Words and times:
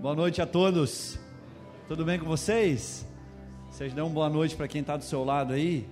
Boa 0.00 0.14
noite 0.14 0.40
a 0.40 0.46
todos. 0.46 1.18
Tudo 1.88 2.04
bem 2.04 2.20
com 2.20 2.24
vocês? 2.24 3.04
Vocês 3.68 3.92
dão 3.92 4.06
uma 4.06 4.14
boa 4.14 4.30
noite 4.30 4.54
para 4.54 4.68
quem 4.68 4.80
está 4.80 4.96
do 4.96 5.02
seu 5.02 5.24
lado 5.24 5.52
aí. 5.52 5.88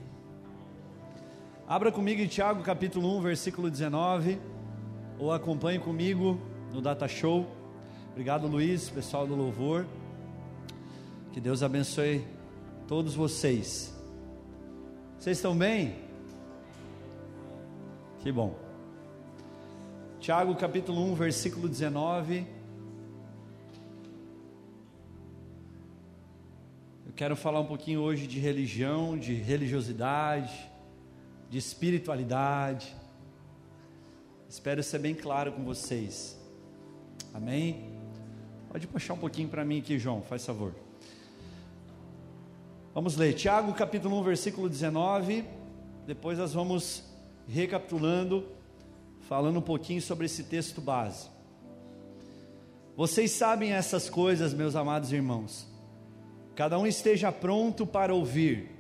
Abra 1.67 1.91
comigo 1.91 2.23
em 2.23 2.29
Tiago 2.29 2.63
capítulo 2.63 3.19
1, 3.19 3.21
versículo 3.21 3.69
19, 3.69 4.39
ou 5.19 5.33
acompanhe 5.33 5.81
comigo 5.81 6.41
no 6.73 6.81
Data 6.81 7.09
Show. 7.09 7.49
Obrigado, 8.13 8.47
Luiz, 8.47 8.89
pessoal 8.89 9.27
do 9.27 9.35
louvor. 9.35 9.85
Que 11.33 11.41
Deus 11.41 11.65
abençoe 11.65 12.25
todos 12.87 13.13
vocês. 13.17 13.93
Vocês 15.19 15.37
estão 15.37 15.57
bem? 15.59 15.97
Que 18.21 18.31
bom. 18.31 18.55
Tiago 20.21 20.55
capítulo 20.55 21.03
1, 21.11 21.15
versículo 21.17 21.69
19. 21.69 22.56
Quero 27.17 27.35
falar 27.35 27.61
um 27.61 27.67
pouquinho 27.67 28.03
hoje 28.03 28.27
de 28.27 28.39
religião, 28.39 29.17
de 29.17 29.33
religiosidade, 29.33 30.71
de 31.49 31.57
espiritualidade. 31.57 32.95
Espero 34.47 34.83
ser 34.83 34.99
bem 34.99 35.15
claro 35.15 35.51
com 35.53 35.65
vocês. 35.65 36.39
Amém? 37.33 37.91
Pode 38.69 38.87
puxar 38.87 39.15
um 39.15 39.19
pouquinho 39.19 39.49
para 39.49 39.65
mim 39.65 39.79
aqui, 39.79 39.99
João, 39.99 40.21
faz 40.21 40.45
favor. 40.45 40.75
Vamos 42.93 43.17
ler 43.17 43.33
Tiago 43.33 43.73
capítulo 43.73 44.21
1, 44.21 44.23
versículo 44.23 44.69
19. 44.69 45.43
Depois 46.07 46.39
nós 46.39 46.53
vamos 46.53 47.03
recapitulando, 47.49 48.47
falando 49.23 49.59
um 49.59 49.63
pouquinho 49.63 50.03
sobre 50.03 50.27
esse 50.27 50.45
texto 50.45 50.83
base. 50.83 51.31
Vocês 52.95 53.31
sabem 53.31 53.73
essas 53.73 54.11
coisas, 54.11 54.53
meus 54.53 54.77
amados 54.77 55.15
irmãos 55.15 55.76
Cada 56.57 56.79
um 56.79 56.87
esteja 56.87 57.31
pronto 57.31 57.87
para 57.87 58.15
ouvir, 58.15 58.71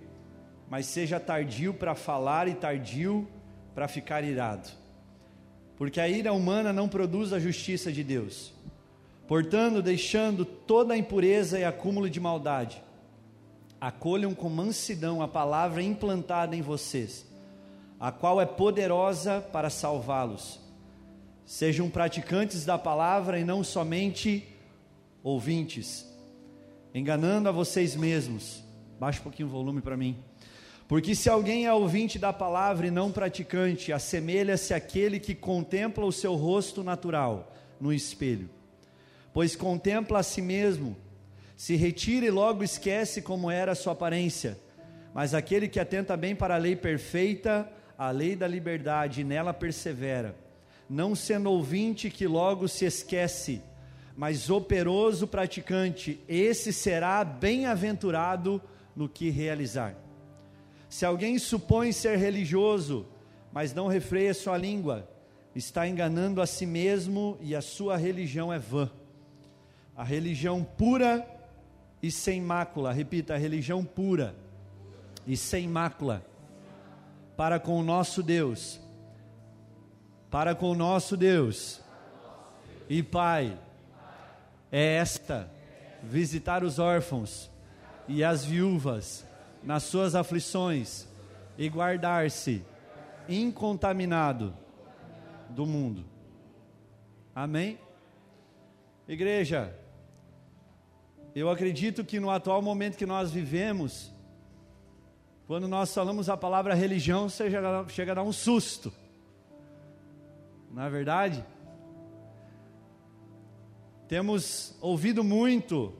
mas 0.66 0.86
seja 0.86 1.20
tardio 1.20 1.74
para 1.74 1.94
falar 1.94 2.48
e 2.48 2.54
tardio 2.54 3.28
para 3.74 3.86
ficar 3.86 4.24
irado. 4.24 4.70
Porque 5.76 6.00
a 6.00 6.08
ira 6.08 6.32
humana 6.32 6.72
não 6.72 6.88
produz 6.88 7.34
a 7.34 7.38
justiça 7.38 7.92
de 7.92 8.02
Deus. 8.02 8.50
Portanto, 9.28 9.82
deixando 9.82 10.42
toda 10.42 10.94
a 10.94 10.96
impureza 10.96 11.58
e 11.58 11.64
acúmulo 11.64 12.08
de 12.08 12.18
maldade, 12.18 12.82
acolham 13.78 14.34
com 14.34 14.48
mansidão 14.48 15.20
a 15.20 15.28
palavra 15.28 15.82
implantada 15.82 16.56
em 16.56 16.62
vocês, 16.62 17.26
a 18.00 18.10
qual 18.10 18.40
é 18.40 18.46
poderosa 18.46 19.42
para 19.52 19.68
salvá-los. 19.68 20.58
Sejam 21.44 21.90
praticantes 21.90 22.64
da 22.64 22.78
palavra 22.78 23.38
e 23.38 23.44
não 23.44 23.62
somente 23.62 24.48
ouvintes 25.22 26.05
enganando 26.98 27.46
a 27.46 27.52
vocês 27.52 27.94
mesmos. 27.94 28.64
Baixa 28.98 29.20
um 29.20 29.24
pouquinho 29.24 29.48
o 29.48 29.50
volume 29.52 29.82
para 29.82 29.98
mim. 29.98 30.16
Porque 30.88 31.14
se 31.14 31.28
alguém 31.28 31.66
é 31.66 31.72
ouvinte 31.72 32.18
da 32.18 32.32
palavra 32.32 32.86
e 32.86 32.90
não 32.90 33.12
praticante, 33.12 33.92
assemelha-se 33.92 34.72
àquele 34.72 35.20
que 35.20 35.34
contempla 35.34 36.06
o 36.06 36.12
seu 36.12 36.34
rosto 36.34 36.82
natural 36.82 37.52
no 37.78 37.92
espelho. 37.92 38.48
Pois 39.30 39.54
contempla 39.54 40.20
a 40.20 40.22
si 40.22 40.40
mesmo, 40.40 40.96
se 41.54 41.76
retira 41.76 42.24
e 42.24 42.30
logo 42.30 42.64
esquece 42.64 43.20
como 43.20 43.50
era 43.50 43.72
a 43.72 43.74
sua 43.74 43.92
aparência. 43.92 44.58
Mas 45.12 45.34
aquele 45.34 45.68
que 45.68 45.78
atenta 45.78 46.16
bem 46.16 46.34
para 46.34 46.54
a 46.54 46.58
lei 46.58 46.76
perfeita, 46.76 47.70
a 47.98 48.10
lei 48.10 48.34
da 48.34 48.48
liberdade, 48.48 49.20
e 49.20 49.24
nela 49.24 49.52
persevera, 49.52 50.34
não 50.88 51.14
sendo 51.14 51.50
ouvinte 51.50 52.08
que 52.08 52.26
logo 52.26 52.66
se 52.68 52.86
esquece, 52.86 53.60
mas 54.16 54.48
operoso 54.48 55.26
praticante, 55.26 56.18
esse 56.26 56.72
será 56.72 57.22
bem-aventurado 57.22 58.62
no 58.94 59.08
que 59.08 59.28
realizar. 59.28 59.94
Se 60.88 61.04
alguém 61.04 61.38
supõe 61.38 61.92
ser 61.92 62.16
religioso, 62.16 63.06
mas 63.52 63.74
não 63.74 63.88
refreia 63.88 64.32
sua 64.32 64.56
língua, 64.56 65.06
está 65.54 65.86
enganando 65.86 66.40
a 66.40 66.46
si 66.46 66.64
mesmo 66.64 67.36
e 67.42 67.54
a 67.54 67.60
sua 67.60 67.98
religião 67.98 68.50
é 68.50 68.58
vã. 68.58 68.90
A 69.94 70.02
religião 70.02 70.64
pura 70.64 71.26
e 72.02 72.10
sem 72.10 72.40
mácula, 72.40 72.92
repita, 72.92 73.34
a 73.34 73.38
religião 73.38 73.84
pura 73.84 74.34
e 75.26 75.36
sem 75.36 75.68
mácula, 75.68 76.24
para 77.36 77.60
com 77.60 77.78
o 77.78 77.82
nosso 77.82 78.22
Deus, 78.22 78.80
para 80.30 80.54
com 80.54 80.70
o 80.70 80.74
nosso 80.74 81.16
Deus. 81.16 81.82
E 82.88 83.02
Pai 83.02 83.58
é 84.70 84.96
esta: 84.96 85.50
visitar 86.02 86.62
os 86.64 86.78
órfãos 86.78 87.50
e 88.08 88.22
as 88.22 88.44
viúvas 88.44 89.24
nas 89.62 89.82
suas 89.82 90.14
aflições 90.14 91.06
e 91.58 91.68
guardar-se 91.68 92.64
incontaminado 93.28 94.54
do 95.50 95.66
mundo. 95.66 96.04
Amém? 97.34 97.78
Igreja, 99.08 99.76
eu 101.34 101.50
acredito 101.50 102.04
que 102.04 102.18
no 102.18 102.30
atual 102.30 102.62
momento 102.62 102.96
que 102.96 103.06
nós 103.06 103.30
vivemos, 103.30 104.10
quando 105.46 105.68
nós 105.68 105.92
falamos 105.94 106.28
a 106.28 106.36
palavra 106.36 106.74
religião, 106.74 107.28
você 107.28 107.50
chega 107.88 108.12
a 108.12 108.14
dar 108.14 108.22
um 108.22 108.32
susto. 108.32 108.92
É 110.76 110.90
verdade? 110.90 111.44
Temos 114.08 114.76
ouvido 114.80 115.24
muito 115.24 115.92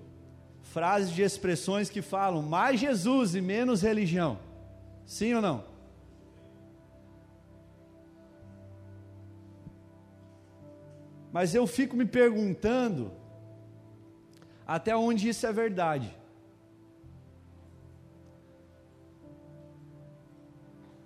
frases 0.62 1.10
de 1.10 1.22
expressões 1.22 1.90
que 1.90 2.02
falam 2.02 2.42
mais 2.42 2.78
Jesus 2.78 3.34
e 3.34 3.40
menos 3.40 3.82
religião. 3.82 4.38
Sim 5.04 5.34
ou 5.34 5.42
não? 5.42 5.64
Mas 11.32 11.54
eu 11.54 11.66
fico 11.66 11.96
me 11.96 12.04
perguntando 12.04 13.12
até 14.66 14.96
onde 14.96 15.28
isso 15.28 15.46
é 15.46 15.52
verdade. 15.52 16.14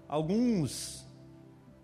Alguns 0.06 1.06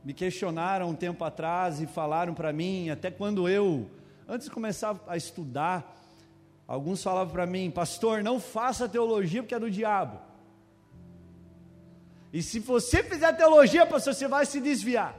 me 0.05 0.13
questionaram 0.13 0.91
um 0.91 0.95
tempo 0.95 1.25
atrás 1.25 1.81
e 1.81 1.87
falaram 1.87 2.35
para 2.35 2.53
mim, 2.53 2.91
até 2.91 3.11
quando 3.11 3.49
eu 3.49 3.91
Antes 4.29 4.47
de 4.47 4.51
começar 4.51 4.99
a 5.07 5.17
estudar, 5.17 6.03
alguns 6.67 7.03
falavam 7.03 7.33
para 7.33 7.47
mim, 7.47 7.71
pastor, 7.71 8.23
não 8.23 8.41
faça 8.41 8.89
teologia 8.89 9.43
porque 9.43 9.55
é 9.55 9.61
do 9.61 9.71
diabo. 9.71 10.19
E 12.33 12.43
se 12.43 12.59
você 12.59 13.03
fizer 13.03 13.33
teologia, 13.35 13.87
pastor, 13.87 14.15
você 14.15 14.27
vai 14.27 14.45
se 14.45 14.61
desviar. 14.61 15.15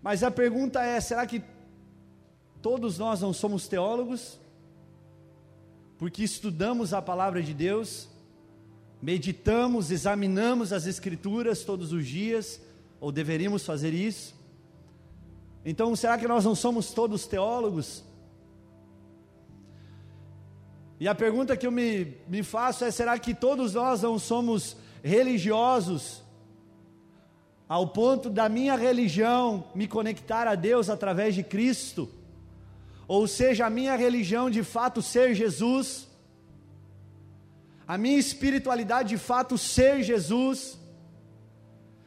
Mas 0.00 0.22
a 0.22 0.30
pergunta 0.30 0.82
é: 0.82 1.00
será 1.00 1.26
que 1.26 1.42
todos 2.60 2.98
nós 2.98 3.20
não 3.20 3.32
somos 3.32 3.66
teólogos? 3.66 4.38
Porque 5.98 6.22
estudamos 6.22 6.94
a 6.94 7.02
palavra 7.02 7.42
de 7.42 7.52
Deus, 7.52 8.08
meditamos, 9.00 9.90
examinamos 9.90 10.72
as 10.72 10.86
Escrituras 10.86 11.64
todos 11.64 11.92
os 11.92 12.06
dias, 12.06 12.60
ou 13.00 13.12
deveríamos 13.12 13.66
fazer 13.66 13.92
isso? 13.92 14.34
Então, 15.64 15.94
será 15.94 16.18
que 16.18 16.26
nós 16.26 16.44
não 16.44 16.54
somos 16.54 16.92
todos 16.92 17.26
teólogos? 17.26 18.04
E 20.98 21.08
a 21.08 21.14
pergunta 21.14 21.56
que 21.56 21.66
eu 21.66 21.72
me, 21.72 22.16
me 22.28 22.42
faço 22.42 22.84
é: 22.84 22.90
será 22.90 23.18
que 23.18 23.34
todos 23.34 23.74
nós 23.74 24.02
não 24.02 24.18
somos 24.18 24.76
religiosos, 25.02 26.22
ao 27.68 27.88
ponto 27.88 28.28
da 28.28 28.48
minha 28.48 28.76
religião 28.76 29.64
me 29.74 29.88
conectar 29.88 30.46
a 30.46 30.54
Deus 30.54 30.90
através 30.90 31.34
de 31.34 31.42
Cristo? 31.42 32.08
Ou 33.08 33.26
seja, 33.26 33.66
a 33.66 33.70
minha 33.70 33.96
religião 33.96 34.50
de 34.50 34.62
fato 34.62 35.02
ser 35.02 35.34
Jesus, 35.34 36.08
a 37.86 37.98
minha 37.98 38.18
espiritualidade 38.18 39.10
de 39.10 39.18
fato 39.18 39.58
ser 39.58 40.02
Jesus? 40.02 40.78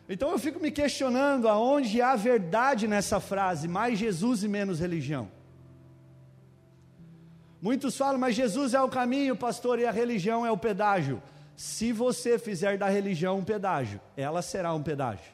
Então 0.08 0.32
eu 0.32 0.38
fico 0.38 0.60
me 0.60 0.70
questionando 0.70 1.48
aonde 1.48 2.02
há 2.02 2.16
verdade 2.16 2.88
nessa 2.88 3.20
frase, 3.20 3.68
mais 3.68 3.98
Jesus 3.98 4.44
e 4.44 4.48
menos 4.48 4.80
religião. 4.80 5.30
Muitos 7.60 7.98
falam, 7.98 8.20
mas 8.20 8.36
Jesus 8.36 8.76
é 8.76 8.82
o 8.82 8.90
caminho, 8.90 9.36
pastor, 9.36 9.80
e 9.80 9.86
a 9.86 9.92
religião 9.92 10.46
é 10.46 10.52
o 10.52 10.58
pedágio. 10.58 11.22
Se 11.58 11.92
você 11.92 12.38
fizer 12.38 12.78
da 12.78 12.88
religião 12.88 13.40
um 13.40 13.44
pedágio, 13.44 14.00
ela 14.16 14.44
será 14.44 14.74
um 14.74 14.84
pedágio. 14.84 15.34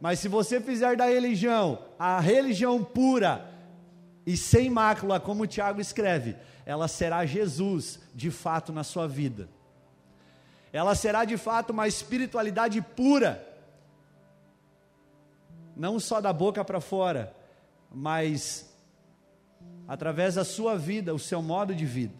Mas 0.00 0.18
se 0.18 0.28
você 0.28 0.60
fizer 0.60 0.96
da 0.96 1.04
religião 1.04 1.78
a 1.98 2.18
religião 2.18 2.82
pura 2.82 3.46
e 4.24 4.36
sem 4.36 4.70
mácula, 4.70 5.20
como 5.20 5.42
o 5.42 5.46
Tiago 5.46 5.80
escreve, 5.80 6.36
ela 6.64 6.88
será 6.88 7.26
Jesus 7.26 8.00
de 8.14 8.30
fato 8.30 8.72
na 8.72 8.82
sua 8.82 9.06
vida. 9.06 9.48
Ela 10.72 10.94
será 10.94 11.24
de 11.26 11.36
fato 11.36 11.70
uma 11.70 11.86
espiritualidade 11.86 12.80
pura 12.80 13.51
não 15.76 15.98
só 15.98 16.20
da 16.20 16.32
boca 16.32 16.64
para 16.64 16.80
fora, 16.80 17.34
mas 17.90 18.70
através 19.86 20.34
da 20.34 20.44
sua 20.44 20.76
vida, 20.76 21.14
o 21.14 21.18
seu 21.18 21.42
modo 21.42 21.74
de 21.74 21.84
vida. 21.84 22.14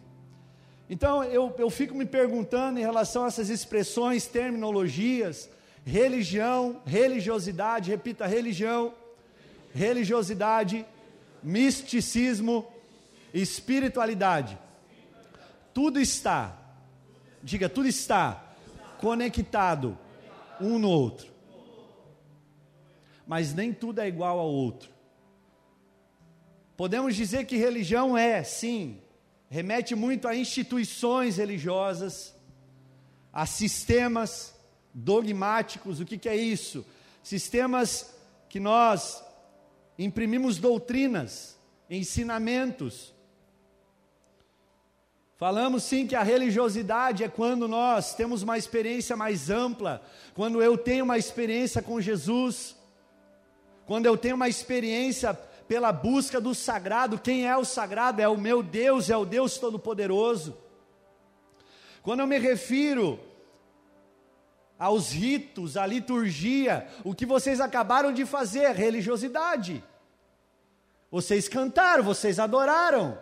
Então 0.89 1.23
eu, 1.23 1.53
eu 1.57 1.69
fico 1.69 1.95
me 1.95 2.05
perguntando 2.05 2.79
em 2.79 2.83
relação 2.83 3.23
a 3.23 3.27
essas 3.27 3.49
expressões, 3.49 4.27
terminologias, 4.27 5.49
religião, 5.85 6.81
religiosidade, 6.85 7.89
repita, 7.89 8.27
religião, 8.27 8.93
religiosidade, 9.73 10.85
misticismo, 11.41 12.65
espiritualidade. 13.33 14.57
Tudo 15.73 15.99
está, 15.99 16.55
diga, 17.41 17.67
tudo 17.67 17.87
está 17.87 18.43
conectado 18.99 19.97
um 20.61 20.77
no 20.77 20.89
outro. 20.89 21.32
Mas 23.25 23.53
nem 23.53 23.73
tudo 23.73 23.99
é 23.99 24.07
igual 24.07 24.39
ao 24.39 24.49
outro. 24.49 24.89
Podemos 26.75 27.15
dizer 27.15 27.45
que 27.45 27.55
religião 27.55 28.17
é, 28.17 28.43
sim, 28.43 28.99
remete 29.49 29.95
muito 29.95 30.27
a 30.27 30.35
instituições 30.35 31.37
religiosas, 31.37 32.35
a 33.31 33.45
sistemas 33.45 34.55
dogmáticos. 34.93 35.99
O 35.99 36.05
que, 36.05 36.17
que 36.17 36.27
é 36.27 36.35
isso? 36.35 36.85
Sistemas 37.21 38.13
que 38.49 38.59
nós 38.59 39.23
imprimimos 39.97 40.57
doutrinas, 40.57 41.57
ensinamentos. 41.89 43.13
Falamos 45.37 45.83
sim 45.83 46.07
que 46.07 46.15
a 46.15 46.23
religiosidade 46.23 47.23
é 47.23 47.27
quando 47.27 47.67
nós 47.67 48.15
temos 48.15 48.43
uma 48.43 48.57
experiência 48.57 49.15
mais 49.15 49.49
ampla, 49.49 50.01
quando 50.33 50.61
eu 50.61 50.77
tenho 50.77 51.03
uma 51.03 51.17
experiência 51.17 51.81
com 51.81 51.99
Jesus, 51.99 52.75
quando 53.85 54.05
eu 54.05 54.17
tenho 54.17 54.35
uma 54.35 54.49
experiência 54.49 55.33
pela 55.67 55.91
busca 55.91 56.39
do 56.39 56.53
sagrado. 56.53 57.17
Quem 57.17 57.47
é 57.47 57.57
o 57.57 57.65
sagrado? 57.65 58.21
É 58.21 58.27
o 58.27 58.37
meu 58.37 58.61
Deus, 58.61 59.09
é 59.09 59.17
o 59.17 59.25
Deus 59.25 59.57
Todo-Poderoso. 59.57 60.57
Quando 62.01 62.19
eu 62.19 62.27
me 62.27 62.37
refiro 62.37 63.19
aos 64.77 65.11
ritos, 65.11 65.77
à 65.77 65.85
liturgia, 65.85 66.87
o 67.03 67.15
que 67.15 67.25
vocês 67.25 67.61
acabaram 67.61 68.11
de 68.11 68.25
fazer, 68.25 68.71
religiosidade. 68.71 69.83
Vocês 71.09 71.47
cantaram, 71.47 72.03
vocês 72.03 72.39
adoraram, 72.39 73.17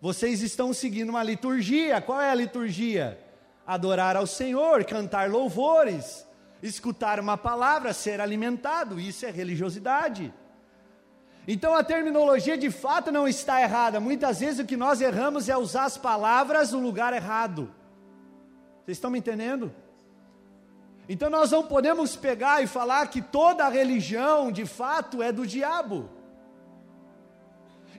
vocês 0.00 0.42
estão 0.42 0.72
seguindo 0.72 1.08
uma 1.08 1.22
liturgia. 1.22 2.00
Qual 2.00 2.20
é 2.20 2.30
a 2.30 2.34
liturgia? 2.34 3.18
Adorar 3.66 4.16
ao 4.16 4.26
Senhor, 4.26 4.84
cantar 4.84 5.30
louvores, 5.30 6.26
escutar 6.68 7.20
uma 7.20 7.36
palavra, 7.36 7.92
ser 7.92 8.20
alimentado, 8.20 8.98
isso 8.98 9.26
é 9.26 9.30
religiosidade. 9.30 10.32
Então 11.46 11.74
a 11.74 11.84
terminologia 11.84 12.56
de 12.56 12.70
fato 12.70 13.12
não 13.12 13.28
está 13.28 13.60
errada. 13.60 14.00
Muitas 14.00 14.40
vezes 14.40 14.60
o 14.60 14.64
que 14.64 14.76
nós 14.76 15.02
erramos 15.02 15.48
é 15.48 15.56
usar 15.56 15.84
as 15.84 15.98
palavras 15.98 16.72
no 16.72 16.80
lugar 16.80 17.12
errado. 17.12 17.70
Vocês 18.82 18.96
estão 18.96 19.10
me 19.10 19.18
entendendo? 19.18 19.74
Então 21.06 21.28
nós 21.28 21.50
não 21.50 21.62
podemos 21.62 22.16
pegar 22.16 22.62
e 22.62 22.66
falar 22.66 23.08
que 23.08 23.20
toda 23.20 23.68
religião 23.68 24.50
de 24.50 24.64
fato 24.64 25.22
é 25.22 25.30
do 25.30 25.46
diabo. 25.46 26.08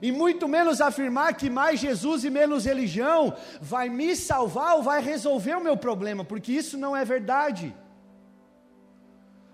E 0.02 0.10
muito 0.10 0.48
menos 0.48 0.80
afirmar 0.80 1.34
que 1.34 1.48
mais 1.48 1.78
Jesus 1.78 2.24
e 2.24 2.30
menos 2.30 2.64
religião 2.64 3.32
vai 3.60 3.88
me 3.88 4.16
salvar 4.16 4.74
ou 4.74 4.82
vai 4.82 5.00
resolver 5.00 5.54
o 5.54 5.62
meu 5.62 5.76
problema, 5.76 6.24
porque 6.24 6.50
isso 6.52 6.76
não 6.76 6.96
é 6.96 7.04
verdade. 7.04 7.72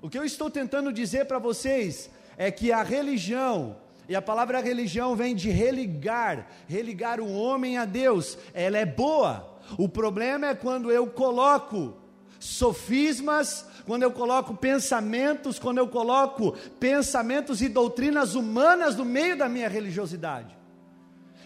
O 0.02 0.10
que 0.10 0.19
eu 0.19 0.25
estou 0.25 0.50
tentando 0.50 0.93
dizer 0.93 1.26
para 1.26 1.38
vocês 1.38 2.10
é 2.37 2.50
que 2.50 2.72
a 2.72 2.82
religião, 2.82 3.76
e 4.08 4.16
a 4.16 4.20
palavra 4.20 4.60
religião 4.60 5.14
vem 5.14 5.32
de 5.32 5.49
religar, 5.49 6.49
religar 6.66 7.20
o 7.20 7.32
homem 7.32 7.78
a 7.78 7.84
Deus, 7.84 8.37
ela 8.52 8.76
é 8.76 8.84
boa. 8.84 9.60
O 9.78 9.88
problema 9.88 10.49
é 10.49 10.54
quando 10.56 10.90
eu 10.90 11.06
coloco 11.06 11.96
sofismas, 12.40 13.64
quando 13.87 14.02
eu 14.02 14.10
coloco 14.10 14.56
pensamentos, 14.56 15.60
quando 15.60 15.78
eu 15.78 15.87
coloco 15.87 16.50
pensamentos 16.81 17.62
e 17.62 17.69
doutrinas 17.69 18.34
humanas 18.34 18.96
no 18.96 19.04
meio 19.04 19.37
da 19.38 19.49
minha 19.49 19.69
religiosidade. 19.69 20.58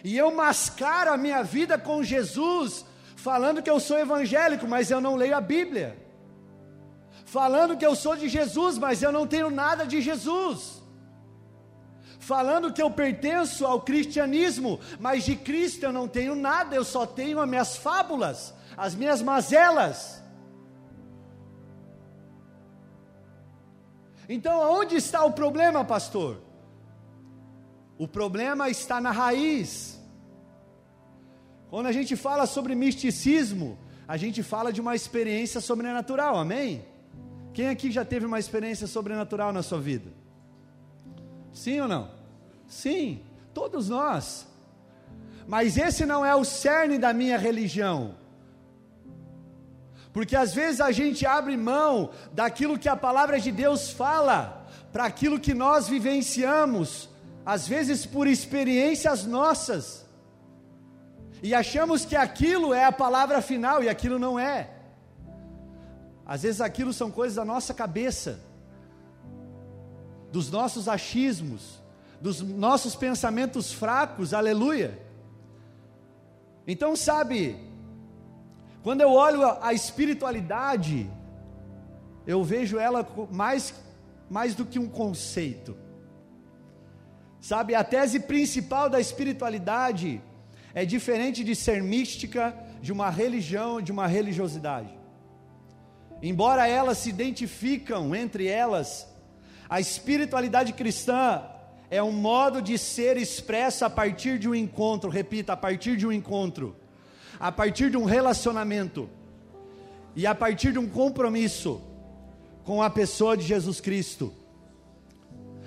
E 0.03 0.17
eu 0.17 0.33
mascaro 0.33 1.13
a 1.13 1.17
minha 1.17 1.43
vida 1.43 1.77
com 1.77 2.03
Jesus, 2.03 2.83
falando 3.15 3.61
que 3.61 3.69
eu 3.69 3.79
sou 3.79 3.99
evangélico, 3.99 4.67
mas 4.67 4.89
eu 4.89 4.99
não 4.99 5.15
leio 5.15 5.37
a 5.37 5.41
Bíblia 5.41 6.06
falando 7.27 7.75
que 7.75 7.85
eu 7.85 7.93
sou 7.93 8.15
de 8.15 8.29
Jesus, 8.29 8.77
mas 8.77 9.03
eu 9.03 9.11
não 9.11 9.27
tenho 9.27 9.49
nada 9.51 9.85
de 9.85 10.01
Jesus. 10.01 10.81
Falando 12.19 12.71
que 12.71 12.81
eu 12.81 12.89
pertenço 12.89 13.65
ao 13.65 13.81
cristianismo, 13.81 14.79
mas 14.97 15.25
de 15.25 15.35
Cristo 15.35 15.83
eu 15.83 15.91
não 15.91 16.07
tenho 16.07 16.35
nada, 16.35 16.73
eu 16.73 16.85
só 16.85 17.05
tenho 17.05 17.39
as 17.41 17.49
minhas 17.49 17.75
fábulas, 17.75 18.53
as 18.77 18.95
minhas 18.95 19.21
mazelas. 19.21 20.23
Então, 24.29 24.61
aonde 24.61 24.95
está 24.95 25.23
o 25.25 25.31
problema, 25.31 25.83
pastor? 25.83 26.41
O 27.97 28.07
problema 28.07 28.69
está 28.69 29.01
na 29.01 29.11
raiz. 29.11 30.01
Quando 31.69 31.87
a 31.87 31.91
gente 31.91 32.15
fala 32.15 32.45
sobre 32.45 32.73
misticismo, 32.73 33.77
a 34.07 34.15
gente 34.15 34.41
fala 34.41 34.71
de 34.71 34.79
uma 34.79 34.95
experiência 34.95 35.59
sobrenatural, 35.59 36.37
amém? 36.37 36.85
Quem 37.57 37.69
aqui 37.69 37.89
já 37.89 38.05
teve 38.05 38.23
uma 38.23 38.37
experiência 38.37 38.85
sobrenatural 38.85 39.51
na 39.51 39.63
sua 39.63 39.79
vida? 39.79 40.11
Sim 41.51 41.81
ou 41.81 41.87
não? 41.87 42.11
Sim, 42.67 43.23
todos 43.51 43.89
nós. 43.89 44.45
Mas 45.47 45.75
esse 45.75 46.05
não 46.05 46.23
é 46.23 46.35
o 46.35 46.45
cerne 46.45 46.99
da 46.99 47.11
minha 47.11 47.35
religião. 47.35 48.13
Porque 50.13 50.35
às 50.35 50.53
vezes 50.53 50.79
a 50.79 50.91
gente 50.91 51.25
abre 51.25 51.57
mão 51.57 52.11
daquilo 52.31 52.77
que 52.77 52.87
a 52.87 52.95
palavra 52.95 53.39
de 53.39 53.51
Deus 53.51 53.89
fala, 53.89 54.67
para 54.93 55.05
aquilo 55.05 55.39
que 55.39 55.55
nós 55.55 55.87
vivenciamos, 55.87 57.09
às 57.43 57.67
vezes 57.67 58.05
por 58.05 58.27
experiências 58.27 59.25
nossas, 59.25 60.05
e 61.41 61.55
achamos 61.55 62.05
que 62.05 62.15
aquilo 62.15 62.71
é 62.71 62.85
a 62.85 62.91
palavra 62.91 63.41
final 63.41 63.83
e 63.83 63.89
aquilo 63.89 64.19
não 64.19 64.37
é. 64.37 64.76
Às 66.27 66.43
vezes 66.43 66.59
aquilo 66.59 66.91
são 66.91 67.09
coisas 67.09 67.37
da 67.37 67.45
nossa 67.45 67.73
cabeça, 67.73 68.41
dos 70.29 70.51
nossos 70.51 70.89
achismos, 70.89 71.81
dos 72.19 72.41
nossos 72.41 72.97
pensamentos 72.97 73.71
fracos, 73.71 74.33
aleluia. 74.33 74.99
Então, 76.67 76.97
sabe, 76.97 77.55
quando 78.83 78.99
eu 78.99 79.11
olho 79.11 79.41
a, 79.61 79.71
espiritualidade, 79.71 81.09
eu 82.25 82.43
vejo 82.43 82.77
ela 82.77 83.07
mais, 83.31 83.73
mais 84.29 84.53
do 84.53 84.65
que 84.65 84.77
um 84.77 84.89
conceito. 84.89 85.77
Sabe, 87.39 87.73
a 87.73 87.85
tese 87.85 88.19
principal 88.19 88.89
da 88.89 88.99
espiritualidade 88.99 90.21
é 90.73 90.83
diferente 90.83 91.41
de 91.41 91.55
ser 91.55 91.81
mística, 91.81 92.53
de 92.81 92.91
uma 92.91 93.09
religião, 93.09 93.81
de 93.81 93.93
uma 93.93 94.07
religiosidade. 94.07 94.96
Embora 96.21 96.67
elas 96.67 96.97
se 96.99 97.09
identificam 97.09 98.15
entre 98.15 98.47
elas, 98.47 99.07
a 99.69 99.79
espiritualidade 99.79 100.73
cristã 100.73 101.43
é 101.89 102.01
um 102.01 102.11
modo 102.11 102.61
de 102.61 102.77
ser 102.77 103.17
expresso 103.17 103.85
a 103.85 103.89
partir 103.89 104.39
de 104.39 104.49
um 104.49 104.55
encontro, 104.55 105.09
repita, 105.09 105.53
a 105.53 105.57
partir 105.57 105.95
de 105.95 106.05
um 106.05 106.11
encontro, 106.11 106.75
a 107.39 107.51
partir 107.51 107.89
de 107.89 107.97
um 107.97 108.03
relacionamento 108.03 109.09
e 110.15 110.25
a 110.25 110.33
partir 110.33 110.73
de 110.73 110.79
um 110.79 110.87
compromisso 110.87 111.81
com 112.63 112.81
a 112.81 112.89
pessoa 112.89 113.37
de 113.37 113.43
Jesus 113.43 113.79
Cristo. 113.79 114.33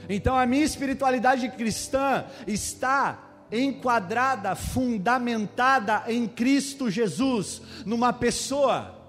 Então 0.08 0.36
a 0.36 0.44
minha 0.44 0.64
espiritualidade 0.64 1.48
cristã 1.50 2.24
está 2.46 3.46
enquadrada, 3.52 4.54
fundamentada 4.54 6.04
em 6.08 6.26
Cristo 6.26 6.90
Jesus, 6.90 7.62
numa 7.86 8.12
pessoa 8.12 8.99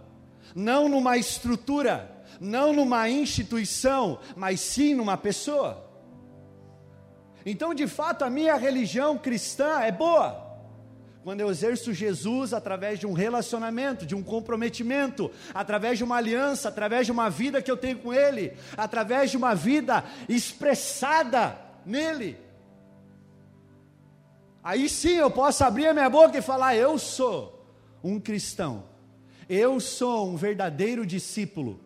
não 0.56 0.90
numa 0.90 1.18
estrutura, 1.18 2.24
não 2.40 2.74
numa 2.74 3.10
instituição, 3.10 4.20
mas 4.36 4.60
sim 4.60 4.96
numa 4.96 5.18
pessoa. 5.18 5.90
Então, 7.46 7.74
de 7.74 7.88
fato, 7.88 8.24
a 8.24 8.30
minha 8.30 8.56
religião 8.56 9.18
cristã 9.18 9.80
é 9.82 9.92
boa. 9.92 10.50
Quando 11.24 11.42
eu 11.42 11.52
exerço 11.52 11.94
Jesus 11.94 12.52
através 12.52 13.00
de 13.00 13.06
um 13.06 13.14
relacionamento, 13.14 14.08
de 14.08 14.16
um 14.16 14.24
comprometimento, 14.24 15.30
através 15.54 15.98
de 15.98 16.04
uma 16.04 16.18
aliança, 16.18 16.70
através 16.70 17.06
de 17.06 17.12
uma 17.12 17.30
vida 17.30 17.62
que 17.62 17.70
eu 17.70 17.78
tenho 17.78 18.00
com 18.00 18.12
Ele, 18.12 18.54
através 18.76 19.30
de 19.30 19.38
uma 19.38 19.54
vida 19.54 20.04
expressada 20.28 21.58
nele. 21.86 22.38
Aí 24.64 24.90
sim 24.90 25.16
eu 25.16 25.30
posso 25.30 25.64
abrir 25.64 25.88
a 25.88 25.94
minha 25.94 26.10
boca 26.10 26.38
e 26.38 26.42
falar: 26.42 26.76
Eu 26.76 26.98
sou 26.98 27.68
um 28.04 28.20
cristão 28.20 28.91
eu 29.54 29.82
sou 29.82 30.30
um 30.30 30.38
verdadeiro 30.38 31.06
discípulo. 31.06 31.78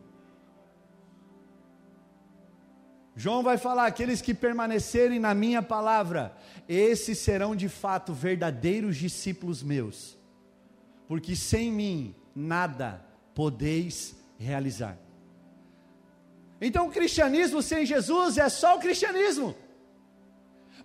João 3.15 3.41
vai 3.41 3.57
falar: 3.57 3.87
aqueles 3.87 4.21
que 4.21 4.35
permanecerem 4.35 5.19
na 5.19 5.33
minha 5.33 5.63
palavra, 5.63 6.37
esses 6.69 7.17
serão 7.17 7.55
de 7.55 7.67
fato 7.67 8.13
verdadeiros 8.13 8.95
discípulos 8.97 9.63
meus, 9.63 10.15
porque 11.07 11.35
sem 11.35 11.71
mim 11.71 12.13
nada 12.35 13.03
podeis 13.33 14.15
realizar. 14.37 14.95
Então, 16.61 16.87
o 16.87 16.91
cristianismo 16.91 17.63
sem 17.63 17.83
Jesus 17.83 18.37
é 18.37 18.47
só 18.47 18.75
o 18.75 18.79
cristianismo, 18.79 19.55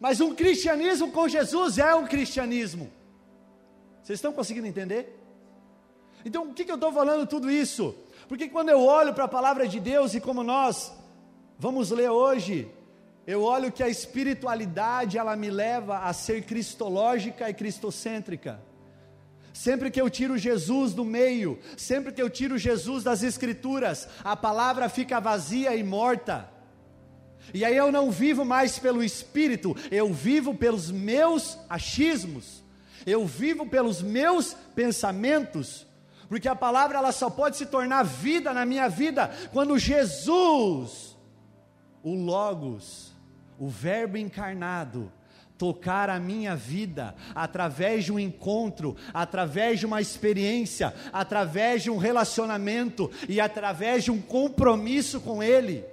mas 0.01 0.19
um 0.19 0.35
cristianismo 0.35 1.13
com 1.13 1.29
Jesus 1.29 1.77
é 1.77 1.95
um 1.95 2.07
cristianismo. 2.07 2.91
Vocês 4.03 4.17
estão 4.17 4.33
conseguindo 4.33 4.67
entender? 4.67 5.20
Então, 6.25 6.51
o 6.51 6.55
que, 6.55 6.65
que 6.65 6.71
eu 6.71 6.77
estou 6.77 6.93
falando 6.93 7.27
tudo 7.27 7.51
isso? 7.51 7.95
Porque 8.29 8.49
quando 8.49 8.69
eu 8.69 8.81
olho 8.85 9.15
para 9.15 9.25
a 9.25 9.29
palavra 9.29 9.67
de 9.67 9.81
Deus 9.81 10.15
e 10.15 10.21
como 10.21 10.43
nós 10.43 10.93
vamos 11.59 11.91
ler 11.91 12.11
hoje, 12.11 12.71
eu 13.27 13.43
olho 13.43 13.73
que 13.73 13.83
a 13.83 13.89
espiritualidade 13.89 15.19
ela 15.19 15.37
me 15.37 15.51
leva 15.51 15.99
a 16.01 16.13
ser 16.13 16.43
cristológica 16.43 17.49
e 17.49 17.55
cristocêntrica. 17.55 18.61
Sempre 19.53 19.91
que 19.91 20.01
eu 20.01 20.09
tiro 20.09 20.39
Jesus 20.39 20.95
do 20.95 21.05
meio, 21.05 21.59
sempre 21.77 22.13
que 22.13 22.23
eu 22.23 22.31
tiro 22.31 22.57
Jesus 22.57 23.05
das 23.05 23.23
Escrituras, 23.23 24.09
a 24.23 24.37
palavra 24.37 24.89
fica 24.89 25.21
vazia 25.21 25.75
e 25.75 25.83
morta. 25.83 26.49
E 27.53 27.65
aí 27.65 27.77
eu 27.77 27.91
não 27.91 28.11
vivo 28.11 28.45
mais 28.45 28.79
pelo 28.79 29.03
Espírito, 29.03 29.77
eu 29.91 30.13
vivo 30.13 30.55
pelos 30.55 30.91
meus 30.91 31.59
achismos, 31.69 32.63
eu 33.05 33.27
vivo 33.27 33.67
pelos 33.67 34.03
meus 34.03 34.55
pensamentos, 34.75 35.87
porque 36.31 36.47
a 36.47 36.55
palavra 36.55 36.97
ela 36.97 37.11
só 37.11 37.29
pode 37.29 37.57
se 37.57 37.67
tornar 37.67 38.05
vida 38.05 38.55
na 38.55 38.65
minha 38.65 38.89
vida 38.89 39.29
quando 39.53 39.77
Jesus, 39.77 41.19
o 42.05 42.15
Logos, 42.15 43.13
o 43.59 43.69
Verbo 43.69 44.17
encarnado, 44.17 45.13
tocar 45.59 46.09
a 46.09 46.21
minha 46.21 46.55
vida 46.55 47.17
através 47.35 48.05
de 48.05 48.13
um 48.13 48.19
encontro, 48.19 48.97
através 49.13 49.81
de 49.81 49.87
uma 49.87 50.01
experiência, 50.01 50.95
através 51.13 51.83
de 51.83 51.91
um 51.91 51.97
relacionamento 51.97 53.11
e 53.29 53.41
através 53.41 54.05
de 54.05 54.13
um 54.13 54.23
compromisso 54.23 55.21
com 55.21 55.43
Ele. 55.43 55.85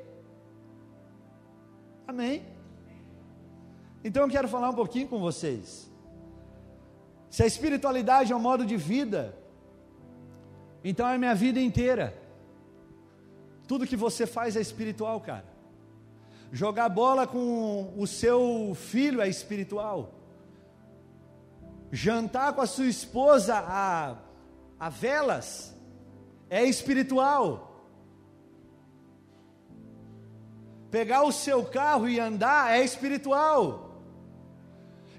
Amém? 2.07 2.45
Então 4.03 4.21
eu 4.21 4.29
quero 4.29 4.47
falar 4.47 4.69
um 4.69 4.75
pouquinho 4.75 5.07
com 5.07 5.17
vocês. 5.17 5.91
Se 7.27 7.41
a 7.41 7.47
espiritualidade 7.47 8.31
é 8.31 8.35
um 8.35 8.39
modo 8.39 8.63
de 8.63 8.77
vida, 8.77 9.35
então 10.89 11.05
é 11.09 11.17
minha 11.17 11.35
vida 11.35 11.59
inteira. 11.59 12.17
Tudo 13.67 13.85
que 13.85 13.97
você 13.97 14.25
faz 14.25 14.55
é 14.55 14.61
espiritual, 14.61 15.19
cara. 15.19 15.43
Jogar 16.49 16.87
bola 16.87 17.27
com 17.27 17.93
o 17.97 18.07
seu 18.07 18.73
filho 18.73 19.19
é 19.19 19.27
espiritual. 19.27 20.13
Jantar 21.91 22.53
com 22.53 22.61
a 22.61 22.65
sua 22.65 22.85
esposa 22.85 23.55
a, 23.57 24.15
a 24.79 24.87
velas 24.87 25.75
é 26.49 26.63
espiritual. 26.63 27.85
Pegar 30.89 31.23
o 31.23 31.33
seu 31.33 31.65
carro 31.65 32.07
e 32.07 32.17
andar 32.17 32.71
é 32.71 32.81
espiritual. 32.81 33.86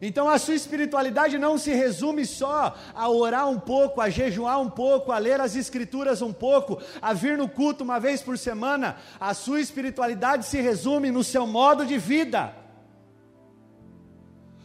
Então 0.01 0.29
a 0.29 0.39
sua 0.39 0.55
espiritualidade 0.55 1.39
não 1.39 1.59
se 1.59 1.73
resume 1.73 2.25
só 2.25 2.77
a 2.95 3.09
orar 3.09 3.49
um 3.49 3.59
pouco, 3.59 4.01
a 4.01 4.09
jejuar 4.09 4.61
um 4.61 4.71
pouco, 4.71 5.11
a 5.11 5.19
ler 5.19 5.41
as 5.41 5.57
escrituras 5.57 6.23
um 6.23 6.33
pouco, 6.33 6.81
a 7.03 7.13
vir 7.13 7.37
no 7.37 7.49
culto 7.49 7.83
uma 7.83 7.99
vez 7.99 8.23
por 8.23 8.39
semana. 8.39 8.97
A 9.19 9.35
sua 9.35 9.61
espiritualidade 9.61 10.47
se 10.47 10.61
resume 10.61 11.11
no 11.11 11.25
seu 11.25 11.47
modo 11.47 11.85
de 11.85 11.99
vida. 11.99 12.55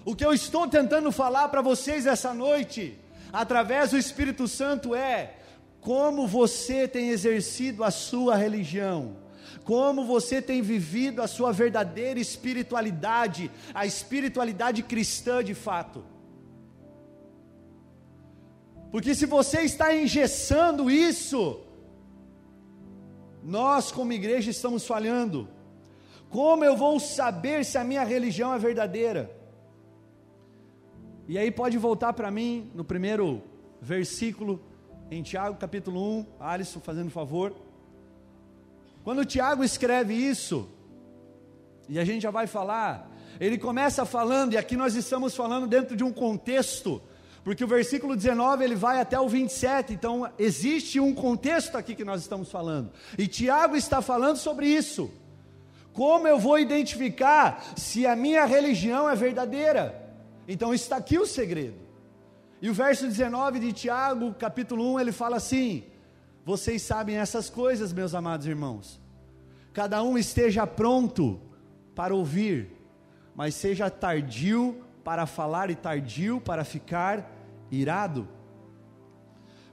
O 0.05 0.15
que 0.15 0.25
eu 0.25 0.33
estou 0.33 0.67
tentando 0.67 1.11
falar 1.11 1.47
para 1.47 1.61
vocês 1.61 2.05
essa 2.05 2.33
noite, 2.33 2.99
através 3.31 3.91
do 3.91 3.97
Espírito 3.97 4.47
Santo, 4.47 4.93
é 4.93 5.35
como 5.81 6.27
você 6.27 6.87
tem 6.87 7.09
exercido 7.09 7.83
a 7.83 7.89
sua 7.89 8.35
religião 8.35 9.22
como 9.63 10.05
você 10.05 10.41
tem 10.41 10.61
vivido 10.61 11.21
a 11.21 11.27
sua 11.27 11.51
verdadeira 11.51 12.19
espiritualidade, 12.19 13.49
a 13.73 13.85
espiritualidade 13.85 14.83
cristã 14.83 15.43
de 15.43 15.53
fato. 15.53 16.03
Porque 18.91 19.15
se 19.15 19.25
você 19.25 19.61
está 19.61 19.95
engessando 19.95 20.89
isso, 20.89 21.61
nós 23.43 23.91
como 23.91 24.13
igreja 24.13 24.51
estamos 24.51 24.85
falhando. 24.85 25.49
Como 26.29 26.63
eu 26.63 26.75
vou 26.75 26.99
saber 26.99 27.65
se 27.65 27.77
a 27.77 27.83
minha 27.83 28.03
religião 28.03 28.53
é 28.53 28.59
verdadeira? 28.59 29.35
E 31.27 31.37
aí 31.37 31.49
pode 31.51 31.77
voltar 31.77 32.13
para 32.13 32.29
mim 32.29 32.71
no 32.73 32.83
primeiro 32.83 33.41
versículo 33.81 34.61
em 35.09 35.21
Tiago 35.21 35.57
capítulo 35.57 36.19
1, 36.19 36.25
Alisson 36.39 36.79
fazendo 36.79 37.09
favor. 37.09 37.53
Quando 39.03 39.25
Tiago 39.25 39.63
escreve 39.63 40.13
isso, 40.13 40.69
e 41.89 41.99
a 41.99 42.05
gente 42.05 42.21
já 42.21 42.31
vai 42.31 42.47
falar, 42.47 43.11
ele 43.39 43.57
começa 43.57 44.05
falando, 44.05 44.53
e 44.53 44.57
aqui 44.57 44.77
nós 44.77 44.95
estamos 44.95 45.35
falando 45.35 45.67
dentro 45.67 45.95
de 45.95 46.03
um 46.03 46.13
contexto, 46.13 47.01
porque 47.43 47.63
o 47.63 47.67
versículo 47.67 48.15
19 48.15 48.63
ele 48.63 48.75
vai 48.75 49.01
até 49.01 49.19
o 49.19 49.27
27, 49.27 49.93
então 49.93 50.31
existe 50.39 50.99
um 50.99 51.13
contexto 51.13 51.77
aqui 51.77 51.93
que 51.93 52.05
nós 52.05 52.21
estamos 52.21 52.49
falando, 52.49 52.91
e 53.17 53.27
Tiago 53.27 53.75
está 53.75 54.01
falando 54.01 54.37
sobre 54.37 54.67
isso. 54.67 55.11
Como 55.91 56.27
eu 56.27 56.39
vou 56.39 56.57
identificar 56.57 57.63
se 57.75 58.07
a 58.07 58.15
minha 58.15 58.45
religião 58.45 59.07
é 59.07 59.15
verdadeira? 59.15 60.01
Então 60.47 60.73
está 60.73 60.97
aqui 60.97 61.19
o 61.19 61.25
segredo. 61.25 61.77
E 62.59 62.69
o 62.69 62.73
verso 62.73 63.05
19 63.05 63.59
de 63.59 63.73
Tiago, 63.73 64.33
capítulo 64.33 64.93
1, 64.93 65.01
ele 65.01 65.11
fala 65.11 65.37
assim: 65.37 65.83
vocês 66.45 66.81
sabem 66.81 67.17
essas 67.17 67.49
coisas, 67.49 67.93
meus 67.93 68.13
amados 68.13 68.45
irmãos. 68.47 68.99
Cada 69.71 70.03
um 70.03 70.17
esteja 70.17 70.67
pronto 70.67 71.39
para 71.95 72.13
ouvir, 72.13 72.71
mas 73.35 73.55
seja 73.55 73.89
tardio 73.89 74.83
para 75.03 75.25
falar 75.25 75.69
e 75.69 75.75
tardio 75.75 76.41
para 76.41 76.63
ficar 76.63 77.31
irado. 77.71 78.27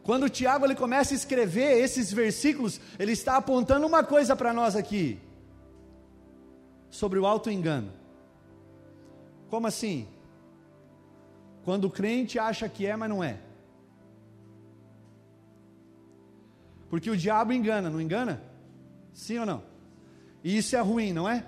Quando 0.03 0.31
Tiago 0.31 0.65
ele 0.65 0.75
começa 0.75 1.13
a 1.13 1.17
escrever 1.17 1.79
esses 1.79 2.13
versículos, 2.13 2.81
ele 2.99 3.13
está 3.13 3.37
apontando 3.37 3.87
uma 3.87 4.03
coisa 4.03 4.35
para 4.35 4.53
nós 4.53 4.75
aqui 4.75 5.21
sobre 6.89 7.19
o 7.19 7.27
auto 7.27 7.51
engano. 7.51 7.93
Como 9.49 9.67
assim? 9.67 10.09
Quando 11.65 11.85
o 11.87 11.91
crente 11.91 12.39
acha 12.39 12.69
que 12.69 12.87
é, 12.87 12.97
mas 12.97 13.09
não 13.09 13.23
é. 13.23 13.39
Porque 16.91 17.09
o 17.09 17.17
diabo 17.17 17.53
engana, 17.53 17.89
não 17.89 18.01
engana? 18.01 18.43
Sim 19.15 19.39
ou 19.39 19.47
não? 19.47 19.63
E 20.43 20.59
isso 20.59 20.75
é 20.77 20.81
ruim, 20.81 21.13
não 21.13 21.29
é? 21.29 21.47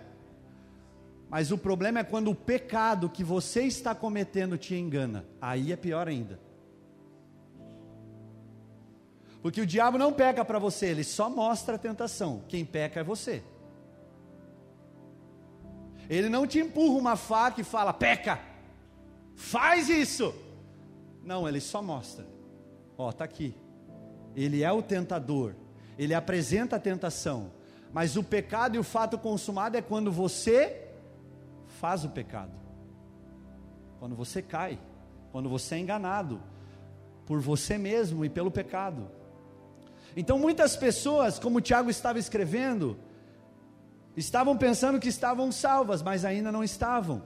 Mas 1.29 1.51
o 1.51 1.59
problema 1.59 1.99
é 1.99 2.05
quando 2.05 2.31
o 2.31 2.35
pecado 2.35 3.11
que 3.11 3.25
você 3.25 3.65
está 3.65 3.95
cometendo 3.95 4.57
te 4.57 4.75
engana. 4.75 5.27
Aí 5.41 5.73
é 5.73 5.77
pior 5.77 6.07
ainda. 6.07 6.39
Porque 9.43 9.61
o 9.61 9.67
diabo 9.67 9.99
não 9.99 10.13
peca 10.13 10.45
para 10.45 10.61
você, 10.61 10.87
ele 10.87 11.03
só 11.03 11.29
mostra 11.29 11.75
a 11.75 11.79
tentação. 11.79 12.45
Quem 12.47 12.65
peca 12.65 13.01
é 13.01 13.03
você. 13.03 13.43
Ele 16.09 16.29
não 16.29 16.47
te 16.47 16.61
empurra 16.61 16.99
uma 16.99 17.17
faca 17.17 17.61
e 17.61 17.65
fala, 17.65 17.93
peca, 17.93 18.39
faz 19.35 19.89
isso. 19.89 20.33
Não, 21.25 21.49
ele 21.49 21.61
só 21.61 21.83
mostra. 21.83 22.27
Ó, 22.97 23.11
está 23.11 23.25
aqui. 23.25 23.55
Ele 24.35 24.63
é 24.63 24.73
o 24.73 24.83
tentador, 24.83 25.55
ele 25.99 26.15
apresenta 26.15 26.77
a 26.77 26.81
tentação, 26.81 27.53
mas 27.93 28.17
o 28.17 28.23
pecado 28.23 28.77
e 28.77 28.79
o 28.79 28.83
fato 28.83 29.19
consumado 29.19 29.77
é 29.77 29.83
quando 29.83 30.11
você 30.11 30.89
faz 31.67 32.05
o 32.05 32.09
pecado, 32.09 32.53
quando 33.99 34.15
você 34.15 34.41
cai, 34.41 34.79
quando 35.31 35.49
você 35.49 35.75
é 35.75 35.79
enganado 35.79 36.41
por 37.27 37.41
você 37.41 37.77
mesmo 37.79 38.25
e 38.25 38.31
pelo 38.31 38.51
pecado. 38.51 39.11
Então 40.17 40.39
muitas 40.39 40.77
pessoas, 40.77 41.39
como 41.39 41.61
Tiago 41.61 41.91
estava 41.91 42.19
escrevendo, 42.19 42.99
estavam 44.17 44.57
pensando 44.57 45.01
que 45.01 45.09
estavam 45.09 45.51
salvas, 45.51 46.03
mas 46.03 46.25
ainda 46.25 46.53
não 46.53 46.63
estavam. 46.63 47.23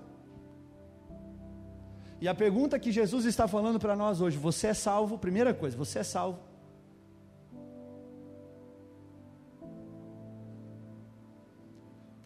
E 2.21 2.29
a 2.29 2.35
pergunta 2.35 2.79
que 2.79 2.91
Jesus 2.91 3.25
está 3.25 3.47
falando 3.47 3.79
para 3.79 3.95
nós 3.95 4.21
hoje: 4.21 4.37
você 4.37 4.69
é 4.69 4.75
salvo? 4.75 5.19
Primeira 5.19 5.53
coisa, 5.53 5.77
você 5.77 5.99
é 5.99 6.05
salvo. 6.05 6.39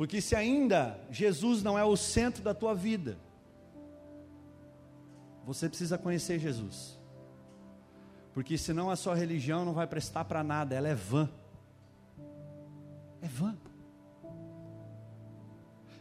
Porque 0.00 0.18
se 0.18 0.34
ainda 0.34 0.98
Jesus 1.10 1.62
não 1.62 1.78
é 1.78 1.84
o 1.84 1.94
centro 1.94 2.42
da 2.42 2.54
tua 2.54 2.74
vida, 2.74 3.18
você 5.44 5.68
precisa 5.68 5.98
conhecer 5.98 6.38
Jesus. 6.38 6.98
Porque 8.32 8.56
senão 8.56 8.88
a 8.88 8.96
sua 8.96 9.14
religião 9.14 9.62
não 9.62 9.74
vai 9.74 9.86
prestar 9.86 10.24
para 10.24 10.42
nada, 10.42 10.74
ela 10.74 10.88
é 10.88 10.94
vã. 10.94 11.28
É 13.20 13.28
vã. 13.28 13.54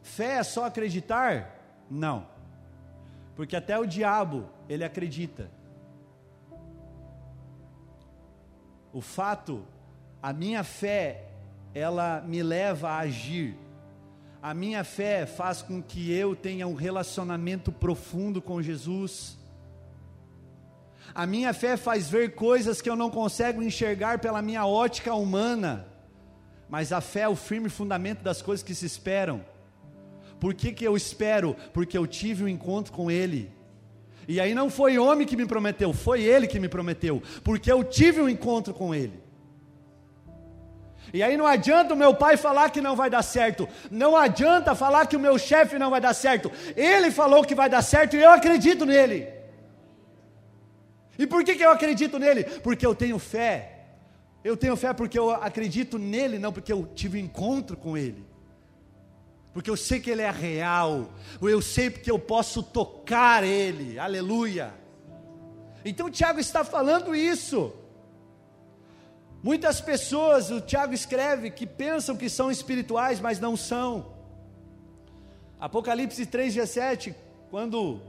Fé 0.02 0.36
é 0.36 0.44
só 0.44 0.64
acreditar? 0.64 1.60
Não. 1.92 2.26
Porque 3.36 3.58
até 3.58 3.78
o 3.78 3.86
diabo, 3.86 4.48
ele 4.70 4.86
acredita. 4.86 5.52
O 8.94 9.02
fato, 9.02 9.68
a 10.24 10.32
minha 10.32 10.64
fé, 10.64 11.34
ela 11.74 12.22
me 12.22 12.42
leva 12.42 12.92
a 12.92 13.00
agir. 13.00 13.58
A 14.42 14.54
minha 14.54 14.86
fé 14.86 15.26
faz 15.26 15.62
com 15.62 15.82
que 15.82 16.12
eu 16.14 16.34
tenha 16.34 16.66
um 16.66 16.74
relacionamento 16.74 17.74
profundo 17.74 18.42
com 18.42 18.62
Jesus. 18.62 19.38
A 21.14 21.26
minha 21.26 21.54
fé 21.54 21.76
faz 21.76 22.10
ver 22.10 22.36
coisas 22.36 22.82
que 22.82 22.90
eu 22.90 22.96
não 22.96 23.10
consigo 23.10 23.62
enxergar 23.62 24.20
pela 24.20 24.42
minha 24.42 24.66
ótica 24.66 25.14
humana. 25.14 25.88
Mas 26.70 26.94
a 26.94 27.02
fé 27.02 27.22
é 27.22 27.28
o 27.28 27.36
firme 27.36 27.68
fundamento 27.68 28.22
das 28.22 28.42
coisas 28.42 28.64
que 28.64 28.74
se 28.74 28.86
esperam. 28.86 29.44
Por 30.40 30.54
que, 30.54 30.72
que 30.72 30.86
eu 30.86 30.96
espero? 30.96 31.54
Porque 31.74 31.98
eu 31.98 32.08
tive 32.08 32.46
um 32.46 32.48
encontro 32.48 32.94
com 32.94 33.12
Ele. 33.12 33.52
E 34.26 34.40
aí 34.40 34.54
não 34.54 34.70
foi 34.70 34.98
homem 34.98 35.28
que 35.28 35.36
me 35.36 35.46
prometeu, 35.46 35.92
foi 35.92 36.22
Ele 36.22 36.48
que 36.48 36.60
me 36.60 36.70
prometeu. 36.70 37.22
Porque 37.44 37.70
eu 37.70 37.84
tive 37.84 38.22
um 38.22 38.30
encontro 38.30 38.74
com 38.74 38.96
Ele. 38.96 39.20
E 41.14 41.24
aí 41.24 41.36
não 41.36 41.48
adianta 41.48 41.94
o 41.94 41.98
meu 41.98 42.14
pai 42.14 42.38
falar 42.38 42.70
que 42.70 42.82
não 42.82 42.96
vai 42.96 43.10
dar 43.10 43.22
certo. 43.22 43.68
Não 43.90 44.16
adianta 44.16 44.76
falar 44.76 45.08
que 45.08 45.16
o 45.16 45.20
meu 45.20 45.38
chefe 45.38 45.80
não 45.80 45.90
vai 45.90 46.02
dar 46.02 46.14
certo. 46.14 46.52
Ele 46.76 47.12
falou 47.12 47.44
que 47.44 47.56
vai 47.56 47.70
dar 47.70 47.82
certo 47.82 48.16
e 48.16 48.22
eu 48.22 48.30
acredito 48.30 48.86
nele. 48.86 49.28
E 51.18 51.28
por 51.28 51.44
que, 51.44 51.56
que 51.56 51.64
eu 51.64 51.72
acredito 51.72 52.18
nele? 52.18 52.44
Porque 52.44 52.86
eu 52.86 52.96
tenho 52.96 53.20
fé. 53.20 53.76
Eu 54.44 54.56
tenho 54.56 54.76
fé 54.76 54.94
porque 54.94 55.20
eu 55.20 55.32
acredito 55.32 55.98
nele, 55.98 56.40
não 56.40 56.54
porque 56.54 56.72
eu 56.72 56.90
tive 56.96 57.20
encontro 57.20 57.76
com 57.76 57.98
ele 57.98 58.30
porque 59.54 59.70
eu 59.70 59.78
sei 59.78 60.00
que 60.00 60.10
Ele 60.10 60.22
é 60.22 60.32
real, 60.32 61.12
eu 61.42 61.62
sei 61.62 61.90
porque 61.90 62.10
eu 62.10 62.20
posso 62.20 62.62
tocar 62.62 63.44
Ele, 63.44 63.98
aleluia. 64.00 64.74
Então 65.84 66.10
Tiago 66.10 66.40
está 66.40 66.64
falando 66.64 67.16
isso. 67.16 67.74
Muitas 69.42 69.80
pessoas, 69.80 70.52
o 70.52 70.60
Tiago 70.60 70.94
escreve, 70.94 71.50
que 71.50 71.66
pensam 71.66 72.18
que 72.18 72.30
são 72.30 72.52
espirituais, 72.52 73.20
mas 73.20 73.40
não 73.40 73.56
são. 73.56 74.14
Apocalipse 75.60 76.26
3,17, 76.26 77.16
quando, 77.50 78.02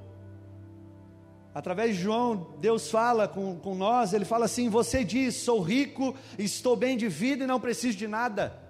através 1.55 1.97
de 1.97 2.03
João, 2.03 2.55
Deus 2.61 2.91
fala 2.91 3.29
com, 3.29 3.57
com 3.57 3.75
nós, 3.75 4.13
ele 4.13 4.25
fala 4.25 4.45
assim: 4.47 4.69
Você 4.69 5.05
diz, 5.05 5.37
sou 5.37 5.61
rico, 5.61 6.15
estou 6.39 6.75
bem 6.77 6.97
de 6.97 7.09
vida 7.09 7.45
e 7.45 7.47
não 7.47 7.61
preciso 7.61 7.97
de 7.97 8.09
nada 8.09 8.61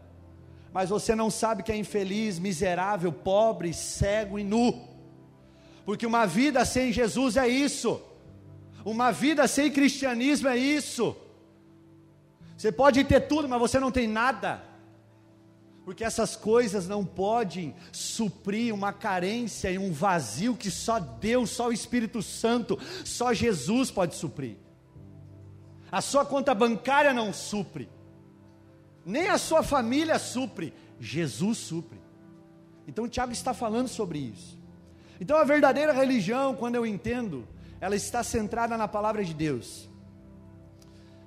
mas 0.73 0.89
você 0.89 1.15
não 1.15 1.31
sabe 1.31 1.63
que 1.63 1.73
é 1.73 1.77
infeliz, 1.77 2.39
miserável, 2.39 3.13
pobre, 3.13 3.75
cego 3.75 4.39
e 4.39 4.45
nu. 4.45 4.89
Porque 5.85 6.07
uma 6.07 6.27
vida 6.27 6.65
sem 6.65 6.93
Jesus 6.93 7.37
é 7.37 7.49
isso. 7.49 8.01
Uma 8.85 9.11
vida 9.11 9.49
sem 9.49 9.71
cristianismo 9.71 10.49
é 10.49 10.57
isso. 10.57 11.17
Você 12.61 12.71
pode 12.71 13.03
ter 13.05 13.21
tudo, 13.21 13.49
mas 13.49 13.59
você 13.59 13.81
não 13.81 13.91
tem 13.91 14.07
nada. 14.07 14.63
Porque 15.85 16.05
essas 16.05 16.37
coisas 16.37 16.87
não 16.87 17.05
podem 17.05 17.75
suprir 17.91 18.75
uma 18.75 18.93
carência 18.93 19.71
e 19.71 19.79
um 19.79 19.93
vazio 19.93 20.55
que 20.55 20.71
só 20.71 20.99
Deus, 20.99 21.49
só 21.51 21.69
o 21.69 21.73
Espírito 21.73 22.21
Santo, 22.21 22.79
só 23.05 23.33
Jesus 23.33 23.91
pode 23.91 24.15
suprir. 24.15 24.57
A 25.91 26.03
sua 26.03 26.25
conta 26.25 26.55
bancária 26.55 27.15
não 27.15 27.33
supre 27.33 27.89
nem 29.05 29.29
a 29.29 29.39
sua 29.39 29.63
família 29.63 30.19
supre, 30.19 30.73
Jesus 31.01 31.59
supre. 31.59 32.01
Então 32.87 33.09
Tiago 33.09 33.33
está 33.33 33.53
falando 33.53 33.89
sobre 33.89 34.19
isso. 34.19 34.57
Então 35.21 35.37
a 35.37 35.45
verdadeira 35.45 35.93
religião, 35.93 36.55
quando 36.55 36.77
eu 36.77 36.87
entendo, 36.87 37.47
ela 37.81 37.97
está 37.97 38.23
centrada 38.23 38.77
na 38.77 38.87
palavra 38.87 39.25
de 39.25 39.35
Deus. 39.35 39.90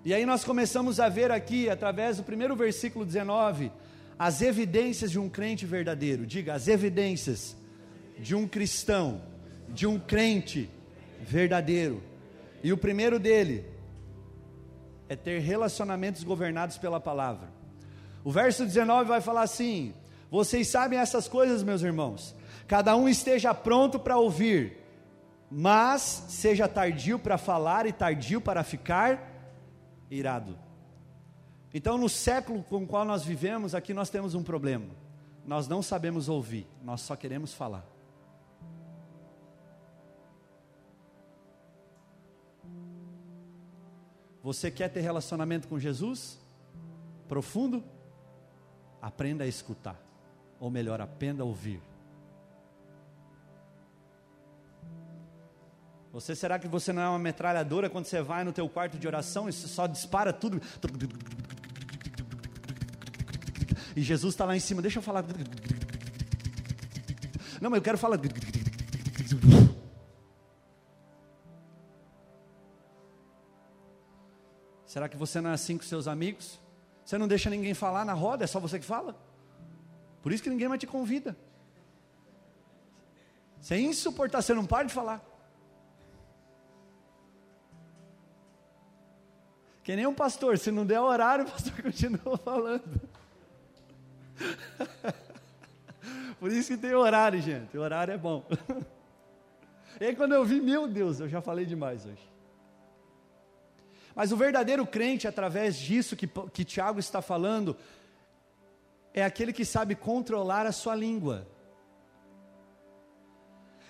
E 0.05 0.13
aí 0.13 0.25
nós 0.25 0.43
começamos 0.43 0.99
a 0.99 1.07
ver 1.07 1.31
aqui, 1.31 1.69
através 1.69 2.17
do 2.17 2.23
primeiro 2.23 2.53
versículo 2.57 3.05
19, 3.05 3.71
as 4.19 4.41
evidências 4.41 5.09
de 5.09 5.17
um 5.17 5.29
crente 5.29 5.65
verdadeiro. 5.65 6.25
Diga, 6.25 6.53
as 6.53 6.67
evidências 6.67 7.55
de 8.19 8.35
um 8.35 8.45
cristão, 8.45 9.21
de 9.69 9.87
um 9.87 9.97
crente 9.97 10.69
verdadeiro. 11.21 12.03
E 12.61 12.73
o 12.73 12.77
primeiro 12.77 13.17
dele 13.17 13.65
é 15.07 15.15
ter 15.15 15.39
relacionamentos 15.39 16.21
governados 16.25 16.77
pela 16.77 16.99
palavra. 16.99 17.47
O 18.25 18.31
verso 18.31 18.65
19 18.65 19.07
vai 19.07 19.21
falar 19.21 19.43
assim: 19.43 19.93
Vocês 20.29 20.67
sabem 20.67 20.99
essas 20.99 21.29
coisas, 21.29 21.63
meus 21.63 21.81
irmãos. 21.81 22.35
Cada 22.67 22.93
um 22.93 23.07
esteja 23.07 23.53
pronto 23.53 23.97
para 23.97 24.17
ouvir, 24.17 24.79
mas 25.49 26.25
seja 26.27 26.67
tardio 26.67 27.17
para 27.17 27.37
falar 27.37 27.85
e 27.85 27.93
tardio 27.93 28.41
para 28.41 28.65
ficar 28.65 29.32
irado. 30.09 30.57
Então, 31.73 31.97
no 31.97 32.07
século 32.07 32.63
com 32.63 32.83
o 32.83 32.87
qual 32.87 33.03
nós 33.03 33.23
vivemos, 33.23 33.73
aqui 33.73 33.93
nós 33.93 34.09
temos 34.09 34.35
um 34.35 34.43
problema. 34.43 34.85
Nós 35.45 35.67
não 35.67 35.81
sabemos 35.81 36.29
ouvir, 36.29 36.67
nós 36.83 37.01
só 37.01 37.15
queremos 37.15 37.53
falar. 37.53 37.85
Você 44.41 44.69
quer 44.69 44.89
ter 44.89 45.01
relacionamento 45.01 45.67
com 45.67 45.79
Jesus? 45.79 46.39
Profundo? 47.27 47.83
aprenda 49.03 49.43
a 49.43 49.47
escutar, 49.47 50.01
ou 50.57 50.71
melhor, 50.71 51.01
aprenda 51.01 51.43
a 51.43 51.45
ouvir. 51.45 51.81
Você 56.13 56.35
será 56.35 56.59
que 56.59 56.67
você 56.67 56.93
não 56.93 57.01
é 57.01 57.09
uma 57.09 57.17
metralhadora 57.17 57.89
quando 57.89 58.05
você 58.05 58.21
vai 58.21 58.43
no 58.43 58.53
teu 58.53 58.69
quarto 58.69 58.99
de 58.99 59.07
oração 59.07 59.49
e 59.49 59.51
só 59.51 59.87
dispara 59.87 60.31
tudo? 60.31 60.61
E 63.95 64.01
Jesus 64.01 64.35
está 64.35 64.45
lá 64.45 64.55
em 64.55 64.59
cima, 64.59 64.79
deixa 64.79 64.99
eu 64.99 65.03
falar. 65.03 65.25
Não, 67.59 67.71
mas 67.71 67.77
eu 67.77 67.81
quero 67.81 67.97
falar. 67.97 68.19
Será 74.85 75.09
que 75.09 75.17
você 75.17 75.41
não 75.41 75.49
é 75.49 75.53
assim 75.53 75.79
com 75.79 75.83
seus 75.83 76.07
amigos? 76.07 76.59
Você 77.03 77.17
não 77.17 77.27
deixa 77.27 77.49
ninguém 77.49 77.73
falar 77.73 78.05
na 78.05 78.13
roda, 78.13 78.43
é 78.43 78.47
só 78.47 78.59
você 78.59 78.77
que 78.77 78.85
fala. 78.85 79.17
Por 80.21 80.31
isso 80.31 80.43
que 80.43 80.49
ninguém 80.51 80.67
mais 80.67 80.79
te 80.79 80.85
convida. 80.85 81.35
Você 83.59 83.73
é 83.73 83.79
insuportável, 83.79 84.43
você 84.43 84.53
não 84.53 84.67
para 84.67 84.85
de 84.85 84.93
falar. 84.93 85.32
Que 89.83 89.95
nem 89.95 90.07
um 90.07 90.13
pastor, 90.13 90.57
se 90.57 90.71
não 90.71 90.85
der 90.85 91.01
horário, 91.01 91.45
o 91.45 91.51
pastor 91.51 91.73
continua 91.83 92.37
falando. 92.37 93.01
Por 96.39 96.51
isso 96.51 96.73
que 96.73 96.77
tem 96.77 96.93
horário, 96.93 97.41
gente. 97.41 97.77
O 97.77 97.81
horário 97.81 98.13
é 98.13 98.17
bom. 98.17 98.45
E 99.99 100.05
aí 100.05 100.15
quando 100.15 100.33
eu 100.33 100.43
vi, 100.43 100.59
meu 100.59 100.87
Deus, 100.87 101.19
eu 101.19 101.29
já 101.29 101.41
falei 101.41 101.65
demais 101.65 102.05
hoje. 102.05 102.31
Mas 104.15 104.31
o 104.31 104.37
verdadeiro 104.37 104.85
crente, 104.85 105.27
através 105.27 105.77
disso 105.77 106.15
que, 106.15 106.27
que 106.27 106.63
Tiago 106.63 106.99
está 106.99 107.21
falando, 107.21 107.75
é 109.13 109.23
aquele 109.23 109.51
que 109.51 109.65
sabe 109.65 109.95
controlar 109.95 110.65
a 110.65 110.71
sua 110.71 110.95
língua. 110.95 111.47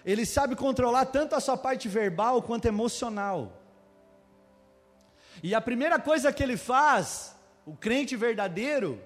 Ele 0.05 0.25
sabe 0.25 0.55
controlar 0.55 1.05
tanto 1.05 1.35
a 1.35 1.39
sua 1.39 1.57
parte 1.57 1.87
verbal 1.87 2.41
quanto 2.41 2.65
emocional. 2.65 3.62
E 5.43 5.53
a 5.53 5.59
primeira 5.59 5.99
coisa 5.99 6.31
que 6.31 6.41
ele 6.41 6.55
faz, 6.55 7.35
o 7.65 7.75
crente 7.75 8.15
verdadeiro, 8.15 8.99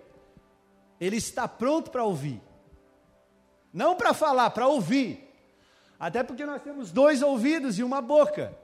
ele 1.01 1.17
está 1.17 1.47
pronto 1.47 1.89
para 1.89 2.03
ouvir. 2.03 2.39
Não 3.73 3.95
para 3.95 4.13
falar, 4.13 4.51
para 4.51 4.67
ouvir. 4.67 5.27
Até 5.99 6.21
porque 6.21 6.45
nós 6.45 6.61
temos 6.61 6.91
dois 6.91 7.23
ouvidos 7.23 7.79
e 7.79 7.83
uma 7.83 8.01
boca. 8.01 8.55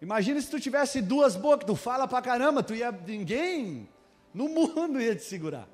Imagina 0.00 0.40
se 0.40 0.50
tu 0.50 0.58
tivesse 0.58 1.02
duas 1.02 1.36
bocas, 1.36 1.66
tu 1.66 1.76
fala 1.76 2.08
pra 2.08 2.22
caramba, 2.22 2.62
tu 2.62 2.74
ia 2.74 2.90
ninguém 2.90 3.86
no 4.32 4.48
mundo 4.48 4.98
ia 5.00 5.14
te 5.14 5.24
segurar. 5.24 5.68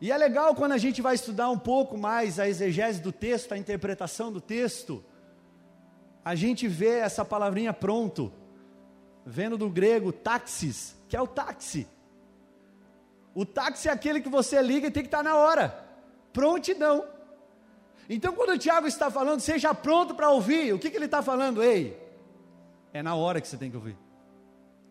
E 0.00 0.10
é 0.10 0.16
legal 0.16 0.54
quando 0.54 0.72
a 0.72 0.78
gente 0.78 1.02
vai 1.02 1.14
estudar 1.14 1.50
um 1.50 1.58
pouco 1.58 1.98
mais 1.98 2.38
a 2.38 2.48
exegese 2.48 3.00
do 3.00 3.12
texto, 3.12 3.52
a 3.52 3.58
interpretação 3.58 4.32
do 4.32 4.40
texto, 4.40 5.04
a 6.24 6.34
gente 6.34 6.66
vê 6.66 6.98
essa 6.98 7.24
palavrinha 7.24 7.72
pronto, 7.72 8.32
vendo 9.24 9.56
do 9.56 9.68
grego 9.68 10.12
taxis, 10.12 10.96
que 11.08 11.16
é 11.16 11.20
o 11.20 11.26
táxi. 11.26 11.86
O 13.34 13.46
táxi 13.46 13.88
é 13.88 13.92
aquele 13.92 14.20
que 14.20 14.28
você 14.28 14.60
liga 14.60 14.88
e 14.88 14.90
tem 14.90 15.02
que 15.02 15.08
estar 15.08 15.22
na 15.22 15.36
hora, 15.36 15.74
prontidão. 16.32 17.06
Então, 18.08 18.34
quando 18.34 18.50
o 18.50 18.58
Tiago 18.58 18.86
está 18.86 19.10
falando, 19.10 19.40
seja 19.40 19.72
pronto 19.74 20.14
para 20.14 20.28
ouvir, 20.30 20.74
o 20.74 20.78
que, 20.78 20.90
que 20.90 20.96
ele 20.96 21.06
está 21.06 21.22
falando? 21.22 21.62
Ei, 21.62 21.98
é 22.92 23.02
na 23.02 23.14
hora 23.14 23.40
que 23.40 23.48
você 23.48 23.56
tem 23.56 23.70
que 23.70 23.76
ouvir. 23.76 23.96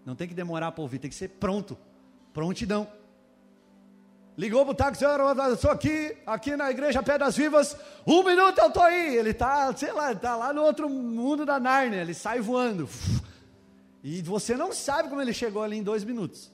Não 0.06 0.15
tem 0.15 0.28
que 0.28 0.34
demorar 0.34 0.72
para 0.72 0.82
ouvir, 0.82 0.98
tem 0.98 1.10
que 1.10 1.15
ser 1.15 1.28
pronto. 1.28 1.78
Prontidão. 2.34 2.88
Ligou 4.38 4.65
pro 4.65 4.74
táxi, 4.74 5.04
eu 5.04 5.54
estou 5.54 5.70
aqui, 5.70 6.17
aqui 6.26 6.56
na 6.56 6.72
igreja 6.72 7.04
Pedras 7.04 7.36
Vivas, 7.36 7.78
um 8.08 8.24
minuto 8.24 8.58
eu 8.58 8.67
estou 8.70 8.82
aí. 8.82 9.15
Ele 9.17 9.32
está, 9.32 9.76
sei 9.76 9.91
lá, 9.91 10.13
está 10.13 10.36
lá 10.36 10.52
no 10.52 10.63
outro 10.63 10.89
mundo 10.89 11.46
da 11.46 11.60
Nárnia, 11.60 12.02
ele 12.02 12.13
sai 12.13 12.39
voando. 12.39 12.89
E 14.04 14.22
você 14.22 14.56
não 14.56 14.74
sabe 14.74 15.10
como 15.10 15.22
ele 15.22 15.34
chegou 15.34 15.62
ali 15.62 15.78
em 15.78 15.84
dois 15.84 16.04
minutos. 16.04 16.52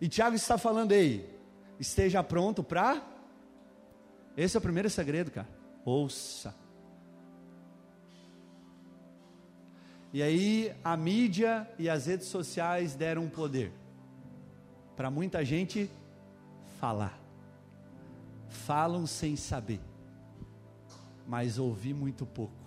E 0.00 0.08
Tiago 0.08 0.36
está 0.36 0.58
falando 0.58 0.92
aí, 0.92 1.28
esteja 1.80 2.22
pronto 2.22 2.62
para. 2.62 3.02
Esse 4.36 4.56
é 4.56 4.58
o 4.58 4.62
primeiro 4.62 4.90
segredo, 4.90 5.30
cara. 5.30 5.48
Ouça. 5.84 6.54
E 10.12 10.22
aí 10.22 10.74
a 10.84 10.96
mídia 10.96 11.68
e 11.78 11.88
as 11.88 12.06
redes 12.06 12.28
sociais 12.28 12.94
deram 12.94 13.28
poder 13.28 13.72
para 14.96 15.10
muita 15.10 15.44
gente 15.44 15.90
falar. 16.78 17.18
Falam 18.48 19.06
sem 19.06 19.36
saber, 19.36 19.80
mas 21.26 21.58
ouvir 21.58 21.94
muito 21.94 22.24
pouco. 22.24 22.65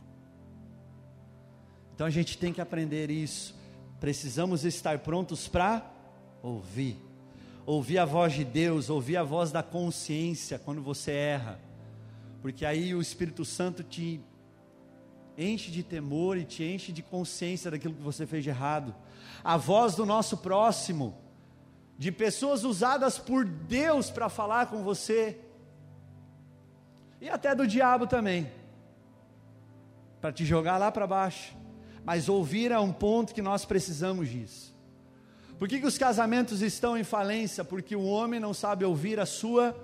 Então 2.00 2.08
a 2.08 2.10
gente 2.10 2.38
tem 2.38 2.54
que 2.54 2.62
aprender 2.62 3.12
isso. 3.12 3.54
Precisamos 4.00 4.64
estar 4.64 5.00
prontos 5.00 5.50
para 5.50 5.86
ouvir. 6.42 6.98
Ouvir 7.66 7.98
a 7.98 8.06
voz 8.06 8.32
de 8.32 8.46
Deus, 8.46 8.90
ouvir 8.90 9.18
a 9.18 9.24
voz 9.24 9.52
da 9.52 9.62
consciência 9.62 10.58
quando 10.58 10.82
você 10.82 11.12
erra. 11.12 11.60
Porque 12.42 12.66
aí 12.66 12.96
o 12.96 13.02
Espírito 13.02 13.44
Santo 13.44 13.84
te 13.84 14.22
enche 15.38 15.70
de 15.70 15.84
temor 15.84 16.38
e 16.38 16.46
te 16.46 16.64
enche 16.64 16.94
de 16.94 17.04
consciência 17.04 17.70
daquilo 17.70 17.96
que 17.96 18.02
você 18.02 18.26
fez 18.26 18.46
de 18.46 18.50
errado. 18.50 18.96
A 19.44 19.58
voz 19.58 19.94
do 19.94 20.06
nosso 20.06 20.38
próximo 20.38 21.18
de 21.98 22.14
pessoas 22.14 22.64
usadas 22.64 23.20
por 23.20 23.44
Deus 23.44 24.10
para 24.10 24.30
falar 24.30 24.68
com 24.68 24.84
você, 24.84 25.38
e 27.20 27.28
até 27.28 27.54
do 27.54 27.68
diabo 27.68 28.08
também, 28.08 28.50
para 30.22 30.32
te 30.32 30.46
jogar 30.46 30.78
lá 30.78 30.94
para 30.94 31.06
baixo. 31.06 31.59
Mas 32.10 32.28
ouvir 32.28 32.72
é 32.72 32.80
um 32.80 32.92
ponto 32.92 33.36
que 33.36 33.42
nós 33.42 33.66
precisamos 33.66 34.30
disso. 34.30 34.76
Por 35.60 35.68
que, 35.68 35.80
que 35.80 35.86
os 35.86 35.96
casamentos 35.96 36.64
estão 36.64 36.98
em 36.98 37.04
falência? 37.04 37.64
Porque 37.64 37.96
o 37.96 38.04
homem 38.04 38.40
não 38.40 38.52
sabe 38.52 38.84
ouvir 38.84 39.20
a 39.20 39.28
sua 39.28 39.78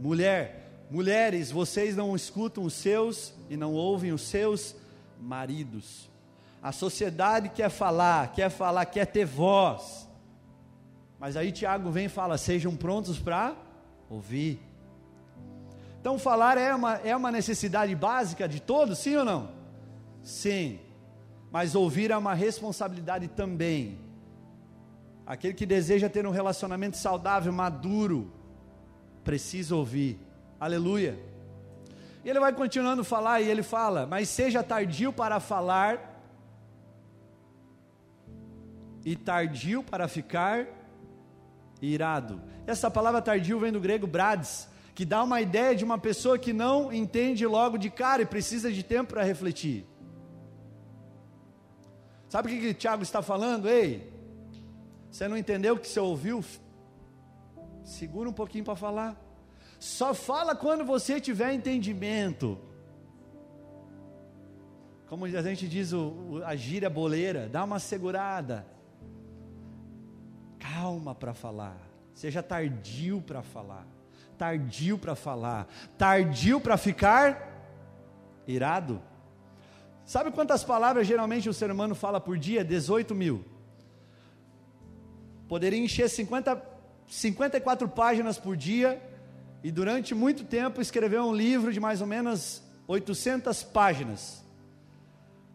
mulher. 0.00 0.72
Mulheres, 0.90 1.52
vocês 1.52 1.94
não 1.94 2.16
escutam 2.16 2.64
os 2.64 2.74
seus 2.74 3.32
e 3.48 3.56
não 3.56 3.74
ouvem 3.74 4.10
os 4.10 4.22
seus 4.22 4.74
maridos. 5.20 6.10
A 6.60 6.72
sociedade 6.72 7.48
quer 7.50 7.70
falar, 7.70 8.32
quer 8.32 8.50
falar, 8.50 8.84
quer 8.86 9.06
ter 9.06 9.24
voz. 9.24 10.08
Mas 11.16 11.36
aí 11.36 11.52
Tiago 11.52 11.92
vem 11.92 12.06
e 12.06 12.08
fala: 12.08 12.36
sejam 12.36 12.74
prontos 12.74 13.20
para 13.20 13.54
ouvir. 14.10 14.60
Então, 16.00 16.18
falar 16.18 16.58
é 16.58 16.74
uma, 16.74 16.94
é 17.04 17.14
uma 17.14 17.30
necessidade 17.30 17.94
básica 17.94 18.48
de 18.48 18.58
todos, 18.58 18.98
sim 18.98 19.14
ou 19.14 19.24
não? 19.24 19.52
Sim. 20.24 20.80
Mas 21.50 21.74
ouvir 21.74 22.10
é 22.10 22.16
uma 22.16 22.34
responsabilidade 22.34 23.28
também. 23.28 23.98
Aquele 25.26 25.54
que 25.54 25.66
deseja 25.66 26.08
ter 26.08 26.26
um 26.26 26.30
relacionamento 26.30 26.96
saudável, 26.96 27.52
maduro, 27.52 28.30
precisa 29.24 29.76
ouvir. 29.76 30.18
Aleluia. 30.58 31.18
E 32.24 32.30
ele 32.30 32.40
vai 32.40 32.52
continuando 32.52 33.02
a 33.02 33.04
falar 33.04 33.40
e 33.40 33.48
ele 33.48 33.62
fala: 33.62 34.06
Mas 34.06 34.28
seja 34.28 34.62
tardio 34.62 35.12
para 35.12 35.38
falar 35.38 36.20
e 39.04 39.16
tardio 39.16 39.82
para 39.82 40.08
ficar 40.08 40.66
irado. 41.80 42.40
Essa 42.66 42.90
palavra 42.90 43.22
tardio 43.22 43.58
vem 43.58 43.72
do 43.72 43.80
grego 43.80 44.06
brades, 44.06 44.68
que 44.94 45.04
dá 45.04 45.22
uma 45.22 45.40
ideia 45.40 45.74
de 45.74 45.84
uma 45.84 45.98
pessoa 45.98 46.38
que 46.38 46.52
não 46.52 46.92
entende 46.92 47.46
logo 47.46 47.78
de 47.78 47.88
cara 47.88 48.22
e 48.22 48.26
precisa 48.26 48.70
de 48.72 48.82
tempo 48.82 49.14
para 49.14 49.22
refletir. 49.22 49.86
Sabe 52.28 52.48
o 52.48 52.50
que, 52.50 52.60
que 52.60 52.74
Tiago 52.74 53.02
está 53.02 53.22
falando? 53.22 53.68
Ei, 53.68 54.12
você 55.10 55.26
não 55.26 55.36
entendeu 55.36 55.74
o 55.74 55.78
que 55.78 55.88
você 55.88 56.00
ouviu? 56.00 56.44
Segura 57.84 58.28
um 58.28 58.32
pouquinho 58.32 58.64
para 58.64 58.76
falar. 58.76 59.16
Só 59.80 60.12
fala 60.12 60.54
quando 60.54 60.84
você 60.84 61.20
tiver 61.20 61.52
entendimento. 61.52 62.58
Como 65.06 65.24
a 65.24 65.42
gente 65.42 65.66
diz 65.66 65.92
o, 65.92 66.42
a 66.44 66.54
gíria 66.54 66.90
boleira, 66.90 67.48
dá 67.48 67.64
uma 67.64 67.78
segurada 67.78 68.66
calma 70.78 71.14
para 71.14 71.34
falar, 71.34 71.76
seja 72.14 72.42
tardio 72.42 73.22
para 73.22 73.42
falar, 73.42 73.86
tardio 74.36 74.98
para 74.98 75.14
falar, 75.14 75.66
tardio 75.96 76.60
para 76.60 76.76
ficar 76.76 77.52
irado. 78.46 79.02
Sabe 80.08 80.30
quantas 80.30 80.64
palavras 80.64 81.06
geralmente 81.06 81.50
o 81.50 81.52
ser 81.52 81.70
humano 81.70 81.94
fala 81.94 82.18
por 82.18 82.38
dia? 82.38 82.64
18 82.64 83.14
mil. 83.14 83.44
Poderia 85.46 85.78
encher 85.78 86.08
50, 86.08 86.62
54 87.06 87.86
páginas 87.90 88.38
por 88.38 88.56
dia 88.56 89.02
e 89.62 89.70
durante 89.70 90.14
muito 90.14 90.44
tempo 90.44 90.80
escrever 90.80 91.20
um 91.20 91.34
livro 91.34 91.70
de 91.70 91.78
mais 91.78 92.00
ou 92.00 92.06
menos 92.06 92.62
800 92.86 93.62
páginas. 93.64 94.42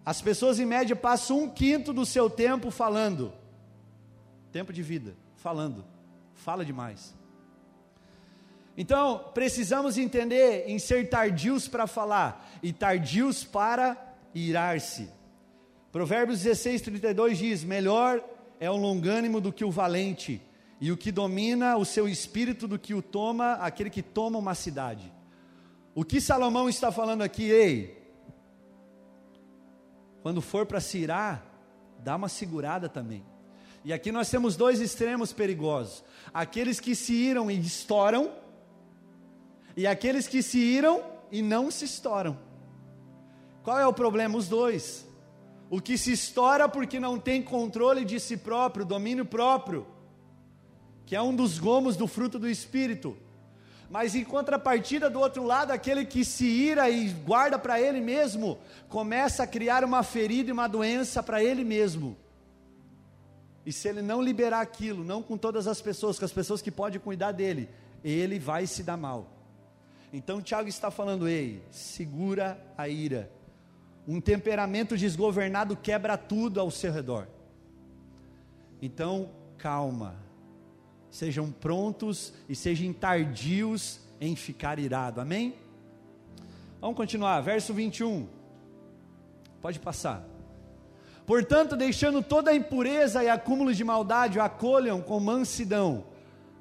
As 0.06 0.22
pessoas 0.22 0.60
em 0.60 0.68
média 0.68 0.96
passam 0.96 1.46
um 1.46 1.50
quinto 1.50 1.92
do 1.92 2.06
seu 2.06 2.30
tempo 2.30 2.70
falando. 2.70 3.34
Tempo 4.52 4.72
de 4.72 4.84
vida, 4.84 5.16
falando. 5.36 5.84
Fala 6.36 6.63
demais. 6.63 7.16
Então, 8.78 9.32
precisamos 9.34 9.98
entender 9.98 10.66
em 10.68 10.78
ser 10.78 11.10
tardios 11.10 11.68
para 11.68 11.88
falar 11.88 12.48
e 12.62 12.72
tardios 12.72 13.44
para 13.44 14.12
irar-se. 14.34 15.10
Provérbios 15.91 16.41
16, 16.41 16.82
32 16.82 17.38
diz: 17.38 17.63
Melhor 17.63 18.24
é 18.60 18.69
o 18.69 18.76
longânimo 18.76 19.39
do 19.39 19.54
que 19.54 19.63
o 19.63 19.72
valente, 19.72 20.41
e 20.80 20.91
o 20.91 20.98
que 20.98 21.12
domina 21.12 21.78
o 21.78 21.86
seu 21.86 22.08
espírito 22.08 22.67
do 22.67 22.80
que 22.80 22.93
o 22.93 23.02
toma, 23.02 23.54
aquele 23.54 23.89
que 23.89 24.02
toma 24.02 24.39
uma 24.39 24.56
cidade. 24.56 25.12
O 25.96 26.04
que 26.04 26.19
Salomão 26.19 26.67
está 26.67 26.91
falando 26.91 27.22
aqui, 27.22 27.43
ei, 27.43 28.04
quando 30.22 30.41
for 30.41 30.65
para 30.65 30.80
se 30.80 30.98
irar, 30.98 31.46
dá 32.00 32.15
uma 32.15 32.30
segurada 32.30 32.89
também. 32.89 33.24
E 33.86 33.91
aqui 33.91 34.12
nós 34.12 34.30
temos 34.30 34.56
dois 34.56 34.80
extremos 34.80 35.34
perigosos: 35.34 36.04
aqueles 36.34 36.80
que 36.80 36.96
se 36.96 37.13
iram 37.13 37.52
e 37.52 37.60
estouram, 37.60 38.32
e 39.76 39.86
aqueles 39.86 40.28
que 40.28 40.41
se 40.41 40.58
iram 40.58 41.04
e 41.32 41.41
não 41.41 41.69
se 41.69 41.86
estouram. 41.86 42.38
Qual 43.63 43.80
é 43.80 43.88
o 43.88 43.93
problema? 43.93 44.38
Os 44.38 44.47
dois. 44.47 45.08
O 45.69 45.82
que 45.82 45.97
se 45.97 46.12
estoura 46.12 46.67
porque 46.69 46.99
não 46.99 47.17
tem 47.17 47.41
controle 47.41 48.06
de 48.06 48.19
si 48.19 48.38
próprio, 48.38 48.86
domínio 48.86 49.26
próprio, 49.26 49.88
que 51.06 51.15
é 51.15 51.21
um 51.21 51.36
dos 51.36 51.58
gomos 51.58 51.95
do 51.95 52.06
fruto 52.06 52.38
do 52.38 52.49
Espírito. 52.49 53.17
Mas 53.89 54.15
em 54.15 54.23
contrapartida, 54.23 55.10
do 55.10 55.19
outro 55.19 55.43
lado, 55.43 55.71
aquele 55.71 56.06
que 56.06 56.26
se 56.26 56.45
ira 56.45 56.89
e 56.89 57.10
guarda 57.10 57.58
para 57.58 57.80
ele 57.80 58.02
mesmo, 58.02 58.58
começa 58.89 59.43
a 59.43 59.47
criar 59.47 59.84
uma 59.84 60.04
ferida 60.04 60.49
e 60.49 60.54
uma 60.54 60.67
doença 60.67 61.23
para 61.23 61.43
ele 61.43 61.63
mesmo. 61.63 62.17
E 63.65 63.71
se 63.71 63.88
ele 63.88 64.02
não 64.02 64.21
liberar 64.21 64.62
aquilo, 64.62 65.04
não 65.04 65.23
com 65.23 65.38
todas 65.38 65.67
as 65.67 65.82
pessoas, 65.82 66.19
com 66.19 66.26
as 66.26 66.34
pessoas 66.34 66.62
que 66.62 66.71
podem 66.71 66.99
cuidar 66.99 67.32
dele, 67.32 67.69
ele 68.04 68.39
vai 68.39 68.67
se 68.67 68.84
dar 68.84 68.97
mal. 68.97 69.30
Então 70.12 70.41
Tiago 70.41 70.67
está 70.67 70.91
falando, 70.91 71.28
ei, 71.28 71.63
segura 71.71 72.60
a 72.78 72.89
ira. 72.89 73.32
Um 74.08 74.20
temperamento 74.20 74.98
desgovernado 74.98 75.76
quebra 75.76 76.18
tudo 76.18 76.60
ao 76.60 76.70
seu 76.70 76.92
redor. 76.92 77.28
Então, 78.82 79.30
calma. 79.58 80.16
Sejam 81.10 81.52
prontos 81.52 82.34
e 82.50 82.56
sejam 82.56 82.92
tardios 82.92 84.02
em 84.20 84.36
ficar 84.36 84.80
irado. 84.80 85.22
Amém? 85.22 85.56
Vamos 86.82 86.98
continuar, 86.98 87.39
verso 87.42 87.74
21. 87.74 88.28
Pode 89.62 89.80
passar. 89.80 90.26
Portanto, 91.26 91.78
deixando 91.78 92.22
toda 92.22 92.52
a 92.52 92.56
impureza 92.56 93.24
e 93.24 93.30
acúmulo 93.30 93.74
de 93.74 93.84
maldade, 93.84 94.39
acolham 94.39 95.02
com 95.02 95.20
mansidão 95.20 96.04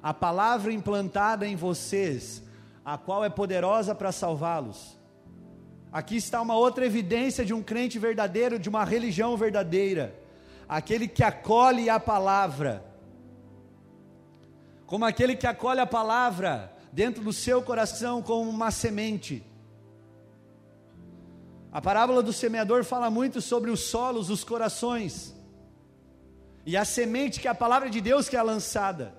a 0.01 0.13
palavra 0.13 0.71
implantada 0.71 1.47
em 1.47 1.55
vocês, 1.55 2.43
a 2.83 2.97
qual 2.97 3.23
é 3.23 3.29
poderosa 3.29 3.95
para 3.95 4.11
salvá-los. 4.11 4.97
Aqui 5.93 6.15
está 6.15 6.41
uma 6.41 6.55
outra 6.55 6.83
evidência 6.87 7.45
de 7.45 7.53
um 7.53 7.61
crente 7.61 7.99
verdadeiro, 7.99 8.57
de 8.57 8.67
uma 8.67 8.83
religião 8.83 9.37
verdadeira, 9.37 10.19
aquele 10.67 11.07
que 11.07 11.23
acolhe 11.23 11.87
a 11.87 11.99
palavra, 11.99 12.83
como 14.87 15.05
aquele 15.05 15.35
que 15.35 15.45
acolhe 15.45 15.79
a 15.79 15.85
palavra 15.85 16.73
dentro 16.91 17.23
do 17.23 17.31
seu 17.31 17.61
coração 17.61 18.23
como 18.23 18.49
uma 18.49 18.71
semente. 18.71 19.43
A 21.71 21.79
parábola 21.79 22.23
do 22.23 22.33
semeador 22.33 22.83
fala 22.83 23.11
muito 23.11 23.39
sobre 23.39 23.69
os 23.69 23.81
solos, 23.81 24.31
os 24.31 24.43
corações, 24.43 25.35
e 26.65 26.75
a 26.75 26.85
semente 26.85 27.39
que 27.39 27.47
é 27.47 27.51
a 27.51 27.55
palavra 27.55 27.87
de 27.87 28.01
Deus 28.01 28.27
que 28.27 28.35
é 28.35 28.41
lançada. 28.41 29.13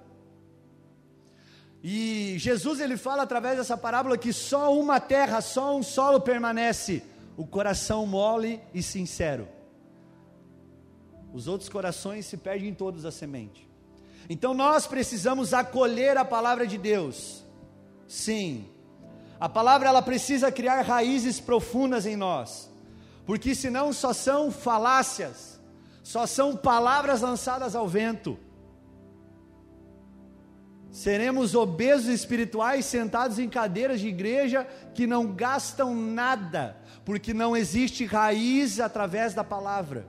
E 1.87 2.37
Jesus 2.39 2.81
ele 2.81 2.97
fala 2.97 3.25
através 3.25 3.59
dessa 3.59 3.77
parábola 3.77 4.17
que 4.17 4.33
só 4.33 4.75
uma 4.75 4.99
terra, 4.99 5.43
só 5.43 5.77
um 5.77 5.83
solo 5.83 6.19
permanece, 6.19 7.03
o 7.37 7.47
coração 7.47 8.07
mole 8.07 8.59
e 8.73 8.83
sincero. 8.83 9.47
Os 11.35 11.47
outros 11.47 11.69
corações 11.69 12.25
se 12.25 12.39
perdem 12.39 12.71
em 12.71 12.75
todos 12.75 13.05
a 13.05 13.11
semente. 13.11 13.69
Então 14.31 14.55
nós 14.55 14.87
precisamos 14.87 15.53
acolher 15.53 16.17
a 16.17 16.25
palavra 16.25 16.67
de 16.67 16.79
Deus. 16.79 17.45
Sim. 18.09 18.67
A 19.39 19.47
palavra 19.47 19.91
ela 19.91 20.01
precisa 20.01 20.51
criar 20.51 20.81
raízes 20.81 21.39
profundas 21.39 22.07
em 22.07 22.17
nós. 22.17 22.71
Porque 23.27 23.55
senão 23.55 23.93
só 23.93 24.15
são 24.15 24.51
falácias, 24.51 25.61
só 26.03 26.27
são 26.27 26.57
palavras 26.57 27.21
lançadas 27.21 27.77
ao 27.77 27.87
vento. 27.87 28.39
Seremos 30.95 31.57
obesos 31.57 32.07
espirituais 32.07 32.85
sentados 32.85 33.41
em 33.41 33.49
cadeiras 33.49 33.99
de 33.99 34.07
igreja 34.07 34.65
que 34.95 35.09
não 35.09 35.35
gastam 35.35 35.93
nada, 35.93 36.77
porque 37.05 37.35
não 37.35 37.57
existe 37.57 38.05
raiz 38.05 38.79
através 38.79 39.35
da 39.35 39.43
palavra. 39.43 40.07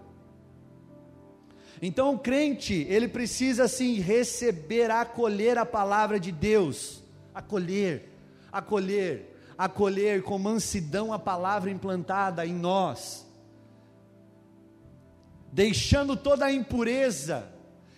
Então 1.81 2.13
o 2.13 2.19
crente, 2.19 2.85
ele 2.87 3.07
precisa 3.07 3.67
sim 3.67 3.95
receber, 3.99 4.91
acolher 4.91 5.57
a 5.57 5.65
palavra 5.65 6.19
de 6.19 6.31
Deus, 6.31 7.01
acolher, 7.33 8.07
acolher, 8.51 9.35
acolher 9.57 10.21
com 10.21 10.37
mansidão 10.37 11.11
a 11.11 11.17
palavra 11.17 11.71
implantada 11.71 12.45
em 12.45 12.53
nós, 12.53 13.25
deixando 15.51 16.15
toda 16.15 16.45
a 16.45 16.53
impureza, 16.53 17.54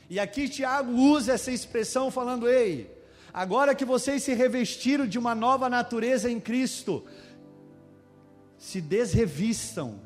e 0.10 0.20
aqui 0.20 0.48
Tiago 0.48 0.92
usa 0.92 1.34
essa 1.34 1.52
expressão 1.52 2.10
falando: 2.10 2.48
ei, 2.48 2.90
agora 3.34 3.76
que 3.76 3.84
vocês 3.84 4.24
se 4.24 4.34
revestiram 4.34 5.06
de 5.06 5.20
uma 5.20 5.36
nova 5.36 5.70
natureza 5.70 6.30
em 6.30 6.40
Cristo, 6.40 7.06
se 8.58 8.80
desrevistam 8.80 10.00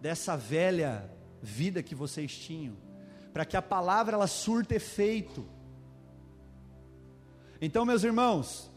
dessa 0.00 0.36
velha 0.36 1.10
vida 1.42 1.82
que 1.82 1.94
vocês 1.94 2.36
tinham, 2.36 2.76
para 3.32 3.44
que 3.44 3.56
a 3.56 3.62
palavra 3.62 4.14
ela 4.14 4.26
surta 4.26 4.74
efeito. 4.74 5.46
Então, 7.60 7.84
meus 7.84 8.04
irmãos, 8.04 8.70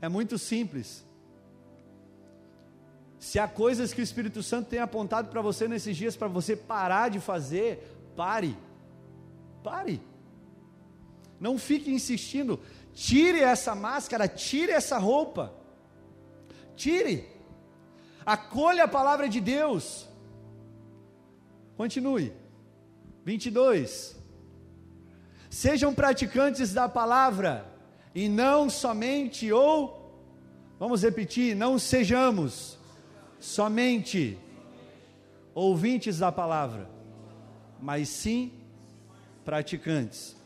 é 0.00 0.08
muito 0.08 0.36
simples. 0.36 1.07
Se 3.18 3.38
há 3.38 3.48
coisas 3.48 3.92
que 3.92 4.00
o 4.00 4.02
Espírito 4.02 4.42
Santo 4.42 4.68
tem 4.68 4.78
apontado 4.78 5.28
para 5.28 5.42
você 5.42 5.66
nesses 5.66 5.96
dias 5.96 6.16
para 6.16 6.28
você 6.28 6.56
parar 6.56 7.08
de 7.10 7.20
fazer, 7.20 7.96
pare. 8.16 8.56
Pare. 9.62 10.00
Não 11.40 11.58
fique 11.58 11.90
insistindo. 11.90 12.60
Tire 12.94 13.40
essa 13.40 13.74
máscara, 13.74 14.28
tire 14.28 14.72
essa 14.72 14.98
roupa. 14.98 15.52
Tire. 16.76 17.28
Acolha 18.24 18.84
a 18.84 18.88
palavra 18.88 19.28
de 19.28 19.40
Deus. 19.40 20.08
Continue. 21.76 22.32
22. 23.24 24.16
Sejam 25.50 25.94
praticantes 25.94 26.72
da 26.72 26.88
palavra 26.88 27.66
e 28.14 28.28
não 28.28 28.70
somente 28.70 29.52
ou 29.52 29.98
Vamos 30.78 31.02
repetir, 31.02 31.56
não 31.56 31.76
sejamos 31.76 32.77
somente 33.38 34.38
ouvintes 35.54 36.18
da 36.18 36.30
palavra, 36.30 36.88
mas 37.80 38.08
sim 38.08 38.52
praticantes. 39.44 40.36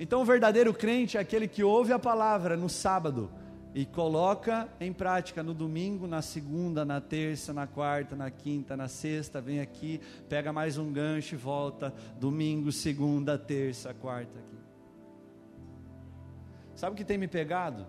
Então, 0.00 0.22
o 0.22 0.24
verdadeiro 0.24 0.72
crente 0.72 1.16
é 1.16 1.20
aquele 1.20 1.48
que 1.48 1.64
ouve 1.64 1.92
a 1.92 1.98
palavra 1.98 2.56
no 2.56 2.68
sábado 2.68 3.30
e 3.74 3.84
coloca 3.84 4.68
em 4.80 4.92
prática 4.92 5.42
no 5.42 5.52
domingo, 5.52 6.06
na 6.06 6.22
segunda, 6.22 6.84
na 6.84 7.00
terça, 7.00 7.52
na 7.52 7.66
quarta, 7.66 8.16
na 8.16 8.30
quinta, 8.30 8.76
na 8.76 8.88
sexta, 8.88 9.40
vem 9.40 9.60
aqui, 9.60 10.00
pega 10.28 10.52
mais 10.52 10.78
um 10.78 10.92
gancho 10.92 11.34
e 11.34 11.38
volta, 11.38 11.92
domingo, 12.18 12.72
segunda, 12.72 13.38
terça, 13.38 13.92
quarta 13.92 14.38
aqui. 14.38 14.58
Sabe 16.74 16.94
o 16.94 16.96
que 16.96 17.04
tem 17.04 17.18
me 17.18 17.28
pegado? 17.28 17.86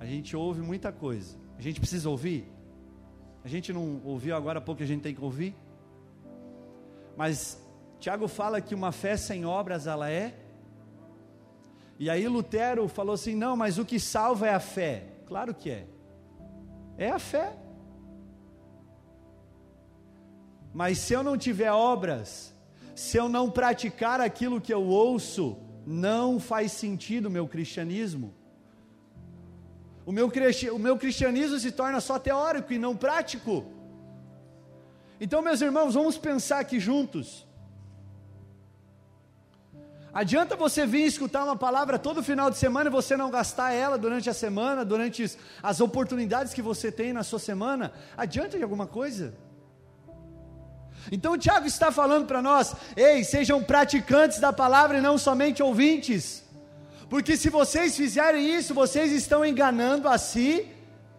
A 0.00 0.06
gente 0.06 0.36
ouve 0.36 0.60
muita 0.60 0.92
coisa, 0.92 1.38
a 1.58 1.62
gente 1.62 1.80
precisa 1.80 2.08
ouvir? 2.08 2.50
A 3.44 3.48
gente 3.48 3.72
não 3.72 4.00
ouviu 4.04 4.34
agora 4.34 4.58
há 4.58 4.62
pouco 4.62 4.82
a 4.82 4.86
gente 4.86 5.02
tem 5.02 5.14
que 5.14 5.22
ouvir? 5.22 5.54
Mas 7.16 7.62
Tiago 8.00 8.26
fala 8.26 8.60
que 8.60 8.74
uma 8.74 8.92
fé 8.92 9.16
sem 9.16 9.44
obras 9.44 9.86
ela 9.86 10.10
é. 10.10 10.34
E 11.98 12.10
aí 12.10 12.26
Lutero 12.26 12.88
falou 12.88 13.14
assim: 13.14 13.34
não, 13.34 13.56
mas 13.56 13.78
o 13.78 13.84
que 13.84 14.00
salva 14.00 14.46
é 14.46 14.54
a 14.54 14.60
fé. 14.60 15.04
Claro 15.26 15.54
que 15.54 15.70
é. 15.70 15.86
É 16.98 17.10
a 17.10 17.18
fé. 17.18 17.56
Mas 20.72 20.98
se 20.98 21.12
eu 21.12 21.22
não 21.22 21.38
tiver 21.38 21.70
obras, 21.70 22.54
se 22.94 23.16
eu 23.16 23.28
não 23.28 23.50
praticar 23.50 24.20
aquilo 24.20 24.60
que 24.60 24.74
eu 24.74 24.82
ouço, 24.82 25.56
não 25.86 26.40
faz 26.40 26.72
sentido 26.72 27.30
meu 27.30 27.46
cristianismo. 27.46 28.34
O 30.06 30.12
meu, 30.12 30.30
o 30.72 30.78
meu 30.78 30.98
cristianismo 30.98 31.58
se 31.58 31.72
torna 31.72 32.00
só 32.00 32.18
teórico 32.18 32.72
e 32.72 32.78
não 32.78 32.96
prático. 32.96 33.64
Então, 35.20 35.40
meus 35.40 35.60
irmãos, 35.60 35.94
vamos 35.94 36.18
pensar 36.18 36.58
aqui 36.60 36.78
juntos. 36.78 37.46
Adianta 40.12 40.54
você 40.54 40.86
vir 40.86 41.06
escutar 41.06 41.42
uma 41.42 41.56
palavra 41.56 41.98
todo 41.98 42.22
final 42.22 42.48
de 42.48 42.56
semana 42.56 42.88
e 42.88 42.92
você 42.92 43.16
não 43.16 43.30
gastar 43.30 43.72
ela 43.72 43.98
durante 43.98 44.30
a 44.30 44.34
semana, 44.34 44.84
durante 44.84 45.28
as 45.60 45.80
oportunidades 45.80 46.54
que 46.54 46.62
você 46.62 46.92
tem 46.92 47.12
na 47.12 47.24
sua 47.24 47.40
semana? 47.40 47.92
Adianta 48.16 48.56
de 48.56 48.62
alguma 48.62 48.86
coisa? 48.86 49.34
Então 51.10 51.32
o 51.32 51.38
Tiago 51.38 51.66
está 51.66 51.90
falando 51.90 52.26
para 52.26 52.40
nós: 52.40 52.76
ei, 52.96 53.24
sejam 53.24 53.60
praticantes 53.60 54.38
da 54.38 54.52
palavra 54.52 54.98
e 54.98 55.00
não 55.00 55.18
somente 55.18 55.62
ouvintes. 55.62 56.43
Porque 57.14 57.36
se 57.36 57.48
vocês 57.48 57.96
fizerem 57.96 58.56
isso, 58.56 58.74
vocês 58.74 59.12
estão 59.12 59.46
enganando 59.46 60.08
a 60.08 60.18
si 60.18 60.68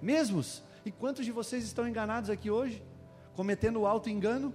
mesmos. 0.01 0.61
E 0.85 0.91
quantos 0.91 1.23
de 1.23 1.31
vocês 1.31 1.63
estão 1.63 1.87
enganados 1.87 2.29
aqui 2.29 2.51
hoje? 2.51 2.83
Cometendo 3.33 3.79
o 3.79 3.87
alto 3.87 4.09
engano? 4.09 4.53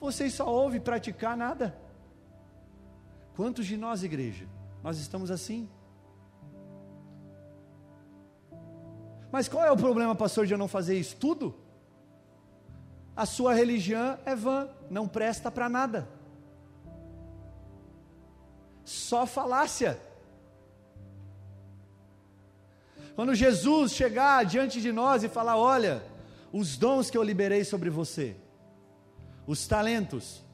Vocês 0.00 0.32
só 0.32 0.50
ouvem 0.50 0.80
praticar 0.80 1.36
nada. 1.36 1.78
Quantos 3.36 3.66
de 3.66 3.76
nós, 3.76 4.02
igreja, 4.02 4.48
nós 4.82 4.96
estamos 4.96 5.30
assim? 5.30 5.68
Mas 9.30 9.48
qual 9.48 9.66
é 9.66 9.70
o 9.70 9.76
problema, 9.76 10.14
pastor, 10.14 10.46
de 10.46 10.54
eu 10.54 10.58
não 10.58 10.66
fazer 10.66 10.98
isso? 10.98 11.14
Tudo? 11.16 11.54
A 13.14 13.26
sua 13.26 13.52
religião 13.52 14.18
é 14.24 14.34
vã, 14.34 14.66
não 14.88 15.06
presta 15.06 15.50
para 15.50 15.68
nada 15.68 16.08
só 18.86 19.26
falácia. 19.26 20.00
Quando 23.16 23.34
Jesus 23.34 23.92
chegar 23.92 24.44
diante 24.44 24.78
de 24.78 24.92
nós 24.92 25.24
e 25.24 25.28
falar: 25.28 25.56
Olha, 25.56 26.02
os 26.52 26.76
dons 26.76 27.10
que 27.10 27.16
eu 27.16 27.22
liberei 27.22 27.64
sobre 27.64 27.88
você, 27.88 28.36
os 29.46 29.66
talentos, 29.66 30.44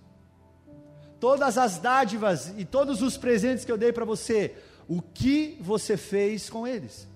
todas 1.18 1.58
as 1.58 1.78
dádivas 1.78 2.54
e 2.56 2.64
todos 2.64 3.02
os 3.02 3.16
presentes 3.16 3.64
que 3.64 3.72
eu 3.72 3.76
dei 3.76 3.92
para 3.92 4.04
você, 4.04 4.54
o 4.88 5.02
que 5.02 5.58
você 5.60 5.96
fez 5.96 6.48
com 6.48 6.64
eles? 6.64 7.08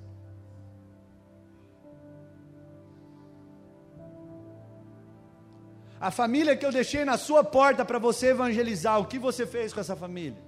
A 6.00 6.10
família 6.10 6.56
que 6.56 6.66
eu 6.66 6.72
deixei 6.72 7.04
na 7.04 7.16
sua 7.16 7.42
porta 7.42 7.84
para 7.84 8.00
você 8.00 8.28
evangelizar, 8.28 9.00
o 9.00 9.06
que 9.06 9.18
você 9.18 9.46
fez 9.46 9.72
com 9.72 9.78
essa 9.78 9.94
família? 9.94 10.45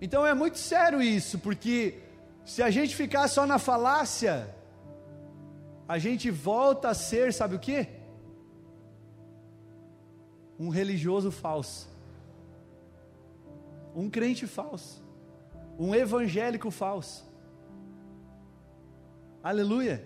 Então 0.00 0.26
é 0.26 0.34
muito 0.34 0.58
sério 0.58 1.00
isso, 1.00 1.38
porque 1.38 2.00
se 2.44 2.62
a 2.62 2.70
gente 2.70 2.94
ficar 2.94 3.28
só 3.28 3.46
na 3.46 3.58
falácia, 3.58 4.54
a 5.88 5.98
gente 5.98 6.30
volta 6.30 6.88
a 6.90 6.94
ser, 6.94 7.32
sabe 7.32 7.56
o 7.56 7.58
que? 7.58 7.88
Um 10.58 10.68
religioso 10.68 11.30
falso, 11.30 11.88
um 13.94 14.10
crente 14.10 14.46
falso, 14.46 15.02
um 15.78 15.94
evangélico 15.94 16.70
falso. 16.70 17.24
Aleluia. 19.42 20.04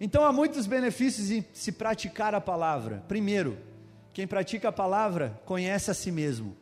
Então 0.00 0.24
há 0.24 0.32
muitos 0.32 0.66
benefícios 0.66 1.30
em 1.30 1.44
se 1.52 1.72
praticar 1.72 2.34
a 2.34 2.40
palavra. 2.40 3.02
Primeiro, 3.08 3.56
quem 4.12 4.26
pratica 4.26 4.68
a 4.68 4.72
palavra 4.72 5.40
conhece 5.44 5.90
a 5.90 5.94
si 5.94 6.10
mesmo. 6.10 6.56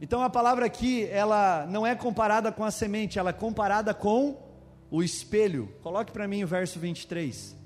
Então 0.00 0.22
a 0.22 0.28
palavra 0.28 0.66
aqui, 0.66 1.08
ela 1.10 1.66
não 1.68 1.86
é 1.86 1.94
comparada 1.94 2.52
com 2.52 2.64
a 2.64 2.70
semente, 2.70 3.18
ela 3.18 3.30
é 3.30 3.32
comparada 3.32 3.94
com 3.94 4.38
o 4.90 5.02
espelho. 5.02 5.72
Coloque 5.82 6.12
para 6.12 6.28
mim 6.28 6.44
o 6.44 6.46
verso 6.46 6.78
23. 6.78 7.56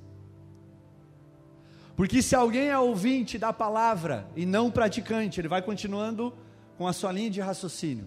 Porque 1.97 2.23
se 2.23 2.35
alguém 2.35 2.69
é 2.69 2.79
ouvinte 2.79 3.37
da 3.37 3.53
palavra 3.53 4.27
e 4.35 4.47
não 4.47 4.71
praticante, 4.71 5.41
ele 5.41 5.49
vai 5.49 5.61
continuando 5.61 6.33
com 6.79 6.87
a 6.87 6.93
sua 6.93 7.13
linha 7.13 7.31
de 7.31 7.41
raciocínio. 7.41 8.07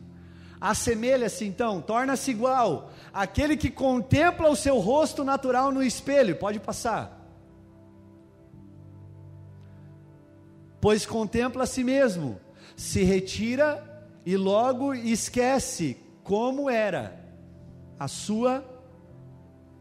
Assemelha-se 0.60 1.46
então, 1.46 1.82
torna-se 1.82 2.32
igual 2.32 2.90
aquele 3.14 3.58
que 3.58 3.70
contempla 3.70 4.50
o 4.50 4.56
seu 4.56 4.80
rosto 4.80 5.24
natural 5.24 5.72
no 5.72 5.84
espelho. 5.84 6.38
Pode 6.38 6.60
passar. 6.60 7.20
Pois 10.80 11.06
contempla 11.06 11.64
a 11.64 11.68
si 11.68 11.84
mesmo, 11.84 12.40
se 12.76 13.04
retira 13.04 13.92
e 14.26 14.38
logo 14.38 14.94
esquece 14.94 15.98
como 16.24 16.70
era 16.70 17.20
a 18.00 18.08
sua 18.08 18.64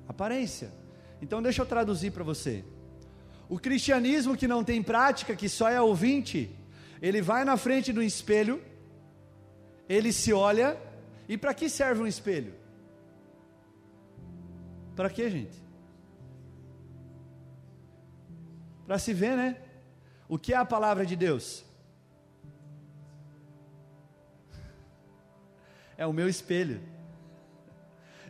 aparência. 0.08 0.72
Então 1.20 1.40
deixa 1.40 1.62
eu 1.62 1.66
traduzir 1.66 2.10
para 2.10 2.24
você. 2.24 2.64
O 3.48 3.58
cristianismo 3.58 4.36
que 4.36 4.48
não 4.48 4.64
tem 4.64 4.82
prática, 4.82 5.36
que 5.36 5.48
só 5.48 5.68
é 5.68 5.80
ouvinte, 5.80 6.50
ele 7.00 7.20
vai 7.20 7.44
na 7.44 7.56
frente 7.56 7.92
do 7.92 8.02
espelho, 8.02 8.62
ele 9.88 10.12
se 10.12 10.32
olha, 10.32 10.78
e 11.28 11.36
para 11.36 11.54
que 11.54 11.68
serve 11.68 12.02
um 12.02 12.06
espelho? 12.06 12.54
Para 14.96 15.08
que, 15.10 15.28
gente? 15.28 15.62
Para 18.86 18.98
se 18.98 19.12
ver, 19.12 19.36
né? 19.36 19.56
O 20.28 20.38
que 20.38 20.52
é 20.52 20.56
a 20.56 20.64
palavra 20.64 21.04
de 21.04 21.16
Deus? 21.16 21.64
É 26.02 26.06
o 26.06 26.12
meu 26.12 26.28
espelho. 26.28 26.80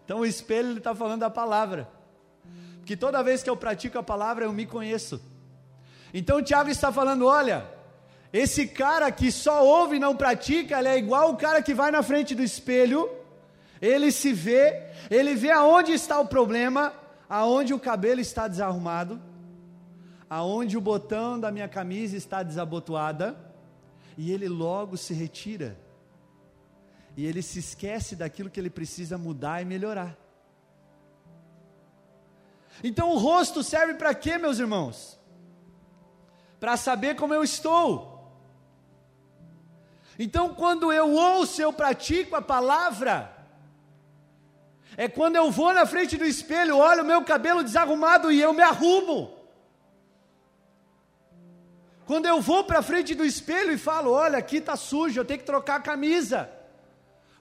Então 0.04 0.18
o 0.20 0.26
espelho 0.26 0.76
está 0.76 0.94
falando 0.94 1.20
da 1.20 1.30
palavra. 1.30 1.88
Porque 2.76 2.94
toda 2.94 3.22
vez 3.22 3.42
que 3.42 3.48
eu 3.48 3.56
pratico 3.56 3.96
a 3.96 4.02
palavra, 4.02 4.44
eu 4.44 4.52
me 4.52 4.66
conheço. 4.66 5.18
Então 6.12 6.36
o 6.36 6.42
Tiago 6.42 6.68
está 6.68 6.92
falando: 6.92 7.24
olha, 7.24 7.64
esse 8.30 8.66
cara 8.66 9.10
que 9.10 9.32
só 9.32 9.64
ouve 9.64 9.96
e 9.96 9.98
não 9.98 10.14
pratica, 10.14 10.78
ele 10.78 10.88
é 10.88 10.98
igual 10.98 11.30
o 11.30 11.36
cara 11.38 11.62
que 11.62 11.72
vai 11.72 11.90
na 11.90 12.02
frente 12.02 12.34
do 12.34 12.42
espelho, 12.42 13.08
ele 13.80 14.12
se 14.12 14.34
vê, 14.34 14.90
ele 15.10 15.34
vê 15.34 15.50
aonde 15.50 15.92
está 15.92 16.20
o 16.20 16.28
problema, 16.28 16.92
aonde 17.26 17.72
o 17.72 17.80
cabelo 17.80 18.20
está 18.20 18.48
desarrumado, 18.48 19.18
aonde 20.28 20.76
o 20.76 20.80
botão 20.82 21.40
da 21.40 21.50
minha 21.50 21.68
camisa 21.68 22.18
está 22.18 22.42
desabotoada, 22.42 23.34
e 24.18 24.30
ele 24.30 24.46
logo 24.46 24.98
se 24.98 25.14
retira. 25.14 25.74
E 27.16 27.26
ele 27.26 27.42
se 27.42 27.58
esquece 27.58 28.16
daquilo 28.16 28.50
que 28.50 28.58
ele 28.58 28.70
precisa 28.70 29.18
mudar 29.18 29.60
e 29.60 29.64
melhorar. 29.64 30.16
Então 32.82 33.10
o 33.10 33.18
rosto 33.18 33.62
serve 33.62 33.94
para 33.94 34.14
quê, 34.14 34.38
meus 34.38 34.58
irmãos? 34.58 35.18
Para 36.58 36.76
saber 36.76 37.16
como 37.16 37.34
eu 37.34 37.42
estou. 37.42 38.12
Então, 40.18 40.54
quando 40.54 40.92
eu 40.92 41.10
ouço, 41.10 41.60
eu 41.60 41.72
pratico 41.72 42.36
a 42.36 42.42
palavra, 42.42 43.32
é 44.96 45.08
quando 45.08 45.36
eu 45.36 45.50
vou 45.50 45.72
na 45.72 45.86
frente 45.86 46.16
do 46.16 46.24
espelho, 46.24 46.76
olho 46.76 47.02
o 47.02 47.06
meu 47.06 47.24
cabelo 47.24 47.64
desarrumado 47.64 48.30
e 48.30 48.40
eu 48.40 48.52
me 48.52 48.62
arrumo. 48.62 49.34
Quando 52.04 52.26
eu 52.26 52.40
vou 52.40 52.64
para 52.64 52.82
frente 52.82 53.14
do 53.14 53.24
espelho 53.24 53.72
e 53.72 53.78
falo: 53.78 54.12
Olha, 54.12 54.38
aqui 54.38 54.58
está 54.58 54.76
sujo, 54.76 55.18
eu 55.18 55.24
tenho 55.24 55.40
que 55.40 55.46
trocar 55.46 55.76
a 55.76 55.82
camisa, 55.82 56.50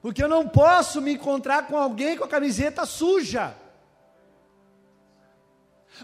porque 0.02 0.24
eu 0.24 0.28
não 0.28 0.48
posso 0.48 1.02
me 1.02 1.14
encontrar 1.14 1.68
com 1.68 1.78
alguém 1.78 2.18
com 2.18 2.24
a 2.24 2.28
camiseta 2.28 2.86
suja. 2.86 3.56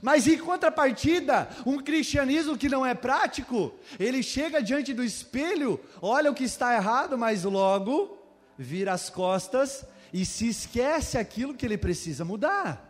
Mas 0.01 0.27
em 0.27 0.37
contrapartida, 0.37 1.49
um 1.65 1.79
cristianismo 1.79 2.57
que 2.57 2.69
não 2.69 2.85
é 2.85 2.93
prático, 2.93 3.73
ele 3.99 4.21
chega 4.21 4.61
diante 4.61 4.93
do 4.93 5.03
espelho, 5.03 5.79
olha 6.01 6.29
o 6.29 6.35
que 6.35 6.43
está 6.43 6.75
errado, 6.75 7.17
mas 7.17 7.43
logo 7.43 8.17
vira 8.57 8.93
as 8.93 9.09
costas 9.09 9.85
e 10.13 10.25
se 10.25 10.47
esquece 10.47 11.17
aquilo 11.17 11.53
que 11.53 11.65
ele 11.65 11.77
precisa 11.77 12.23
mudar. 12.23 12.83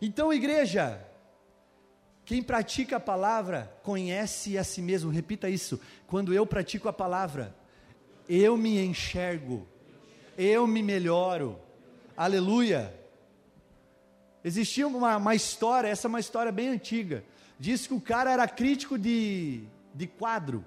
Então, 0.00 0.32
igreja, 0.32 1.00
quem 2.24 2.42
pratica 2.42 2.96
a 2.96 3.00
palavra 3.00 3.72
conhece 3.84 4.58
a 4.58 4.64
si 4.64 4.82
mesmo, 4.82 5.10
repita 5.10 5.48
isso. 5.48 5.80
Quando 6.08 6.34
eu 6.34 6.44
pratico 6.44 6.88
a 6.88 6.92
palavra, 6.92 7.54
eu 8.34 8.56
me 8.56 8.82
enxergo, 8.82 9.68
eu 10.38 10.66
me 10.66 10.82
melhoro, 10.82 11.58
aleluia. 12.16 12.94
Existia 14.42 14.86
uma, 14.86 15.18
uma 15.18 15.34
história, 15.34 15.88
essa 15.88 16.06
é 16.06 16.08
uma 16.08 16.18
história 16.18 16.50
bem 16.50 16.68
antiga. 16.68 17.22
Diz 17.58 17.86
que 17.86 17.92
o 17.92 18.00
cara 18.00 18.32
era 18.32 18.48
crítico 18.48 18.98
de, 18.98 19.64
de 19.94 20.06
quadro. 20.06 20.64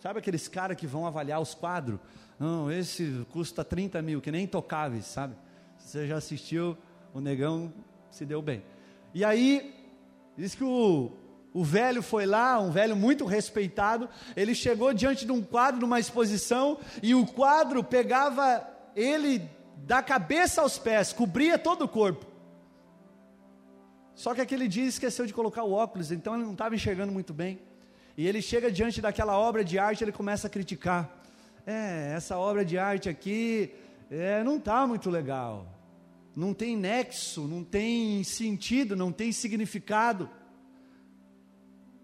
Sabe 0.00 0.18
aqueles 0.18 0.48
caras 0.48 0.76
que 0.76 0.86
vão 0.86 1.06
avaliar 1.06 1.40
os 1.40 1.54
quadros? 1.54 1.98
Não, 2.38 2.70
esse 2.70 3.26
custa 3.32 3.64
30 3.64 4.02
mil, 4.02 4.20
que 4.20 4.30
nem 4.30 4.44
intocáveis, 4.44 5.06
sabe? 5.06 5.34
Você 5.78 6.06
já 6.06 6.18
assistiu, 6.18 6.76
o 7.14 7.20
negão 7.20 7.72
se 8.10 8.26
deu 8.26 8.42
bem. 8.42 8.62
E 9.14 9.24
aí, 9.24 9.74
diz 10.36 10.54
que 10.54 10.62
o, 10.62 11.10
o 11.52 11.64
velho 11.64 12.02
foi 12.02 12.26
lá, 12.26 12.58
um 12.60 12.70
velho 12.70 12.94
muito 12.94 13.24
respeitado, 13.24 14.08
ele 14.36 14.54
chegou 14.54 14.92
diante 14.92 15.24
de 15.24 15.32
um 15.32 15.42
quadro, 15.42 15.80
numa 15.80 15.98
exposição, 15.98 16.78
e 17.02 17.14
o 17.14 17.26
quadro 17.26 17.82
pegava 17.82 18.66
ele 18.94 19.48
da 19.78 20.02
cabeça 20.02 20.60
aos 20.60 20.78
pés, 20.78 21.12
cobria 21.12 21.58
todo 21.58 21.82
o 21.82 21.88
corpo. 21.88 22.26
Só 24.14 24.34
que 24.34 24.40
aquele 24.40 24.66
dia 24.66 24.84
esqueceu 24.84 25.26
de 25.26 25.32
colocar 25.32 25.62
o 25.62 25.72
óculos, 25.72 26.10
então 26.10 26.34
ele 26.34 26.44
não 26.44 26.52
estava 26.52 26.74
enxergando 26.74 27.12
muito 27.12 27.32
bem. 27.32 27.60
E 28.16 28.26
ele 28.26 28.42
chega 28.42 28.70
diante 28.70 29.00
daquela 29.00 29.38
obra 29.38 29.64
de 29.64 29.78
arte, 29.78 30.02
ele 30.02 30.10
começa 30.10 30.48
a 30.48 30.50
criticar. 30.50 31.08
É, 31.64 32.14
essa 32.16 32.36
obra 32.36 32.64
de 32.64 32.76
arte 32.76 33.08
aqui 33.08 33.72
é, 34.10 34.42
não 34.42 34.56
está 34.56 34.86
muito 34.88 35.08
legal. 35.08 35.66
Não 36.34 36.52
tem 36.52 36.76
nexo, 36.76 37.46
não 37.46 37.62
tem 37.62 38.24
sentido, 38.24 38.96
não 38.96 39.12
tem 39.12 39.30
significado. 39.30 40.28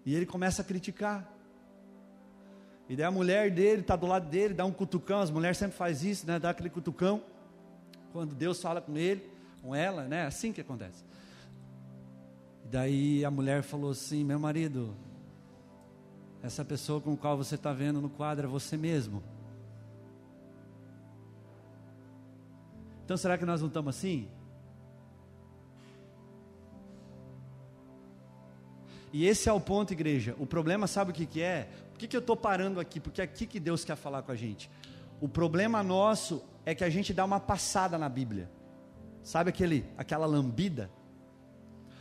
E 0.05 0.13
ele 0.13 0.25
começa 0.25 0.61
a 0.61 0.65
criticar. 0.65 1.27
E 2.87 2.95
daí 2.95 3.05
a 3.05 3.11
mulher 3.11 3.49
dele 3.49 3.81
está 3.81 3.95
do 3.95 4.05
lado 4.05 4.29
dele, 4.29 4.53
dá 4.53 4.63
um 4.63 4.71
cutucão. 4.71 5.19
As 5.19 5.31
mulheres 5.31 5.57
sempre 5.57 5.75
fazem 5.75 6.11
isso, 6.11 6.27
né? 6.27 6.37
Dá 6.37 6.51
aquele 6.51 6.69
cutucão. 6.69 7.23
Quando 8.13 8.35
Deus 8.35 8.61
fala 8.61 8.79
com 8.79 8.95
ele, 8.95 9.27
com 9.61 9.73
ela, 9.73 10.03
né? 10.03 10.17
É 10.17 10.25
assim 10.27 10.53
que 10.53 10.61
acontece. 10.61 11.03
E 12.63 12.67
daí 12.67 13.25
a 13.25 13.31
mulher 13.31 13.63
falou 13.63 13.91
assim: 13.91 14.23
Meu 14.23 14.39
marido, 14.39 14.95
essa 16.43 16.63
pessoa 16.63 17.01
com 17.01 17.17
qual 17.17 17.35
você 17.35 17.55
está 17.55 17.73
vendo 17.73 17.99
no 17.99 18.09
quadro 18.09 18.45
é 18.45 18.49
você 18.49 18.77
mesmo. 18.77 19.23
Então 23.03 23.17
será 23.17 23.37
que 23.37 23.45
nós 23.45 23.61
não 23.61 23.67
estamos 23.67 23.95
assim? 23.95 24.27
E 29.15 29.25
esse 29.25 29.47
é 29.47 29.53
o 29.53 29.61
ponto, 29.61 29.93
igreja. 29.93 30.35
O 30.37 30.45
problema, 30.45 30.87
sabe 30.87 31.11
o 31.11 31.13
que, 31.13 31.25
que 31.25 31.41
é? 31.41 31.69
Por 31.89 31.99
que, 31.99 32.05
que 32.05 32.17
eu 32.17 32.19
estou 32.19 32.35
parando 32.35 32.81
aqui? 32.81 32.99
Porque 32.99 33.21
é 33.21 33.23
aqui 33.23 33.45
que 33.45 33.61
Deus 33.61 33.85
quer 33.85 33.95
falar 33.95 34.21
com 34.23 34.33
a 34.33 34.35
gente. 34.35 34.69
O 35.21 35.29
problema 35.29 35.81
nosso 35.81 36.43
é 36.65 36.75
que 36.75 36.83
a 36.83 36.89
gente 36.89 37.13
dá 37.13 37.23
uma 37.23 37.39
passada 37.39 37.97
na 37.97 38.09
Bíblia. 38.09 38.51
Sabe 39.23 39.51
aquele, 39.51 39.85
aquela 39.97 40.25
lambida? 40.25 40.91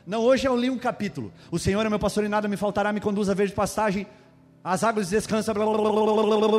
Não, 0.05 0.22
hoje 0.22 0.48
eu 0.48 0.57
li 0.57 0.68
um 0.68 0.77
capítulo. 0.77 1.33
O 1.53 1.59
Senhor 1.59 1.87
é 1.87 1.88
meu 1.88 2.00
pastor 2.00 2.24
e 2.24 2.29
nada 2.29 2.48
me 2.48 2.57
faltará, 2.57 2.92
me 2.92 3.00
conduz 3.00 3.29
a 3.29 3.35
verde 3.35 3.55
pastagem. 3.55 4.09
As 4.64 4.83
águas 4.83 5.09
descansam, 5.09 5.55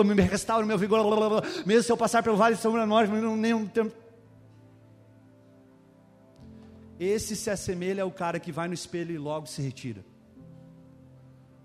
me 0.05 0.21
restaura 0.21 0.65
meu 0.65 0.77
vigor. 0.77 1.43
Mesmo 1.65 1.83
se 1.83 1.91
eu 1.91 1.97
passar 1.97 2.23
pelo 2.23 2.37
vale 2.37 2.55
de 2.55 2.61
sombra 2.61 2.85
norte, 2.85 3.11
nenhum 3.11 3.67
tempo. 3.67 3.93
Esse 6.97 7.35
se 7.35 7.49
assemelha 7.49 8.03
ao 8.03 8.11
cara 8.11 8.39
que 8.39 8.53
vai 8.53 8.69
no 8.69 8.73
espelho 8.73 9.13
e 9.13 9.17
logo 9.17 9.47
se 9.47 9.61
retira. 9.61 10.14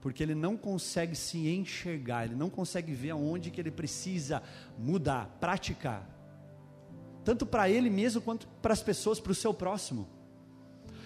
Porque 0.00 0.22
ele 0.22 0.34
não 0.34 0.56
consegue 0.56 1.14
se 1.14 1.48
enxergar, 1.48 2.24
ele 2.24 2.34
não 2.34 2.48
consegue 2.48 2.92
ver 2.92 3.10
aonde 3.10 3.50
que 3.50 3.60
ele 3.60 3.70
precisa 3.70 4.42
mudar, 4.78 5.36
praticar. 5.38 6.08
Tanto 7.24 7.44
para 7.44 7.68
ele 7.68 7.90
mesmo 7.90 8.20
quanto 8.20 8.48
para 8.62 8.72
as 8.72 8.82
pessoas, 8.82 9.20
para 9.20 9.32
o 9.32 9.34
seu 9.34 9.52
próximo. 9.52 10.08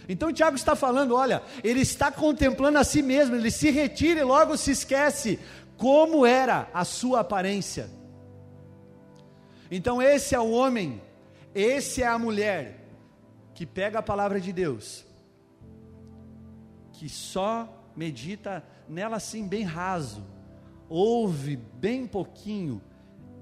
Então 0.09 0.33
Tiago 0.33 0.57
está 0.57 0.77
falando: 0.77 1.15
olha, 1.15 1.43
ele 1.63 1.81
está 1.81 2.13
contemplando 2.13 2.79
a 2.79 2.85
si 2.85 3.03
mesmo, 3.03 3.35
ele 3.35 3.51
se 3.51 3.71
retira 3.71 4.21
e 4.21 4.25
logo 4.25 4.57
se 4.57 4.71
esquece 4.71 5.41
como 5.77 6.25
era 6.25 6.69
a 6.73 6.85
sua 6.85 7.21
aparência. 7.21 7.91
Então 9.71 10.01
esse 10.01 10.35
é 10.35 10.41
o 10.41 10.51
homem, 10.51 11.03
esse 11.53 12.03
é 12.03 12.07
a 12.07 12.19
mulher 12.19 12.87
que 13.55 13.67
pega 13.67 13.99
a 13.99 14.03
palavra 14.03 14.41
de 14.41 14.53
Deus, 14.53 15.05
que 16.93 17.09
só 17.09 17.69
medita 17.97 18.63
nela 18.89 19.17
assim 19.17 19.47
bem 19.47 19.63
raso, 19.63 20.25
ouve 20.89 21.57
bem 21.57 22.07
pouquinho 22.07 22.81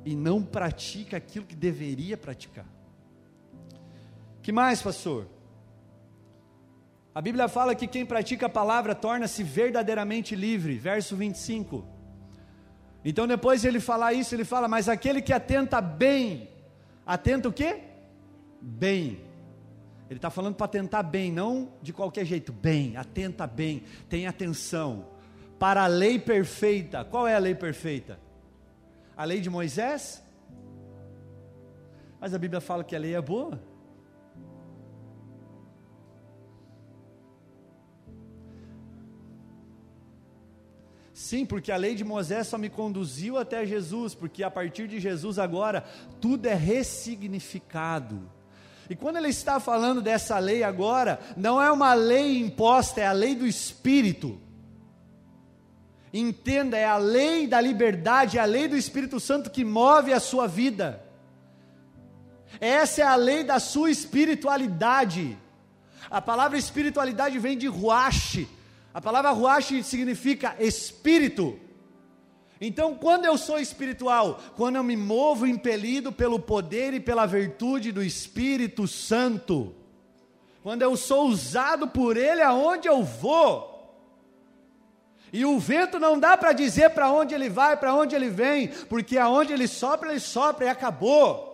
e 0.04 0.14
não 0.14 0.42
pratica 0.42 1.16
aquilo 1.16 1.46
que 1.46 1.54
deveria 1.54 2.16
praticar. 2.16 2.66
Que 4.42 4.50
mais, 4.50 4.82
pastor? 4.82 5.28
A 7.14 7.20
Bíblia 7.20 7.46
fala 7.46 7.74
que 7.74 7.86
quem 7.86 8.06
pratica 8.06 8.46
a 8.46 8.48
palavra 8.48 8.94
torna-se 8.94 9.42
verdadeiramente 9.42 10.34
livre, 10.34 10.78
verso 10.78 11.14
25. 11.14 11.84
Então, 13.04 13.26
depois 13.26 13.60
de 13.60 13.68
ele 13.68 13.80
falar 13.80 14.14
isso, 14.14 14.34
ele 14.34 14.44
fala: 14.44 14.66
Mas 14.66 14.88
aquele 14.88 15.20
que 15.20 15.32
atenta 15.32 15.80
bem, 15.80 16.48
atenta 17.04 17.48
o 17.48 17.52
quê? 17.52 17.80
Bem. 18.60 19.20
Ele 20.08 20.18
está 20.18 20.30
falando 20.30 20.56
para 20.56 20.66
atentar 20.66 21.02
bem, 21.02 21.32
não 21.32 21.72
de 21.80 21.92
qualquer 21.92 22.24
jeito, 22.24 22.52
bem, 22.52 22.96
atenta 22.96 23.46
bem, 23.46 23.82
tem 24.08 24.26
atenção. 24.26 25.06
Para 25.62 25.84
a 25.84 25.86
lei 25.86 26.18
perfeita, 26.18 27.04
qual 27.04 27.28
é 27.28 27.36
a 27.36 27.38
lei 27.38 27.54
perfeita? 27.54 28.18
A 29.16 29.22
lei 29.22 29.40
de 29.40 29.48
Moisés? 29.48 30.20
Mas 32.20 32.34
a 32.34 32.38
Bíblia 32.38 32.60
fala 32.60 32.82
que 32.82 32.96
a 32.96 32.98
lei 32.98 33.14
é 33.14 33.20
boa. 33.20 33.62
Sim, 41.14 41.46
porque 41.46 41.70
a 41.70 41.76
lei 41.76 41.94
de 41.94 42.02
Moisés 42.02 42.48
só 42.48 42.58
me 42.58 42.68
conduziu 42.68 43.38
até 43.38 43.64
Jesus, 43.64 44.16
porque 44.16 44.42
a 44.42 44.50
partir 44.50 44.88
de 44.88 44.98
Jesus 44.98 45.38
agora 45.38 45.84
tudo 46.20 46.46
é 46.46 46.54
ressignificado. 46.54 48.28
E 48.90 48.96
quando 48.96 49.18
ele 49.18 49.28
está 49.28 49.60
falando 49.60 50.02
dessa 50.02 50.40
lei 50.40 50.64
agora, 50.64 51.20
não 51.36 51.62
é 51.62 51.70
uma 51.70 51.94
lei 51.94 52.40
imposta, 52.40 53.00
é 53.00 53.06
a 53.06 53.12
lei 53.12 53.36
do 53.36 53.46
Espírito. 53.46 54.41
Entenda, 56.12 56.76
é 56.76 56.84
a 56.84 56.98
lei 56.98 57.46
da 57.46 57.60
liberdade, 57.60 58.36
é 58.36 58.40
a 58.40 58.44
lei 58.44 58.68
do 58.68 58.76
Espírito 58.76 59.18
Santo 59.18 59.50
que 59.50 59.64
move 59.64 60.12
a 60.12 60.20
sua 60.20 60.46
vida. 60.46 61.02
Essa 62.60 63.00
é 63.00 63.04
a 63.04 63.16
lei 63.16 63.42
da 63.42 63.58
sua 63.58 63.90
espiritualidade. 63.90 65.38
A 66.10 66.20
palavra 66.20 66.58
espiritualidade 66.58 67.38
vem 67.38 67.56
de 67.56 67.66
ruache, 67.66 68.46
a 68.92 69.00
palavra 69.00 69.30
ruach 69.30 69.82
significa 69.82 70.54
espírito. 70.60 71.58
Então, 72.60 72.94
quando 72.94 73.24
eu 73.24 73.38
sou 73.38 73.58
espiritual, 73.58 74.38
quando 74.54 74.76
eu 74.76 74.84
me 74.84 74.96
movo 74.96 75.46
impelido 75.46 76.12
pelo 76.12 76.38
poder 76.38 76.92
e 76.94 77.00
pela 77.00 77.26
virtude 77.26 77.90
do 77.90 78.04
Espírito 78.04 78.86
Santo, 78.86 79.74
quando 80.62 80.82
eu 80.82 80.96
sou 80.96 81.26
usado 81.26 81.88
por 81.88 82.16
Ele 82.16 82.40
aonde 82.40 82.86
eu 82.86 83.02
vou, 83.02 83.71
e 85.32 85.46
o 85.46 85.58
vento 85.58 85.98
não 85.98 86.20
dá 86.20 86.36
para 86.36 86.52
dizer 86.52 86.90
para 86.90 87.10
onde 87.10 87.34
ele 87.34 87.48
vai, 87.48 87.76
para 87.76 87.94
onde 87.94 88.14
ele 88.14 88.28
vem, 88.28 88.68
porque 88.68 89.16
aonde 89.16 89.52
ele 89.52 89.66
sopra, 89.66 90.10
ele 90.10 90.20
sopra 90.20 90.66
e 90.66 90.68
acabou. 90.68 91.50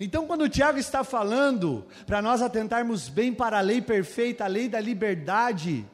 Então, 0.00 0.26
quando 0.26 0.42
o 0.42 0.48
Tiago 0.48 0.78
está 0.78 1.02
falando 1.02 1.84
para 2.06 2.22
nós 2.22 2.40
atentarmos 2.40 3.08
bem 3.08 3.34
para 3.34 3.58
a 3.58 3.60
lei 3.60 3.82
perfeita, 3.82 4.44
a 4.44 4.46
lei 4.46 4.68
da 4.68 4.78
liberdade, 4.80 5.84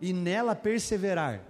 e 0.00 0.12
nela 0.12 0.54
perseverar, 0.54 1.40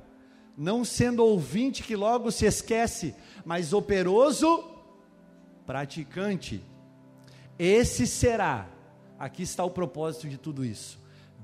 não 0.57 0.85
sendo 0.85 1.25
ouvinte 1.25 1.83
que 1.83 1.95
logo 1.95 2.31
se 2.31 2.45
esquece, 2.45 3.15
mas 3.45 3.73
operoso 3.73 4.65
praticante, 5.65 6.63
esse 7.57 8.05
será, 8.07 8.67
aqui 9.19 9.45
está 9.45 9.65
o 9.65 9.71
propósito 9.71 10.29
de 10.29 10.37
tudo 10.37 10.65
isso, 10.65 11.01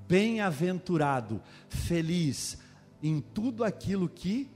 bem-aventurado, 0.09 1.41
feliz 1.69 2.59
em 3.03 3.21
tudo 3.21 3.65
aquilo 3.65 4.09
que. 4.09 4.51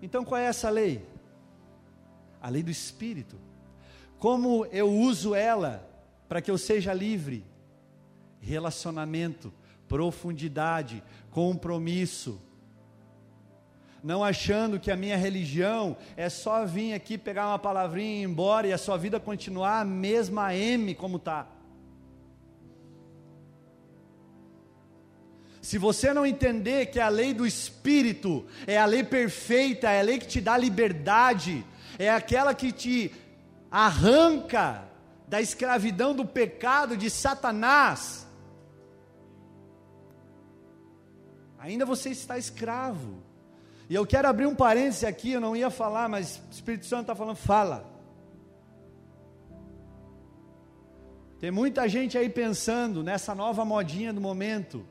Então, 0.00 0.24
qual 0.24 0.40
é 0.40 0.44
essa 0.44 0.68
lei? 0.68 1.12
a 2.42 2.48
lei 2.48 2.62
do 2.62 2.70
Espírito. 2.70 3.38
Como 4.18 4.66
eu 4.66 4.90
uso 4.90 5.34
ela 5.34 5.88
para 6.28 6.42
que 6.42 6.50
eu 6.50 6.58
seja 6.58 6.92
livre? 6.92 7.46
Relacionamento, 8.40 9.52
profundidade, 9.86 11.02
compromisso. 11.30 12.40
Não 14.02 14.24
achando 14.24 14.80
que 14.80 14.90
a 14.90 14.96
minha 14.96 15.16
religião 15.16 15.96
é 16.16 16.28
só 16.28 16.66
vir 16.66 16.92
aqui 16.92 17.16
pegar 17.16 17.46
uma 17.46 17.58
palavrinha 17.58 18.16
e 18.16 18.20
ir 18.22 18.24
embora 18.24 18.66
e 18.66 18.72
a 18.72 18.78
sua 18.78 18.96
vida 18.96 19.20
continuar 19.20 19.80
a 19.80 19.84
mesma 19.84 20.52
M 20.52 20.92
como 20.96 21.18
está. 21.18 21.46
Se 25.62 25.78
você 25.78 26.12
não 26.12 26.26
entender 26.26 26.86
que 26.86 26.98
a 26.98 27.08
lei 27.08 27.32
do 27.32 27.46
Espírito 27.46 28.44
é 28.66 28.76
a 28.76 28.84
lei 28.84 29.04
perfeita, 29.04 29.88
é 29.88 30.00
a 30.00 30.02
lei 30.02 30.18
que 30.18 30.26
te 30.26 30.40
dá 30.40 30.58
liberdade, 30.58 31.64
é 31.96 32.10
aquela 32.10 32.52
que 32.52 32.72
te 32.72 33.12
arranca 33.70 34.82
da 35.28 35.40
escravidão 35.40 36.16
do 36.16 36.26
pecado 36.26 36.96
de 36.96 37.08
Satanás. 37.08 38.26
Ainda 41.60 41.86
você 41.86 42.10
está 42.10 42.36
escravo. 42.36 43.22
E 43.88 43.94
eu 43.94 44.04
quero 44.04 44.26
abrir 44.26 44.46
um 44.46 44.56
parêntese 44.56 45.06
aqui, 45.06 45.30
eu 45.30 45.40
não 45.40 45.54
ia 45.54 45.70
falar, 45.70 46.08
mas 46.08 46.42
o 46.50 46.50
Espírito 46.50 46.86
Santo 46.86 47.02
está 47.02 47.14
falando, 47.14 47.36
fala. 47.36 47.88
Tem 51.38 51.52
muita 51.52 51.88
gente 51.88 52.18
aí 52.18 52.28
pensando 52.28 53.04
nessa 53.04 53.32
nova 53.32 53.64
modinha 53.64 54.12
do 54.12 54.20
momento, 54.20 54.84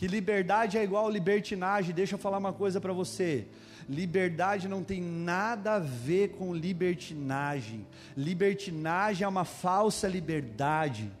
que 0.00 0.06
liberdade 0.08 0.78
é 0.78 0.82
igual 0.82 1.10
libertinagem. 1.10 1.94
Deixa 1.94 2.14
eu 2.14 2.18
falar 2.18 2.38
uma 2.38 2.54
coisa 2.54 2.80
para 2.80 2.90
você. 2.90 3.46
Liberdade 3.86 4.66
não 4.66 4.82
tem 4.82 4.98
nada 5.02 5.74
a 5.74 5.78
ver 5.78 6.30
com 6.38 6.54
libertinagem. 6.54 7.86
Libertinagem 8.16 9.26
é 9.26 9.28
uma 9.28 9.44
falsa 9.44 10.08
liberdade. 10.08 11.12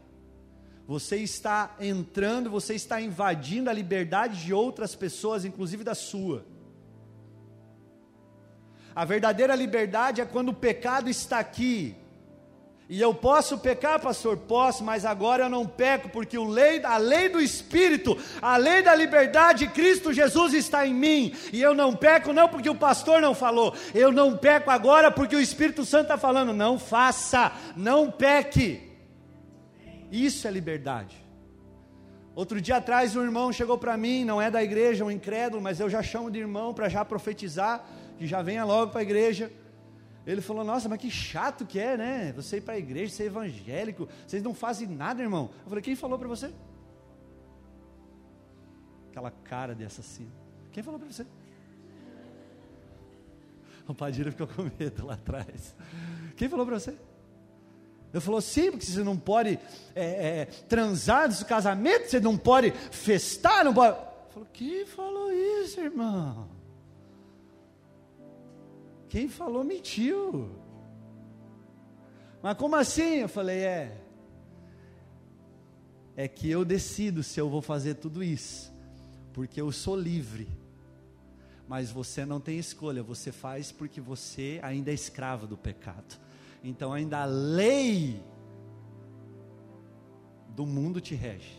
Você 0.88 1.16
está 1.16 1.76
entrando, 1.78 2.48
você 2.48 2.72
está 2.72 2.98
invadindo 3.02 3.68
a 3.68 3.72
liberdade 3.74 4.42
de 4.42 4.54
outras 4.54 4.94
pessoas, 4.94 5.44
inclusive 5.44 5.84
da 5.84 5.94
sua. 5.94 6.46
A 8.94 9.04
verdadeira 9.04 9.54
liberdade 9.54 10.22
é 10.22 10.24
quando 10.24 10.48
o 10.48 10.54
pecado 10.54 11.10
está 11.10 11.38
aqui, 11.38 11.94
e 12.90 13.00
eu 13.00 13.14
posso 13.14 13.56
pecar, 13.56 14.00
pastor? 14.00 14.36
Posso, 14.36 14.82
mas 14.82 15.04
agora 15.04 15.44
eu 15.44 15.48
não 15.48 15.64
peco, 15.64 16.08
porque 16.08 16.36
lei, 16.36 16.84
a 16.84 16.96
lei 16.96 17.28
do 17.28 17.40
Espírito, 17.40 18.18
a 18.42 18.56
lei 18.56 18.82
da 18.82 18.92
liberdade, 18.96 19.68
Cristo 19.68 20.12
Jesus 20.12 20.54
está 20.54 20.84
em 20.84 20.92
mim. 20.92 21.32
E 21.52 21.62
eu 21.62 21.72
não 21.72 21.94
peco, 21.94 22.32
não 22.32 22.48
porque 22.48 22.68
o 22.68 22.74
pastor 22.74 23.22
não 23.22 23.32
falou. 23.32 23.72
Eu 23.94 24.10
não 24.10 24.36
peco 24.36 24.72
agora 24.72 25.08
porque 25.08 25.36
o 25.36 25.40
Espírito 25.40 25.84
Santo 25.84 26.06
está 26.06 26.18
falando. 26.18 26.52
Não 26.52 26.80
faça, 26.80 27.52
não 27.76 28.10
peque. 28.10 28.82
Isso 30.10 30.48
é 30.48 30.50
liberdade. 30.50 31.16
Outro 32.34 32.60
dia 32.60 32.78
atrás, 32.78 33.14
um 33.14 33.22
irmão 33.22 33.52
chegou 33.52 33.78
para 33.78 33.96
mim, 33.96 34.24
não 34.24 34.42
é 34.42 34.50
da 34.50 34.64
igreja, 34.64 35.04
um 35.04 35.12
incrédulo, 35.12 35.62
mas 35.62 35.78
eu 35.78 35.88
já 35.88 36.02
chamo 36.02 36.28
de 36.28 36.40
irmão 36.40 36.74
para 36.74 36.88
já 36.88 37.04
profetizar, 37.04 37.84
que 38.18 38.26
já 38.26 38.42
venha 38.42 38.64
logo 38.64 38.90
para 38.90 38.98
a 38.98 39.04
igreja. 39.04 39.48
Ele 40.26 40.40
falou: 40.40 40.64
Nossa, 40.64 40.88
mas 40.88 40.98
que 41.00 41.10
chato 41.10 41.66
que 41.66 41.78
é, 41.78 41.96
né? 41.96 42.32
Você 42.32 42.58
ir 42.58 42.60
para 42.60 42.74
a 42.74 42.78
igreja, 42.78 43.12
ser 43.12 43.24
evangélico, 43.24 44.08
vocês 44.26 44.42
não 44.42 44.54
fazem 44.54 44.86
nada, 44.88 45.22
irmão. 45.22 45.50
Eu 45.64 45.68
falei: 45.68 45.82
Quem 45.82 45.96
falou 45.96 46.18
para 46.18 46.28
você? 46.28 46.52
Aquela 49.10 49.30
cara 49.30 49.74
de 49.74 49.84
assassino. 49.84 50.32
Quem 50.72 50.82
falou 50.82 50.98
para 51.00 51.10
você? 51.10 51.26
O 53.88 53.94
Padilha 53.94 54.30
ficou 54.30 54.46
com 54.46 54.70
medo 54.78 55.04
lá 55.04 55.14
atrás. 55.14 55.74
Quem 56.36 56.48
falou 56.48 56.64
para 56.64 56.78
você? 56.78 56.96
Ele 58.12 58.20
falou, 58.20 58.40
sim, 58.40 58.70
porque 58.70 58.86
você 58.86 59.04
não 59.04 59.16
pode 59.16 59.58
é, 59.94 60.40
é, 60.40 60.44
transar 60.68 61.28
no 61.28 61.44
casamento, 61.44 62.08
você 62.08 62.20
não 62.20 62.36
pode 62.36 62.72
festar, 62.90 63.64
não 63.64 63.72
pode. 63.72 63.96
Falou, 64.30 64.48
quem 64.52 64.84
falou 64.84 65.32
isso, 65.32 65.80
irmão? 65.80 66.59
Quem 69.10 69.28
falou 69.28 69.64
mentiu. 69.64 70.48
Mas 72.40 72.56
como 72.56 72.76
assim? 72.76 73.16
Eu 73.16 73.28
falei: 73.28 73.58
é. 73.58 74.00
É 76.16 76.28
que 76.28 76.48
eu 76.48 76.64
decido 76.64 77.22
se 77.22 77.40
eu 77.40 77.50
vou 77.50 77.60
fazer 77.60 77.94
tudo 77.94 78.22
isso, 78.22 78.72
porque 79.32 79.60
eu 79.60 79.72
sou 79.72 79.96
livre. 79.96 80.48
Mas 81.66 81.90
você 81.90 82.24
não 82.24 82.40
tem 82.40 82.58
escolha, 82.58 83.02
você 83.02 83.32
faz 83.32 83.72
porque 83.72 84.00
você 84.00 84.60
ainda 84.62 84.92
é 84.92 84.94
escravo 84.94 85.46
do 85.46 85.56
pecado. 85.56 86.18
Então 86.62 86.92
ainda 86.92 87.22
a 87.22 87.24
lei 87.24 88.22
do 90.50 90.64
mundo 90.64 91.00
te 91.00 91.16
rege. 91.16 91.58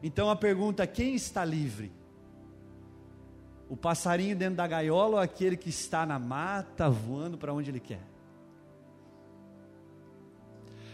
Então 0.00 0.30
a 0.30 0.36
pergunta: 0.36 0.86
quem 0.86 1.16
está 1.16 1.44
livre? 1.44 1.90
O 3.72 3.76
passarinho 3.76 4.36
dentro 4.36 4.56
da 4.56 4.66
gaiola 4.66 5.14
ou 5.14 5.18
aquele 5.18 5.56
que 5.56 5.70
está 5.70 6.04
na 6.04 6.18
mata 6.18 6.90
voando 6.90 7.38
para 7.38 7.54
onde 7.54 7.70
ele 7.70 7.80
quer? 7.80 8.02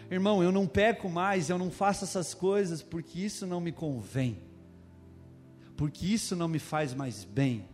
Irmão, 0.09 0.45
eu 0.45 0.53
não 0.53 0.65
peco 0.65 1.09
mais, 1.09 1.51
eu 1.51 1.59
não 1.59 1.73
faço 1.73 2.05
essas 2.05 2.35
coisas 2.35 2.81
porque 2.81 3.19
isso 3.19 3.49
não 3.49 3.61
me 3.61 3.73
convém, 3.73 4.41
porque 5.77 6.07
isso 6.07 6.37
não 6.37 6.47
me 6.47 6.61
faz 6.61 6.95
mais 6.95 7.25
bem. 7.25 7.69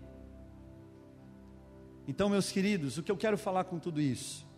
Então, 2.09 2.31
meus 2.31 2.51
queridos, 2.51 2.97
o 2.97 3.03
que 3.03 3.13
eu 3.13 3.17
quero 3.19 3.37
falar 3.37 3.65
com 3.65 3.79
tudo 3.79 4.01
isso 4.01 4.49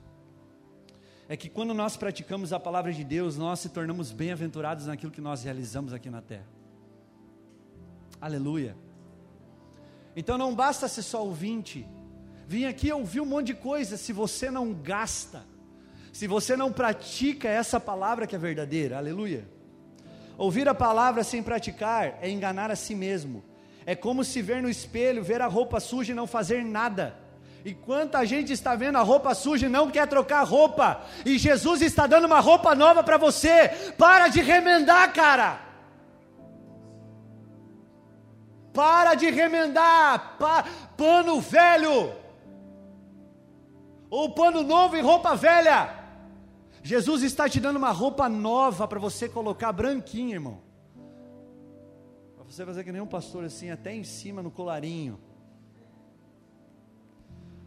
é 1.28 1.36
que 1.36 1.48
quando 1.48 1.74
nós 1.74 1.96
praticamos 1.96 2.52
a 2.52 2.60
palavra 2.60 2.92
de 2.92 3.02
Deus, 3.02 3.36
nós 3.36 3.58
se 3.58 3.68
tornamos 3.70 4.12
bem-aventurados 4.12 4.86
naquilo 4.86 5.10
que 5.10 5.20
nós 5.20 5.42
realizamos 5.42 5.92
aqui 5.92 6.08
na 6.08 6.22
terra. 6.22 6.46
Aleluia. 8.20 8.85
Então 10.16 10.38
não 10.38 10.54
basta 10.54 10.88
ser 10.88 11.02
só 11.02 11.22
ouvinte, 11.22 11.86
vim 12.48 12.64
aqui 12.64 12.90
ouvir 12.90 13.20
um 13.20 13.26
monte 13.26 13.48
de 13.48 13.54
coisa, 13.54 13.98
se 13.98 14.14
você 14.14 14.50
não 14.50 14.72
gasta, 14.72 15.44
se 16.10 16.26
você 16.26 16.56
não 16.56 16.72
pratica 16.72 17.46
essa 17.48 17.78
palavra 17.78 18.26
que 18.26 18.34
é 18.34 18.38
verdadeira, 18.38 18.96
aleluia. 18.96 19.46
Ouvir 20.38 20.66
a 20.70 20.74
palavra 20.74 21.22
sem 21.22 21.42
praticar 21.42 22.18
é 22.22 22.30
enganar 22.30 22.70
a 22.70 22.76
si 22.76 22.94
mesmo, 22.94 23.44
é 23.84 23.94
como 23.94 24.24
se 24.24 24.40
ver 24.40 24.62
no 24.62 24.70
espelho, 24.70 25.22
ver 25.22 25.42
a 25.42 25.46
roupa 25.46 25.80
suja 25.80 26.12
e 26.12 26.16
não 26.16 26.26
fazer 26.26 26.64
nada. 26.64 27.14
E 27.62 27.74
quanta 27.74 28.24
gente 28.24 28.52
está 28.54 28.74
vendo 28.74 28.96
a 28.96 29.02
roupa 29.02 29.34
suja 29.34 29.66
e 29.66 29.68
não 29.68 29.90
quer 29.90 30.08
trocar 30.08 30.42
roupa, 30.44 31.04
e 31.26 31.36
Jesus 31.36 31.82
está 31.82 32.06
dando 32.06 32.24
uma 32.24 32.40
roupa 32.40 32.74
nova 32.74 33.02
para 33.04 33.18
você, 33.18 33.68
para 33.98 34.28
de 34.28 34.40
remendar, 34.40 35.12
cara. 35.12 35.65
Para 38.76 39.14
de 39.14 39.30
remendar 39.30 40.36
pa, 40.38 40.62
pano 40.98 41.40
velho, 41.40 42.12
ou 44.10 44.34
pano 44.34 44.62
novo 44.62 44.94
em 44.96 45.00
roupa 45.00 45.34
velha. 45.34 46.04
Jesus 46.82 47.22
está 47.22 47.48
te 47.48 47.58
dando 47.58 47.78
uma 47.78 47.90
roupa 47.90 48.28
nova 48.28 48.86
para 48.86 49.00
você 49.00 49.30
colocar 49.30 49.72
branquinha, 49.72 50.34
irmão. 50.34 50.60
Para 52.34 52.44
você 52.44 52.66
fazer 52.66 52.84
que 52.84 52.92
nem 52.92 53.00
um 53.00 53.06
pastor 53.06 53.44
assim, 53.44 53.70
até 53.70 53.94
em 53.94 54.04
cima 54.04 54.42
no 54.42 54.50
colarinho. 54.50 55.18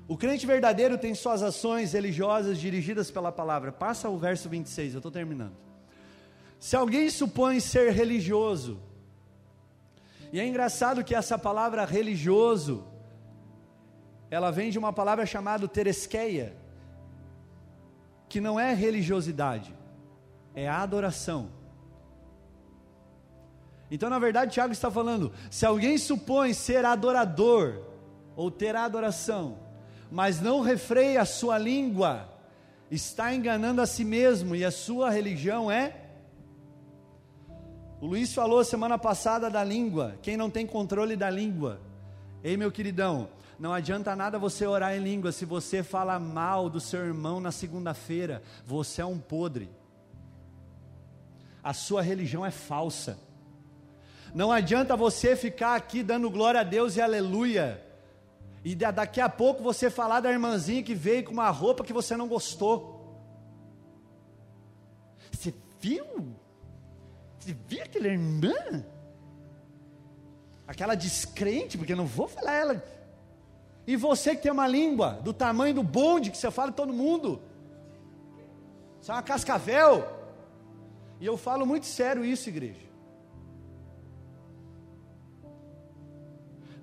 O 0.08 0.16
crente 0.16 0.46
verdadeiro 0.46 0.96
tem 0.96 1.16
suas 1.16 1.42
ações 1.42 1.94
religiosas 1.94 2.60
dirigidas 2.60 3.10
pela 3.10 3.32
palavra. 3.32 3.72
Passa 3.72 4.10
o 4.10 4.18
verso 4.20 4.48
26, 4.48 4.94
eu 4.94 5.00
estou 5.00 5.12
terminando. 5.12 5.58
Se 6.60 6.76
alguém 6.76 7.10
supõe 7.10 7.60
ser 7.60 7.94
religioso, 7.94 8.80
e 10.32 10.40
é 10.40 10.46
engraçado 10.46 11.04
que 11.04 11.16
essa 11.16 11.38
palavra 11.38 11.86
religioso, 11.86 12.86
ela 14.30 14.52
vem 14.52 14.70
de 14.70 14.78
uma 14.78 14.94
palavra 14.94 15.26
chamada 15.26 15.68
teresqueia, 15.68 16.56
que 18.28 18.40
não 18.40 18.60
é 18.60 18.74
religiosidade, 18.74 19.76
é 20.54 20.68
adoração. 20.68 21.50
Então, 23.90 24.10
na 24.10 24.20
verdade, 24.20 24.54
Tiago 24.54 24.72
está 24.72 24.92
falando: 24.92 25.34
se 25.50 25.66
alguém 25.66 25.98
supõe 25.98 26.54
ser 26.54 26.86
adorador, 26.86 27.82
ou 28.36 28.52
ter 28.52 28.76
adoração, 28.76 29.58
mas 30.12 30.40
não 30.40 30.62
refreia 30.62 31.22
a 31.22 31.26
sua 31.26 31.58
língua, 31.58 32.30
está 32.90 33.34
enganando 33.34 33.82
a 33.82 33.88
si 33.88 34.06
mesmo, 34.06 34.56
e 34.56 34.64
a 34.64 34.72
sua 34.72 35.10
religião 35.10 35.72
é 35.72 36.09
o 38.02 38.06
Luiz 38.06 38.34
falou 38.34 38.64
semana 38.64 38.98
passada 38.98 39.50
da 39.50 39.64
língua, 39.64 40.16
quem 40.22 40.38
não 40.38 40.50
tem 40.50 40.66
controle 40.66 41.16
da 41.16 41.30
língua. 41.30 41.82
Ei, 42.42 42.56
meu 42.56 42.72
queridão, 42.72 43.28
não 43.60 43.74
adianta 43.74 44.16
nada 44.16 44.40
você 44.40 44.66
orar 44.66 44.96
em 44.96 45.00
língua 45.00 45.34
se 45.34 45.44
você 45.44 45.84
fala 45.84 46.18
mal 46.18 46.70
do 46.70 46.80
seu 46.80 47.06
irmão 47.06 47.42
na 47.42 47.52
segunda-feira, 47.52 48.42
você 48.66 49.02
é 49.02 49.06
um 49.06 49.20
podre. 49.20 49.70
A 51.62 51.74
sua 51.74 52.02
religião 52.02 52.46
é 52.46 52.52
falsa. 52.52 53.20
Não 54.34 54.50
adianta 54.50 54.96
você 54.96 55.36
ficar 55.36 55.76
aqui 55.76 56.02
dando 56.02 56.30
glória 56.30 56.62
a 56.62 56.64
Deus 56.64 56.96
e 56.96 57.02
aleluia. 57.02 57.84
E 58.64 58.76
daqui 58.76 59.20
a 59.20 59.28
pouco 59.28 59.62
você 59.62 59.90
falar 59.90 60.22
da 60.22 60.32
irmãzinha 60.32 60.84
que 60.84 60.96
veio 60.96 61.26
com 61.26 61.34
uma 61.34 61.50
roupa 61.50 61.84
que 61.84 61.92
você 61.92 62.16
não 62.16 62.28
gostou. 62.30 62.98
Você 65.32 65.54
viu? 65.82 66.36
Você 67.40 67.56
viu 67.68 67.82
aquela 67.82 68.08
irmã? 68.08 68.86
Aquela 70.68 70.94
descrente, 70.94 71.78
porque 71.78 71.94
eu 71.94 71.98
não 71.98 72.06
vou 72.06 72.28
falar 72.28 72.54
ela. 72.54 72.84
E 73.88 73.96
você 73.96 74.36
que 74.36 74.44
tem 74.44 74.52
uma 74.52 74.68
língua 74.68 75.14
do 75.24 75.34
tamanho 75.34 75.74
do 75.74 75.82
bonde, 75.82 76.30
que 76.30 76.38
você 76.38 76.52
fala 76.52 76.72
todo 76.72 76.94
mundo. 76.94 77.42
Você 79.02 79.10
é 79.10 79.14
uma 79.16 79.24
cascavel. 79.24 80.08
E 81.20 81.26
eu 81.26 81.38
falo 81.38 81.66
muito 81.66 81.86
sério 81.86 82.24
isso, 82.24 82.50
igreja. 82.50 82.88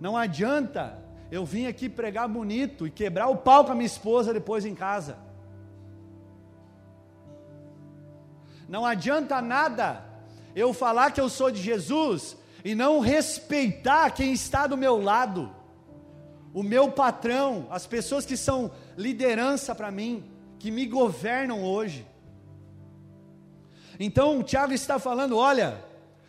Não 0.00 0.16
adianta 0.16 1.06
eu 1.30 1.44
vim 1.44 1.66
aqui 1.66 1.88
pregar 1.88 2.28
bonito 2.28 2.86
e 2.86 2.90
quebrar 2.90 3.28
o 3.28 3.36
pau 3.36 3.64
com 3.64 3.72
a 3.72 3.74
minha 3.74 3.86
esposa 3.86 4.32
depois 4.32 4.64
em 4.64 4.74
casa. 4.74 5.18
Não 8.68 8.84
adianta 8.84 9.40
nada 9.40 10.04
eu 10.56 10.72
falar 10.72 11.10
que 11.10 11.20
eu 11.20 11.28
sou 11.28 11.50
de 11.50 11.60
Jesus 11.60 12.34
e 12.64 12.74
não 12.74 12.98
respeitar 12.98 14.10
quem 14.10 14.32
está 14.32 14.66
do 14.66 14.76
meu 14.76 14.96
lado, 15.00 15.54
o 16.54 16.62
meu 16.62 16.90
patrão, 16.90 17.66
as 17.70 17.86
pessoas 17.86 18.24
que 18.24 18.38
são 18.38 18.72
liderança 18.96 19.74
para 19.74 19.90
mim, 19.90 20.24
que 20.58 20.70
me 20.70 20.86
governam 20.86 21.62
hoje. 21.62 22.06
Então 24.00 24.40
o 24.40 24.42
Tiago 24.42 24.72
está 24.72 24.98
falando: 24.98 25.36
olha, 25.36 25.78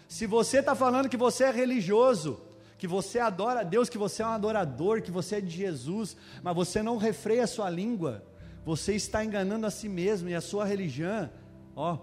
se 0.09 0.25
você 0.25 0.59
está 0.59 0.75
falando 0.75 1.07
que 1.07 1.15
você 1.15 1.45
é 1.45 1.51
religioso, 1.51 2.41
que 2.77 2.87
você 2.87 3.19
adora 3.19 3.61
a 3.61 3.63
Deus, 3.63 3.87
que 3.87 3.97
você 3.97 4.21
é 4.21 4.27
um 4.27 4.31
adorador, 4.31 5.01
que 5.01 5.09
você 5.09 5.37
é 5.37 5.41
de 5.41 5.55
Jesus, 5.55 6.17
mas 6.43 6.53
você 6.53 6.83
não 6.83 6.97
refreia 6.97 7.45
a 7.45 7.47
sua 7.47 7.69
língua, 7.69 8.23
você 8.65 8.93
está 8.93 9.23
enganando 9.23 9.65
a 9.65 9.71
si 9.71 9.87
mesmo 9.87 10.27
e 10.27 10.35
a 10.35 10.41
sua 10.41 10.65
religião, 10.65 11.29
ó, 11.73 11.99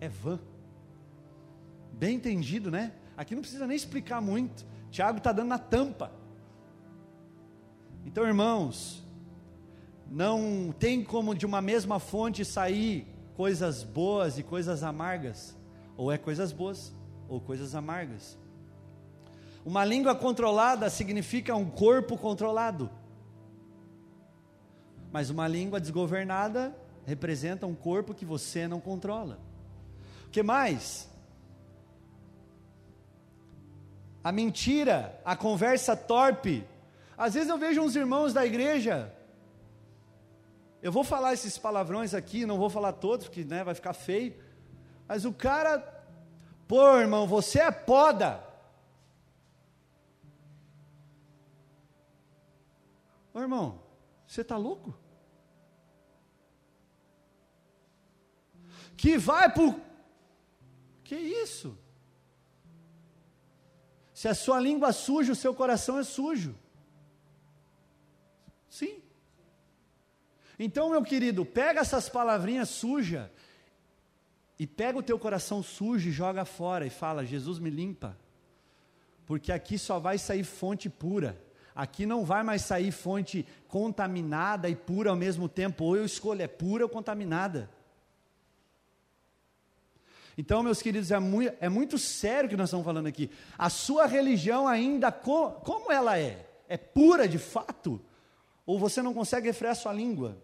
é 0.00 0.08
vã. 0.08 0.40
Bem 2.00 2.16
entendido, 2.16 2.70
né? 2.70 2.94
Aqui 3.14 3.34
não 3.34 3.42
precisa 3.42 3.66
nem 3.66 3.76
explicar 3.76 4.22
muito. 4.22 4.64
Tiago 4.90 5.18
está 5.18 5.32
dando 5.32 5.48
na 5.48 5.58
tampa. 5.58 6.10
Então, 8.06 8.26
irmãos, 8.26 9.04
não 10.10 10.74
tem 10.78 11.04
como 11.04 11.34
de 11.34 11.44
uma 11.44 11.60
mesma 11.60 11.98
fonte 11.98 12.42
sair 12.42 13.06
coisas 13.36 13.82
boas 13.82 14.38
e 14.38 14.42
coisas 14.42 14.82
amargas. 14.82 15.54
Ou 15.94 16.10
é 16.10 16.16
coisas 16.16 16.52
boas, 16.52 16.90
ou 17.28 17.38
coisas 17.38 17.74
amargas. 17.74 18.38
Uma 19.62 19.84
língua 19.84 20.14
controlada 20.14 20.88
significa 20.88 21.54
um 21.54 21.68
corpo 21.68 22.16
controlado. 22.16 22.88
Mas 25.12 25.28
uma 25.28 25.46
língua 25.46 25.78
desgovernada 25.78 26.74
representa 27.04 27.66
um 27.66 27.74
corpo 27.74 28.14
que 28.14 28.24
você 28.24 28.66
não 28.66 28.80
controla. 28.80 29.38
O 30.26 30.30
que 30.30 30.42
mais? 30.42 31.09
A 34.22 34.30
mentira, 34.30 35.20
a 35.24 35.34
conversa 35.36 35.96
torpe. 35.96 36.64
Às 37.16 37.34
vezes 37.34 37.48
eu 37.48 37.58
vejo 37.58 37.80
uns 37.82 37.96
irmãos 37.96 38.32
da 38.32 38.44
igreja, 38.44 39.14
eu 40.82 40.90
vou 40.90 41.04
falar 41.04 41.34
esses 41.34 41.58
palavrões 41.58 42.14
aqui, 42.14 42.46
não 42.46 42.58
vou 42.58 42.70
falar 42.70 42.94
todos, 42.94 43.26
porque 43.26 43.44
né, 43.44 43.62
vai 43.62 43.74
ficar 43.74 43.92
feio, 43.92 44.34
mas 45.06 45.24
o 45.24 45.32
cara, 45.32 45.78
pô 46.66 46.98
irmão, 46.98 47.26
você 47.26 47.60
é 47.60 47.70
poda. 47.70 48.42
Ô 53.34 53.40
irmão, 53.40 53.82
você 54.26 54.40
está 54.40 54.56
louco? 54.56 54.94
Que 58.96 59.18
vai 59.18 59.52
por. 59.52 59.78
Que 61.04 61.16
isso? 61.16 61.76
Se 64.20 64.28
a 64.28 64.34
sua 64.34 64.60
língua 64.60 64.90
é 64.90 64.92
suja, 64.92 65.32
o 65.32 65.34
seu 65.34 65.54
coração 65.54 65.98
é 65.98 66.04
sujo. 66.04 66.54
Sim. 68.68 69.00
Então, 70.58 70.90
meu 70.90 71.02
querido, 71.02 71.42
pega 71.42 71.80
essas 71.80 72.06
palavrinhas 72.10 72.68
sujas 72.68 73.30
e 74.58 74.66
pega 74.66 74.98
o 74.98 75.02
teu 75.02 75.18
coração 75.18 75.62
sujo 75.62 76.10
e 76.10 76.12
joga 76.12 76.44
fora 76.44 76.84
e 76.84 76.90
fala: 76.90 77.24
Jesus 77.24 77.58
me 77.58 77.70
limpa. 77.70 78.14
Porque 79.24 79.50
aqui 79.50 79.78
só 79.78 79.98
vai 79.98 80.18
sair 80.18 80.44
fonte 80.44 80.90
pura. 80.90 81.42
Aqui 81.74 82.04
não 82.04 82.22
vai 82.22 82.42
mais 82.42 82.60
sair 82.60 82.92
fonte 82.92 83.46
contaminada 83.68 84.68
e 84.68 84.76
pura 84.76 85.08
ao 85.08 85.16
mesmo 85.16 85.48
tempo. 85.48 85.84
Ou 85.84 85.96
eu 85.96 86.04
escolho, 86.04 86.42
é 86.42 86.46
pura 86.46 86.84
ou 86.84 86.90
contaminada. 86.90 87.70
Então, 90.38 90.62
meus 90.62 90.80
queridos, 90.80 91.10
é 91.10 91.18
muito, 91.18 91.54
é 91.60 91.68
muito 91.68 91.98
sério 91.98 92.46
o 92.46 92.50
que 92.50 92.56
nós 92.56 92.68
estamos 92.68 92.84
falando 92.84 93.06
aqui. 93.06 93.30
A 93.58 93.68
sua 93.68 94.06
religião 94.06 94.66
ainda, 94.66 95.10
co, 95.10 95.52
como 95.52 95.90
ela 95.90 96.18
é? 96.18 96.46
É 96.68 96.76
pura 96.76 97.28
de 97.28 97.38
fato? 97.38 98.00
Ou 98.64 98.78
você 98.78 99.02
não 99.02 99.12
consegue 99.12 99.48
refrear 99.48 99.74
sua 99.74 99.92
língua? 99.92 100.38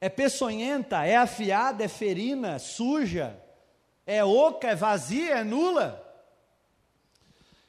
É 0.00 0.08
peçonhenta, 0.08 1.04
é 1.04 1.16
afiada, 1.16 1.84
é 1.84 1.88
ferina, 1.88 2.58
suja, 2.58 3.36
é 4.06 4.24
oca, 4.24 4.68
é 4.68 4.74
vazia, 4.74 5.38
é 5.38 5.44
nula? 5.44 6.02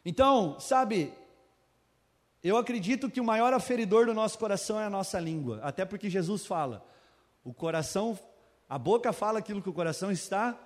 Então, 0.06 0.60
sabe, 0.60 1.14
eu 2.44 2.56
acredito 2.58 3.10
que 3.10 3.20
o 3.20 3.26
maior 3.26 3.54
aferidor 3.54 4.06
do 4.06 4.14
nosso 4.14 4.38
coração 4.38 4.80
é 4.80 4.86
a 4.86 4.90
nossa 4.90 5.20
língua, 5.20 5.60
até 5.64 5.84
porque 5.84 6.10
Jesus 6.10 6.46
fala: 6.46 6.86
O 7.44 7.54
coração, 7.54 8.18
a 8.70 8.78
boca 8.78 9.12
fala 9.12 9.40
aquilo 9.40 9.62
que 9.62 9.70
o 9.70 9.74
coração 9.74 10.12
está 10.12 10.58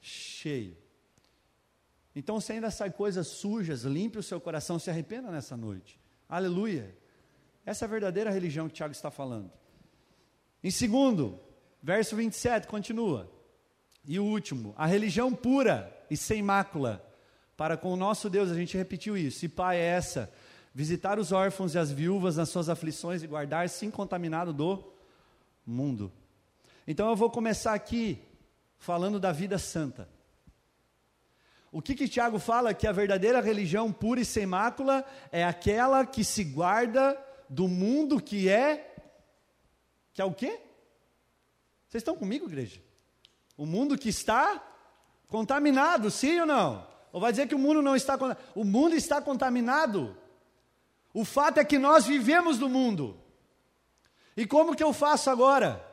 cheio. 0.00 0.76
Então, 2.14 2.40
se 2.40 2.52
ainda 2.52 2.70
sai 2.70 2.90
coisas 2.90 3.26
sujas, 3.26 3.82
limpe 3.82 4.18
o 4.18 4.22
seu 4.22 4.40
coração, 4.40 4.78
se 4.78 4.88
arrependa 4.88 5.30
nessa 5.30 5.56
noite. 5.56 6.00
Aleluia. 6.28 6.96
Essa 7.64 7.84
é 7.84 7.86
a 7.86 7.90
verdadeira 7.90 8.30
religião 8.30 8.68
que 8.68 8.74
Tiago 8.74 8.92
está 8.92 9.10
falando. 9.10 9.50
Em 10.62 10.70
segundo, 10.70 11.38
verso 11.82 12.16
27, 12.16 12.66
continua. 12.66 13.30
E 14.06 14.18
o 14.18 14.24
último, 14.24 14.74
a 14.78 14.86
religião 14.86 15.34
pura 15.34 15.92
e 16.10 16.16
sem 16.16 16.42
mácula. 16.42 17.04
Para 17.56 17.76
com 17.76 17.92
o 17.92 17.96
nosso 17.96 18.30
Deus, 18.30 18.50
a 18.50 18.54
gente 18.54 18.76
repetiu 18.76 19.16
isso. 19.16 19.44
E 19.44 19.48
pai 19.48 19.78
é 19.78 19.84
essa: 19.84 20.32
visitar 20.74 21.18
os 21.18 21.32
órfãos 21.32 21.74
e 21.74 21.78
as 21.78 21.90
viúvas 21.90 22.36
nas 22.36 22.48
suas 22.48 22.68
aflições 22.68 23.22
e 23.22 23.26
guardar-se 23.26 23.84
incontaminado 23.84 24.52
do 24.52 24.84
mundo. 25.66 26.12
Então 26.86 27.08
eu 27.10 27.16
vou 27.16 27.30
começar 27.30 27.74
aqui 27.74 28.20
falando 28.78 29.18
da 29.18 29.32
vida 29.32 29.58
santa. 29.58 30.08
O 31.70 31.82
que 31.82 31.94
que 31.94 32.08
Tiago 32.08 32.38
fala 32.38 32.72
que 32.72 32.86
a 32.86 32.92
verdadeira 32.92 33.40
religião 33.40 33.92
pura 33.92 34.20
e 34.20 34.24
sem 34.24 34.46
mácula 34.46 35.04
é 35.30 35.44
aquela 35.44 36.06
que 36.06 36.24
se 36.24 36.44
guarda 36.44 37.18
do 37.48 37.68
mundo 37.68 38.20
que 38.20 38.48
é 38.48 38.94
que 40.12 40.22
é 40.22 40.24
o 40.24 40.32
quê? 40.32 40.58
Vocês 41.86 42.00
estão 42.00 42.16
comigo, 42.16 42.46
igreja? 42.46 42.80
O 43.54 43.66
mundo 43.66 43.98
que 43.98 44.08
está 44.08 44.62
contaminado, 45.28 46.10
sim 46.10 46.40
ou 46.40 46.46
não? 46.46 46.86
Ou 47.12 47.20
vai 47.20 47.32
dizer 47.32 47.46
que 47.46 47.54
o 47.54 47.58
mundo 47.58 47.82
não 47.82 47.94
está 47.94 48.16
contaminado? 48.16 48.52
O 48.54 48.64
mundo 48.64 48.94
está 48.94 49.20
contaminado. 49.20 50.16
O 51.12 51.22
fato 51.22 51.58
é 51.58 51.64
que 51.64 51.78
nós 51.78 52.06
vivemos 52.06 52.58
no 52.58 52.68
mundo. 52.68 53.20
E 54.34 54.46
como 54.46 54.74
que 54.74 54.82
eu 54.82 54.94
faço 54.94 55.28
agora? 55.28 55.85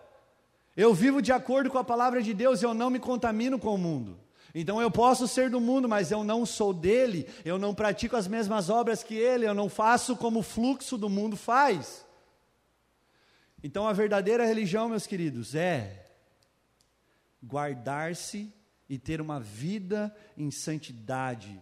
Eu 0.76 0.94
vivo 0.94 1.22
de 1.22 1.32
acordo 1.32 1.70
com 1.70 1.78
a 1.78 1.84
palavra 1.84 2.22
de 2.22 2.34
Deus, 2.34 2.64
eu 2.64 2.74
não 2.74 2.90
me 2.90 3.00
contamino 3.00 3.60
com 3.60 3.76
o 3.76 3.78
mundo. 3.78 4.20
Então 4.56 4.82
eu 4.82 4.92
posso 4.92 5.28
ser 5.28 5.50
do 5.50 5.60
mundo, 5.60 5.90
mas 5.90 6.12
eu 6.12 6.24
não 6.24 6.46
sou 6.46 6.74
dele, 6.74 7.28
eu 7.44 7.58
não 7.58 7.74
pratico 7.74 8.16
as 8.16 8.28
mesmas 8.28 8.70
obras 8.70 9.04
que 9.04 9.16
ele, 9.16 9.48
eu 9.48 9.54
não 9.54 9.68
faço 9.68 10.16
como 10.16 10.40
o 10.40 10.44
fluxo 10.44 10.98
do 10.98 11.10
mundo 11.10 11.36
faz. 11.36 12.06
Então 13.64 13.88
a 13.88 13.94
verdadeira 13.94 14.46
religião, 14.46 14.90
meus 14.90 15.08
queridos, 15.08 15.56
é 15.56 16.06
guardar-se 17.44 18.54
e 18.88 19.00
ter 19.00 19.20
uma 19.20 19.40
vida 19.40 20.16
em 20.38 20.52
santidade. 20.52 21.60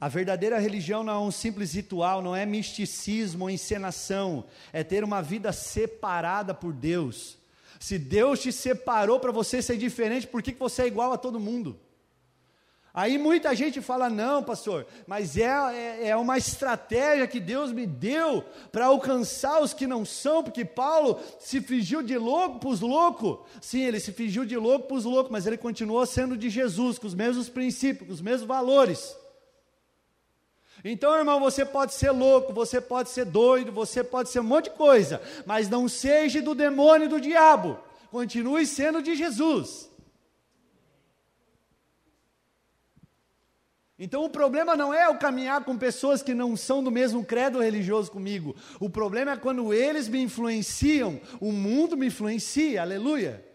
A 0.00 0.08
verdadeira 0.08 0.58
religião 0.58 1.02
não 1.02 1.12
é 1.12 1.18
um 1.18 1.30
simples 1.30 1.74
ritual, 1.74 2.22
não 2.22 2.36
é 2.36 2.46
misticismo 2.46 3.44
ou 3.44 3.50
encenação, 3.50 4.46
é 4.72 4.84
ter 4.84 5.02
uma 5.02 5.22
vida 5.22 5.52
separada 5.52 6.54
por 6.54 6.72
Deus. 6.72 7.41
Se 7.82 7.98
Deus 7.98 8.38
te 8.38 8.52
separou 8.52 9.18
para 9.18 9.32
você 9.32 9.60
ser 9.60 9.76
diferente, 9.76 10.28
por 10.28 10.40
que, 10.40 10.52
que 10.52 10.58
você 10.60 10.82
é 10.82 10.86
igual 10.86 11.12
a 11.12 11.18
todo 11.18 11.40
mundo? 11.40 11.76
Aí 12.94 13.18
muita 13.18 13.56
gente 13.56 13.80
fala, 13.80 14.08
não, 14.08 14.40
pastor, 14.40 14.86
mas 15.04 15.36
é, 15.36 15.46
é, 15.46 16.08
é 16.10 16.16
uma 16.16 16.38
estratégia 16.38 17.26
que 17.26 17.40
Deus 17.40 17.72
me 17.72 17.84
deu 17.84 18.44
para 18.70 18.86
alcançar 18.86 19.60
os 19.60 19.74
que 19.74 19.84
não 19.84 20.04
são, 20.04 20.44
porque 20.44 20.64
Paulo 20.64 21.18
se 21.40 21.60
fingiu 21.60 22.04
de 22.04 22.16
louco 22.16 22.60
para 22.60 22.68
os 22.68 22.80
loucos. 22.80 23.38
Sim, 23.60 23.82
ele 23.82 23.98
se 23.98 24.12
fingiu 24.12 24.44
de 24.44 24.56
louco 24.56 24.86
para 24.86 24.98
os 24.98 25.04
loucos, 25.04 25.32
mas 25.32 25.44
ele 25.48 25.58
continuou 25.58 26.06
sendo 26.06 26.36
de 26.36 26.48
Jesus, 26.48 27.00
com 27.00 27.08
os 27.08 27.16
mesmos 27.16 27.48
princípios, 27.48 28.06
com 28.06 28.14
os 28.14 28.20
mesmos 28.20 28.46
valores. 28.46 29.16
Então, 30.84 31.16
irmão, 31.16 31.38
você 31.38 31.64
pode 31.64 31.94
ser 31.94 32.10
louco, 32.10 32.52
você 32.52 32.80
pode 32.80 33.10
ser 33.10 33.24
doido, 33.24 33.70
você 33.70 34.02
pode 34.02 34.30
ser 34.30 34.40
um 34.40 34.44
monte 34.44 34.64
de 34.64 34.76
coisa, 34.76 35.22
mas 35.46 35.68
não 35.68 35.88
seja 35.88 36.42
do 36.42 36.54
demônio 36.54 37.08
do 37.08 37.20
diabo. 37.20 37.78
Continue 38.10 38.66
sendo 38.66 39.00
de 39.00 39.14
Jesus. 39.14 39.90
Então 44.02 44.24
o 44.24 44.28
problema 44.28 44.74
não 44.74 44.92
é 44.92 45.06
eu 45.06 45.16
caminhar 45.16 45.64
com 45.64 45.78
pessoas 45.78 46.24
que 46.24 46.34
não 46.34 46.56
são 46.56 46.82
do 46.82 46.90
mesmo 46.90 47.24
credo 47.24 47.60
religioso 47.60 48.10
comigo. 48.10 48.56
O 48.80 48.90
problema 48.90 49.30
é 49.30 49.36
quando 49.36 49.72
eles 49.72 50.08
me 50.08 50.20
influenciam, 50.20 51.20
o 51.40 51.52
mundo 51.52 51.96
me 51.96 52.08
influencia. 52.08 52.82
Aleluia. 52.82 53.46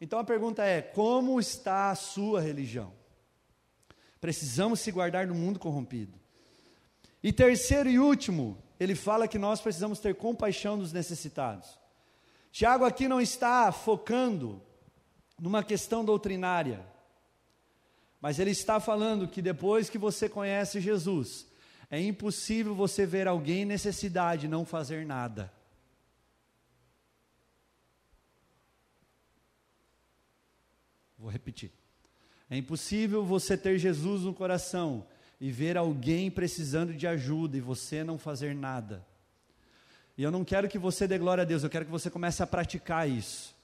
Então 0.00 0.20
a 0.20 0.24
pergunta 0.24 0.64
é: 0.64 0.80
como 0.80 1.40
está 1.40 1.90
a 1.90 1.96
sua 1.96 2.40
religião? 2.40 2.95
Precisamos 4.26 4.80
se 4.80 4.90
guardar 4.90 5.28
do 5.28 5.36
mundo 5.36 5.56
corrompido. 5.56 6.18
E 7.22 7.32
terceiro 7.32 7.88
e 7.88 7.96
último, 7.96 8.60
ele 8.80 8.96
fala 8.96 9.28
que 9.28 9.38
nós 9.38 9.60
precisamos 9.60 10.00
ter 10.00 10.16
compaixão 10.16 10.76
dos 10.76 10.92
necessitados. 10.92 11.78
Tiago 12.50 12.84
aqui 12.84 13.06
não 13.06 13.20
está 13.20 13.70
focando 13.70 14.60
numa 15.40 15.62
questão 15.62 16.04
doutrinária, 16.04 16.84
mas 18.20 18.40
ele 18.40 18.50
está 18.50 18.80
falando 18.80 19.28
que 19.28 19.40
depois 19.40 19.88
que 19.88 19.96
você 19.96 20.28
conhece 20.28 20.80
Jesus, 20.80 21.46
é 21.88 22.00
impossível 22.00 22.74
você 22.74 23.06
ver 23.06 23.28
alguém 23.28 23.62
em 23.62 23.66
necessidade 23.66 24.46
e 24.46 24.48
não 24.48 24.64
fazer 24.64 25.06
nada. 25.06 25.52
Vou 31.16 31.30
repetir. 31.30 31.85
É 32.48 32.56
impossível 32.56 33.24
você 33.24 33.56
ter 33.56 33.78
Jesus 33.78 34.22
no 34.22 34.32
coração 34.32 35.06
e 35.40 35.50
ver 35.50 35.76
alguém 35.76 36.30
precisando 36.30 36.94
de 36.94 37.06
ajuda 37.06 37.56
e 37.56 37.60
você 37.60 38.04
não 38.04 38.18
fazer 38.18 38.54
nada. 38.54 39.04
E 40.16 40.22
eu 40.22 40.30
não 40.30 40.44
quero 40.44 40.68
que 40.68 40.78
você 40.78 41.06
dê 41.06 41.18
glória 41.18 41.42
a 41.42 41.44
Deus, 41.44 41.62
eu 41.62 41.70
quero 41.70 41.84
que 41.84 41.90
você 41.90 42.08
comece 42.08 42.42
a 42.42 42.46
praticar 42.46 43.08
isso. 43.08 43.54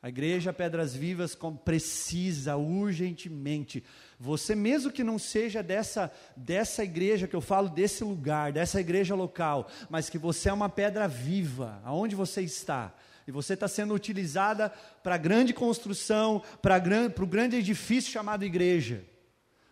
A 0.00 0.08
igreja 0.08 0.52
Pedras 0.52 0.94
Vivas 0.94 1.36
precisa 1.64 2.56
urgentemente. 2.56 3.82
Você, 4.18 4.54
mesmo 4.54 4.92
que 4.92 5.02
não 5.02 5.18
seja 5.18 5.60
dessa, 5.60 6.12
dessa 6.36 6.84
igreja 6.84 7.26
que 7.26 7.34
eu 7.34 7.40
falo, 7.40 7.68
desse 7.68 8.04
lugar, 8.04 8.52
dessa 8.52 8.80
igreja 8.80 9.16
local, 9.16 9.68
mas 9.90 10.08
que 10.08 10.16
você 10.16 10.50
é 10.50 10.52
uma 10.52 10.68
pedra 10.68 11.08
viva, 11.08 11.80
aonde 11.84 12.14
você 12.14 12.42
está, 12.42 12.94
e 13.28 13.30
você 13.30 13.52
está 13.52 13.68
sendo 13.68 13.92
utilizada 13.92 14.70
para 15.02 15.18
grande 15.18 15.52
construção, 15.52 16.42
para 16.62 16.82
o 17.22 17.26
grande 17.26 17.56
edifício 17.56 18.10
chamado 18.10 18.42
igreja. 18.42 19.04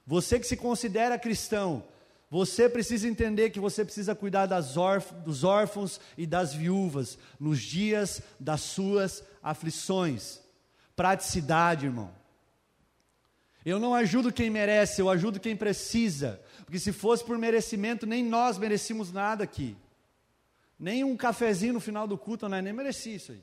Você 0.06 0.38
que 0.38 0.46
se 0.46 0.58
considera 0.58 1.18
cristão, 1.18 1.82
você 2.30 2.68
precisa 2.68 3.08
entender 3.08 3.48
que 3.48 3.58
você 3.58 3.82
precisa 3.82 4.14
cuidar 4.14 4.44
órf 4.76 5.14
dos 5.24 5.42
órfãos 5.42 5.98
e 6.18 6.26
das 6.26 6.52
viúvas 6.52 7.18
nos 7.40 7.62
dias 7.62 8.20
das 8.38 8.60
suas 8.60 9.24
aflições. 9.42 10.38
Praticidade, 10.94 11.86
irmão. 11.86 12.12
Eu 13.64 13.80
não 13.80 13.94
ajudo 13.94 14.30
quem 14.30 14.50
merece, 14.50 15.00
eu 15.00 15.08
ajudo 15.08 15.40
quem 15.40 15.56
precisa. 15.56 16.42
Porque 16.66 16.78
se 16.78 16.92
fosse 16.92 17.24
por 17.24 17.38
merecimento, 17.38 18.06
nem 18.06 18.22
nós 18.22 18.58
merecíamos 18.58 19.10
nada 19.10 19.44
aqui. 19.44 19.74
Nem 20.78 21.02
um 21.04 21.16
cafezinho 21.16 21.74
no 21.74 21.80
final 21.80 22.06
do 22.06 22.18
culto, 22.18 22.48
não 22.48 22.56
é 22.56 22.62
nem 22.62 22.72
mereci 22.72 23.14
isso 23.14 23.32
aí. 23.32 23.42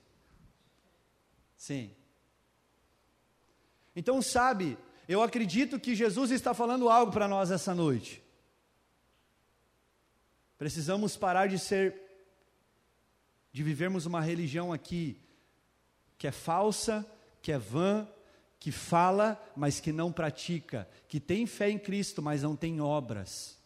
Sim. 1.58 1.96
Então, 3.96 4.22
sabe, 4.22 4.78
eu 5.08 5.22
acredito 5.22 5.80
que 5.80 5.96
Jesus 5.96 6.32
está 6.32 6.54
falando 6.54 6.90
algo 6.90 7.12
para 7.12 7.28
nós 7.28 7.52
essa 7.52 7.74
noite. 7.74 8.24
Precisamos 10.58 11.18
parar 11.18 11.48
de 11.48 11.60
ser, 11.60 11.96
de 13.52 13.64
vivermos 13.64 14.06
uma 14.06 14.22
religião 14.22 14.72
aqui 14.72 15.20
que 16.18 16.28
é 16.28 16.32
falsa, 16.32 17.06
que 17.42 17.52
é 17.52 17.58
vã, 17.58 18.08
que 18.60 18.72
fala, 18.72 19.42
mas 19.58 19.82
que 19.82 19.92
não 19.92 20.10
pratica, 20.10 20.88
que 21.10 21.20
tem 21.20 21.46
fé 21.46 21.70
em 21.70 21.78
Cristo, 21.78 22.22
mas 22.22 22.44
não 22.44 22.56
tem 22.56 22.80
obras. 22.80 23.62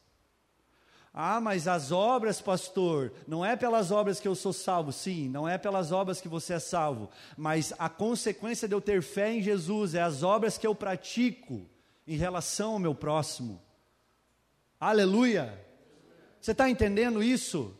Ah, 1.14 1.42
mas 1.42 1.68
as 1.68 1.92
obras, 1.92 2.42
pastor, 2.42 3.12
não 3.28 3.44
é 3.44 3.56
pelas 3.56 3.90
obras 3.92 4.20
que 4.20 4.28
eu 4.28 4.36
sou 4.36 4.54
salvo. 4.54 4.92
Sim, 4.92 5.28
não 5.30 5.48
é 5.48 5.58
pelas 5.58 5.92
obras 5.92 6.22
que 6.22 6.28
você 6.28 6.54
é 6.54 6.60
salvo. 6.60 7.10
Mas 7.36 7.74
a 7.80 7.90
consequência 7.90 8.68
de 8.68 8.76
eu 8.76 8.82
ter 8.82 9.02
fé 9.02 9.34
em 9.34 9.42
Jesus 9.42 9.96
é 9.96 10.02
as 10.02 10.22
obras 10.22 10.58
que 10.58 10.68
eu 10.68 10.76
pratico 10.76 11.68
em 12.08 12.16
relação 12.16 12.74
ao 12.74 12.80
meu 12.80 12.94
próximo. 12.94 13.60
Aleluia! 14.80 15.60
Você 16.40 16.52
está 16.52 16.70
entendendo 16.70 17.24
isso? 17.24 17.76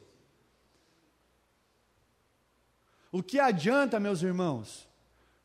O 3.12 3.22
que 3.22 3.40
adianta, 3.40 4.00
meus 4.00 4.24
irmãos? 4.24 4.88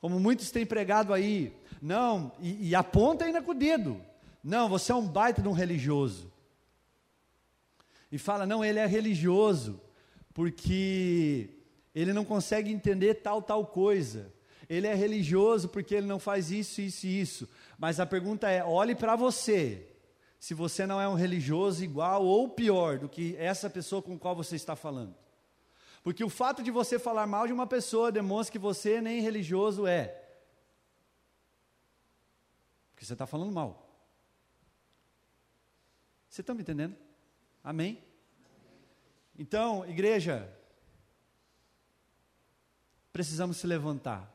Como 0.00 0.18
muitos 0.18 0.50
têm 0.50 0.64
pregado 0.64 1.12
aí, 1.12 1.54
não, 1.80 2.32
e, 2.40 2.70
e 2.70 2.74
aponta 2.74 3.24
ainda 3.24 3.42
com 3.42 3.52
o 3.52 3.54
dedo. 3.54 4.00
Não, 4.42 4.68
você 4.68 4.90
é 4.90 4.94
um 4.94 5.06
baita 5.06 5.42
de 5.42 5.48
um 5.48 5.52
religioso 5.52 6.31
e 8.12 8.18
fala: 8.18 8.44
não, 8.44 8.62
ele 8.62 8.78
é 8.78 8.86
religioso, 8.86 9.80
porque 10.34 11.48
ele 11.94 12.12
não 12.12 12.26
consegue 12.26 12.70
entender 12.70 13.14
tal, 13.14 13.40
tal 13.40 13.66
coisa. 13.66 14.30
Ele 14.68 14.86
é 14.86 14.94
religioso 14.94 15.68
porque 15.70 15.94
ele 15.94 16.06
não 16.06 16.20
faz 16.20 16.50
isso, 16.50 16.80
isso 16.82 17.06
e 17.06 17.20
isso. 17.20 17.48
Mas 17.78 17.98
a 17.98 18.04
pergunta 18.04 18.50
é: 18.50 18.62
olhe 18.62 18.94
para 18.94 19.16
você, 19.16 19.88
se 20.38 20.52
você 20.52 20.86
não 20.86 21.00
é 21.00 21.08
um 21.08 21.14
religioso 21.14 21.82
igual 21.82 22.24
ou 22.24 22.50
pior 22.50 22.98
do 22.98 23.08
que 23.08 23.34
essa 23.38 23.70
pessoa 23.70 24.02
com 24.02 24.18
qual 24.18 24.36
você 24.36 24.56
está 24.56 24.76
falando. 24.76 25.16
Porque 26.02 26.22
o 26.22 26.28
fato 26.28 26.62
de 26.62 26.70
você 26.70 26.98
falar 26.98 27.26
mal 27.26 27.46
de 27.46 27.52
uma 27.52 27.66
pessoa 27.66 28.12
demonstra 28.12 28.52
que 28.52 28.58
você 28.58 29.00
nem 29.00 29.22
religioso 29.22 29.86
é. 29.86 30.20
Porque 32.90 33.06
você 33.06 33.12
está 33.12 33.26
falando 33.26 33.52
mal. 33.52 33.88
Você 36.28 36.40
está 36.40 36.52
me 36.52 36.62
entendendo? 36.62 36.96
Amém? 37.62 38.02
Então, 39.38 39.84
igreja, 39.88 40.52
precisamos 43.12 43.56
se 43.56 43.66
levantar. 43.66 44.30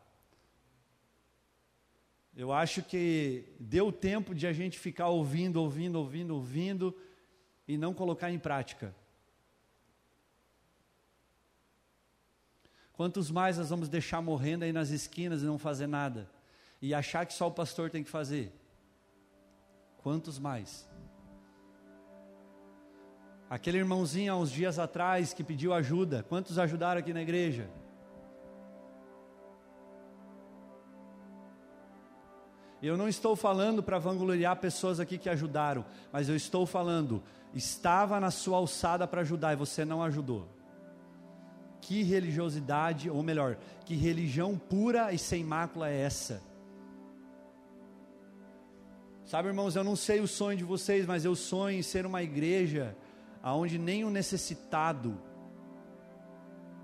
Eu 2.36 2.54
acho 2.54 2.84
que 2.84 3.46
deu 3.60 3.92
tempo 3.92 4.36
de 4.36 4.46
a 4.46 4.54
gente 4.54 4.78
ficar 4.78 5.08
ouvindo, 5.08 5.58
ouvindo, 5.58 5.98
ouvindo, 5.98 6.36
ouvindo 6.36 6.98
e 7.68 7.78
não 7.78 7.94
colocar 7.94 8.32
em 8.32 8.38
prática. 8.38 8.96
Quantos 12.94 13.30
mais 13.30 13.58
nós 13.58 13.70
vamos 13.70 13.90
deixar 13.90 14.22
morrendo 14.22 14.64
aí 14.64 14.72
nas 14.72 14.90
esquinas 14.90 15.42
e 15.42 15.46
não 15.46 15.58
fazer 15.58 15.88
nada? 15.88 16.30
E 16.82 16.94
achar 16.94 17.26
que 17.26 17.34
só 17.34 17.48
o 17.48 17.52
pastor 17.52 17.90
tem 17.90 18.04
que 18.04 18.10
fazer? 18.10 18.52
Quantos 19.98 20.40
mais? 20.40 20.88
Aquele 23.50 23.78
irmãozinho 23.78 24.34
há 24.34 24.36
uns 24.36 24.52
dias 24.52 24.78
atrás 24.78 25.34
que 25.34 25.44
pediu 25.44 25.74
ajuda, 25.74 26.26
quantos 26.28 26.60
ajudaram 26.60 27.00
aqui 27.00 27.14
na 27.14 27.22
igreja? 27.22 27.70
Eu 32.82 32.98
não 32.98 33.08
estou 33.08 33.36
falando 33.36 33.82
para 33.82 33.98
vangloriar 33.98 34.58
pessoas 34.58 35.00
aqui 35.00 35.18
que 35.18 35.30
ajudaram, 35.30 35.86
mas 36.12 36.30
eu 36.30 36.36
estou 36.36 36.66
falando, 36.66 37.24
estava 37.54 38.20
na 38.20 38.30
sua 38.30 38.58
alçada 38.58 39.08
para 39.08 39.22
ajudar 39.22 39.54
e 39.54 39.56
você 39.56 39.84
não 39.84 40.04
ajudou. 40.04 40.48
Que 41.82 42.04
religiosidade, 42.04 43.10
ou 43.10 43.24
melhor, 43.24 43.58
que 43.86 43.96
religião 43.96 44.58
pura 44.58 45.14
e 45.14 45.18
sem 45.18 45.44
mácula 45.44 45.90
é 45.90 46.02
essa? 46.02 46.42
Sabe, 49.26 49.48
irmãos, 49.48 49.76
eu 49.76 49.84
não 49.84 49.96
sei 49.96 50.20
o 50.20 50.28
sonho 50.28 50.58
de 50.58 50.64
vocês, 50.64 51.06
mas 51.06 51.26
eu 51.26 51.36
sonho 51.36 51.80
em 51.80 51.82
ser 51.82 52.06
uma 52.06 52.22
igreja 52.22 52.96
aonde 53.42 53.78
nem 53.78 54.04
o 54.04 54.10
necessitado 54.10 55.20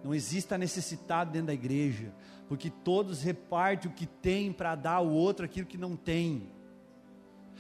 não 0.04 0.14
exista 0.14 0.58
necessitado 0.58 1.32
dentro 1.32 1.48
da 1.48 1.54
igreja, 1.54 2.14
porque 2.50 2.70
todos 2.70 3.22
repartem 3.22 3.90
o 3.90 3.94
que 3.94 4.06
tem 4.06 4.52
para 4.52 4.76
dar 4.76 4.96
ao 4.96 5.08
outro 5.08 5.46
aquilo 5.46 5.66
que 5.66 5.78
não 5.78 5.96
tem. 5.96 6.52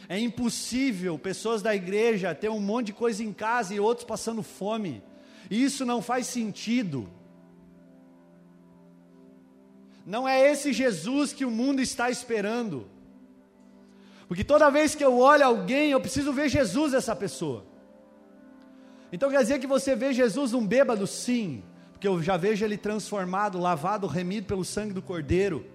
É 0.09 0.19
impossível 0.19 1.17
pessoas 1.17 1.61
da 1.61 1.73
igreja 1.73 2.35
ter 2.35 2.49
um 2.49 2.59
monte 2.59 2.87
de 2.87 2.93
coisa 2.93 3.23
em 3.23 3.31
casa 3.31 3.73
e 3.73 3.79
outros 3.79 4.05
passando 4.05 4.43
fome. 4.43 5.01
Isso 5.49 5.85
não 5.85 6.01
faz 6.01 6.27
sentido. 6.27 7.09
Não 10.05 10.27
é 10.27 10.51
esse 10.51 10.73
Jesus 10.73 11.31
que 11.31 11.45
o 11.45 11.51
mundo 11.51 11.81
está 11.81 12.09
esperando. 12.09 12.89
Porque 14.27 14.43
toda 14.43 14.69
vez 14.69 14.93
que 14.95 15.05
eu 15.05 15.17
olho 15.17 15.45
alguém, 15.45 15.91
eu 15.91 16.01
preciso 16.01 16.33
ver 16.33 16.49
Jesus 16.49 16.91
nessa 16.91 17.15
pessoa. 17.15 17.65
Então 19.13 19.29
quer 19.29 19.41
dizer 19.43 19.59
que 19.59 19.67
você 19.67 19.95
vê 19.95 20.11
Jesus 20.11 20.53
um 20.53 20.67
bêbado? 20.67 21.07
Sim 21.07 21.63
porque 22.03 22.07
eu 22.09 22.21
já 22.21 22.35
vejo 22.35 22.65
ele 22.65 22.75
transformado, 22.75 23.57
lavado, 23.57 24.07
remido 24.07 24.45
pelo 24.45 24.65
sangue 24.65 24.91
do 24.91 25.01
Cordeiro. 25.01 25.65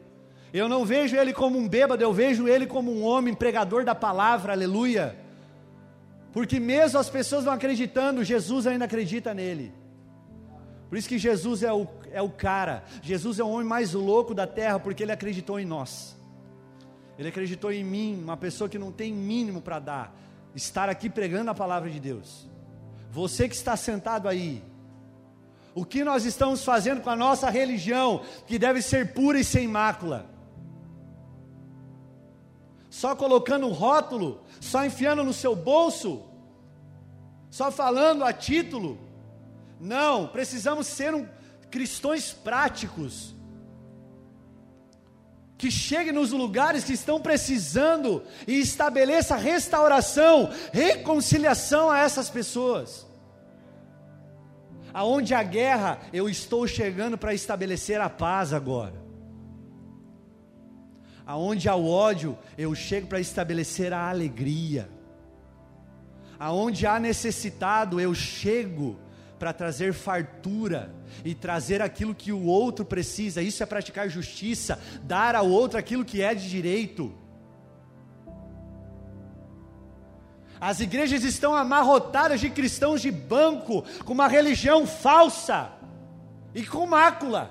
Eu 0.52 0.68
não 0.68 0.84
vejo 0.84 1.16
ele 1.16 1.32
como 1.32 1.58
um 1.58 1.66
bêbado, 1.66 2.02
eu 2.02 2.12
vejo 2.12 2.46
ele 2.46 2.66
como 2.66 2.92
um 2.92 3.02
homem 3.02 3.32
pregador 3.32 3.82
da 3.82 3.94
palavra, 3.94 4.52
aleluia. 4.52 5.18
Porque 6.30 6.60
mesmo 6.60 6.98
as 6.98 7.08
pessoas 7.08 7.46
não 7.46 7.52
acreditando, 7.54 8.22
Jesus 8.22 8.66
ainda 8.66 8.84
acredita 8.84 9.32
nele. 9.32 9.72
Por 10.90 10.98
isso 10.98 11.08
que 11.08 11.16
Jesus 11.16 11.62
é 11.62 11.72
o, 11.72 11.88
é 12.12 12.20
o 12.20 12.28
cara, 12.28 12.84
Jesus 13.00 13.38
é 13.38 13.42
o 13.42 13.48
homem 13.48 13.66
mais 13.66 13.94
louco 13.94 14.34
da 14.34 14.46
terra, 14.46 14.78
porque 14.78 15.02
ele 15.02 15.12
acreditou 15.12 15.58
em 15.58 15.64
nós. 15.64 16.14
Ele 17.18 17.28
acreditou 17.28 17.72
em 17.72 17.82
mim, 17.82 18.20
uma 18.22 18.36
pessoa 18.36 18.68
que 18.68 18.78
não 18.78 18.92
tem 18.92 19.14
mínimo 19.14 19.62
para 19.62 19.78
dar, 19.78 20.14
estar 20.54 20.90
aqui 20.90 21.08
pregando 21.08 21.50
a 21.50 21.54
palavra 21.54 21.88
de 21.88 21.98
Deus. 21.98 22.46
Você 23.18 23.48
que 23.48 23.54
está 23.56 23.76
sentado 23.76 24.28
aí, 24.28 24.62
o 25.74 25.84
que 25.84 26.04
nós 26.04 26.24
estamos 26.24 26.64
fazendo 26.64 27.00
com 27.00 27.10
a 27.10 27.16
nossa 27.16 27.50
religião, 27.50 28.22
que 28.46 28.60
deve 28.60 28.80
ser 28.80 29.12
pura 29.12 29.40
e 29.40 29.44
sem 29.44 29.66
mácula? 29.66 30.24
Só 32.88 33.16
colocando 33.16 33.66
um 33.66 33.72
rótulo, 33.72 34.44
só 34.60 34.84
enfiando 34.84 35.24
no 35.24 35.32
seu 35.32 35.56
bolso, 35.56 36.22
só 37.50 37.72
falando 37.72 38.22
a 38.22 38.32
título? 38.32 38.96
Não, 39.80 40.28
precisamos 40.28 40.86
ser 40.86 41.12
um, 41.12 41.26
cristãos 41.72 42.32
práticos, 42.32 43.34
que 45.56 45.72
chegue 45.72 46.12
nos 46.12 46.30
lugares 46.30 46.84
que 46.84 46.92
estão 46.92 47.20
precisando 47.20 48.22
e 48.46 48.60
estabeleça 48.60 49.34
restauração, 49.34 50.52
reconciliação 50.72 51.90
a 51.90 51.98
essas 51.98 52.30
pessoas. 52.30 53.07
Aonde 54.98 55.32
a 55.32 55.44
guerra, 55.44 56.00
eu 56.12 56.28
estou 56.28 56.66
chegando 56.66 57.16
para 57.16 57.32
estabelecer 57.32 58.00
a 58.00 58.10
paz 58.10 58.52
agora. 58.52 59.00
Aonde 61.24 61.68
há 61.68 61.76
o 61.76 61.88
ódio, 61.88 62.36
eu 62.58 62.74
chego 62.74 63.06
para 63.06 63.20
estabelecer 63.20 63.92
a 63.92 64.10
alegria. 64.10 64.90
Aonde 66.36 66.84
há 66.84 66.98
necessitado, 66.98 68.00
eu 68.00 68.12
chego 68.12 68.98
para 69.38 69.52
trazer 69.52 69.92
fartura 69.92 70.92
e 71.24 71.32
trazer 71.32 71.80
aquilo 71.80 72.12
que 72.12 72.32
o 72.32 72.46
outro 72.46 72.84
precisa. 72.84 73.40
Isso 73.40 73.62
é 73.62 73.66
praticar 73.66 74.08
justiça, 74.08 74.80
dar 75.04 75.36
ao 75.36 75.48
outro 75.48 75.78
aquilo 75.78 76.04
que 76.04 76.22
é 76.22 76.34
de 76.34 76.50
direito. 76.50 77.14
As 80.60 80.80
igrejas 80.80 81.22
estão 81.22 81.54
amarrotadas 81.54 82.40
de 82.40 82.50
cristãos 82.50 83.00
de 83.00 83.10
banco, 83.10 83.84
com 84.04 84.12
uma 84.12 84.28
religião 84.28 84.86
falsa 84.86 85.70
e 86.54 86.64
com 86.64 86.86
mácula, 86.86 87.50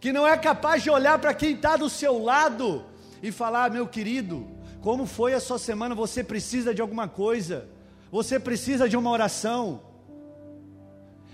que 0.00 0.12
não 0.12 0.26
é 0.26 0.36
capaz 0.36 0.82
de 0.82 0.90
olhar 0.90 1.18
para 1.18 1.34
quem 1.34 1.54
está 1.54 1.76
do 1.76 1.90
seu 1.90 2.22
lado 2.22 2.84
e 3.22 3.30
falar: 3.30 3.70
meu 3.70 3.86
querido, 3.86 4.46
como 4.80 5.06
foi 5.06 5.34
a 5.34 5.40
sua 5.40 5.58
semana? 5.58 5.94
Você 5.94 6.24
precisa 6.24 6.74
de 6.74 6.80
alguma 6.80 7.08
coisa, 7.08 7.68
você 8.10 8.38
precisa 8.38 8.88
de 8.88 8.96
uma 8.96 9.10
oração. 9.10 9.82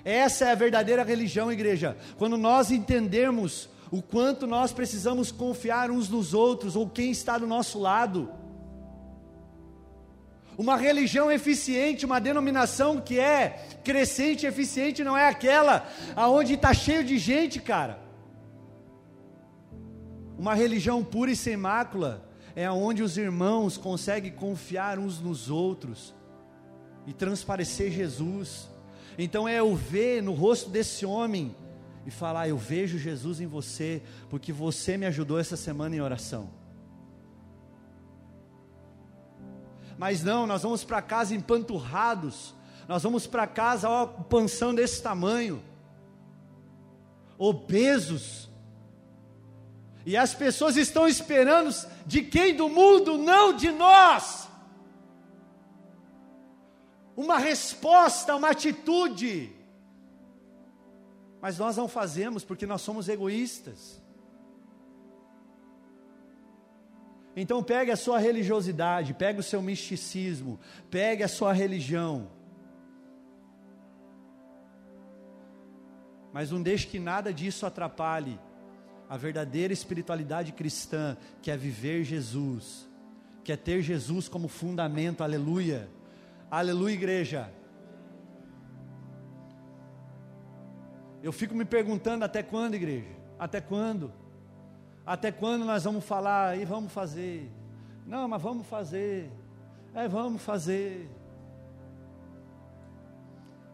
Essa 0.05 0.47
é 0.47 0.53
a 0.53 0.57
verdadeira 0.57 1.03
religião, 1.03 1.51
igreja. 1.51 1.97
Quando 2.19 2.37
nós 2.37 2.71
entendermos 2.71 3.71
o 3.91 4.03
quanto 4.03 4.47
nós 4.47 4.73
precisamos 4.73 5.31
confiar 5.31 5.91
uns 5.91 6.09
nos 6.09 6.35
outros, 6.35 6.75
ou 6.75 6.89
quem 6.89 7.13
está 7.13 7.39
do 7.39 7.47
nosso 7.47 7.79
lado. 7.79 8.29
Uma 10.57 10.77
religião 10.77 11.31
eficiente, 11.31 12.07
uma 12.07 12.21
denominação 12.21 13.01
que 13.01 13.19
é 13.19 13.79
crescente 13.83 14.47
eficiente, 14.47 15.03
não 15.03 15.17
é 15.17 15.29
aquela 15.29 15.89
aonde 16.15 16.55
está 16.55 16.73
cheio 16.73 17.05
de 17.05 17.19
gente, 17.19 17.61
cara. 17.61 17.99
Uma 20.39 20.55
religião 20.55 21.03
pura 21.03 21.31
e 21.31 21.37
sem 21.37 21.57
mácula 21.57 22.29
é 22.55 22.65
aonde 22.65 23.03
os 23.03 23.19
irmãos 23.19 23.77
conseguem 23.77 24.33
confiar 24.33 24.99
uns 24.99 25.21
nos 25.21 25.51
outros 25.51 26.15
e 27.07 27.13
transparecer 27.13 27.91
Jesus. 27.91 28.69
Então 29.19 29.49
é 29.49 29.59
eu 29.59 29.75
ver 29.75 30.23
no 30.23 30.33
rosto 30.33 30.71
desse 30.71 31.05
homem 31.05 31.55
e 32.07 32.11
falar: 32.11 32.49
Eu 32.49 32.59
vejo 32.59 32.99
Jesus 32.99 33.41
em 33.41 33.47
você, 33.47 34.03
porque 34.29 34.53
você 34.53 34.97
me 34.97 35.07
ajudou 35.07 35.39
essa 35.39 35.57
semana 35.57 35.97
em 35.97 36.01
oração. 36.01 36.64
Mas 39.97 40.23
não, 40.23 40.47
nós 40.47 40.63
vamos 40.63 40.85
para 40.85 41.01
casa 41.01 41.35
empanturrados, 41.35 42.55
nós 42.89 43.03
vamos 43.03 43.27
para 43.27 43.47
casa, 43.47 43.89
ó, 43.89 44.07
pansão 44.07 44.75
desse 44.75 45.03
tamanho, 45.03 45.63
obesos, 47.39 48.49
e 50.07 50.17
as 50.17 50.35
pessoas 50.35 50.77
estão 50.77 51.09
esperando 51.09 51.71
de 52.05 52.23
quem? 52.23 52.55
Do 52.55 52.69
mundo, 52.69 53.17
não 53.17 53.55
de 53.55 53.71
nós, 53.71 54.49
uma 57.17 57.39
resposta, 57.39 58.37
uma 58.37 58.51
atitude, 58.51 59.51
mas 61.41 61.59
nós 61.59 61.77
não 61.77 61.89
fazemos 61.89 62.45
porque 62.45 62.67
nós 62.67 62.83
somos 62.83 63.09
egoístas. 63.09 64.04
Então 67.37 67.63
pegue 67.63 67.91
a 67.91 67.97
sua 67.97 68.19
religiosidade, 68.19 69.13
pegue 69.13 69.41
o 69.41 69.43
seu 69.43 69.61
misticismo, 69.61 70.59
pegue 70.91 71.23
a 71.23 71.29
sua 71.29 71.53
religião. 71.53 72.31
Mas 76.33 76.51
não 76.51 76.63
deixe 76.63 76.87
que 76.87 76.99
nada 76.99 77.33
disso 77.33 77.67
atrapalhe 77.67 78.39
a 79.09 79.17
verdadeira 79.17 79.73
espiritualidade 79.73 80.53
cristã, 80.53 81.17
que 81.43 81.51
é 81.51 81.57
viver 81.57 82.05
Jesus, 82.05 82.89
que 83.43 83.53
é 83.53 83.57
ter 83.57 83.83
Jesus 83.83 84.29
como 84.29 84.49
fundamento, 84.49 85.23
aleluia. 85.23 85.89
Aleluia, 86.51 86.95
igreja. 86.95 87.53
Eu 91.23 91.33
fico 91.33 91.55
me 91.55 91.65
perguntando 91.65 92.25
até 92.25 92.43
quando, 92.43 92.75
igreja? 92.75 93.09
Até 93.39 93.61
quando? 93.61 94.13
Até 95.07 95.31
quando 95.31 95.65
nós 95.65 95.85
vamos 95.85 96.05
falar 96.05 96.59
e 96.59 96.65
vamos 96.65 96.93
fazer? 96.93 97.51
Não, 98.07 98.27
mas 98.27 98.41
vamos 98.41 98.67
fazer. 98.67 99.31
É, 99.95 100.09
vamos 100.09 100.41
fazer. 100.43 101.11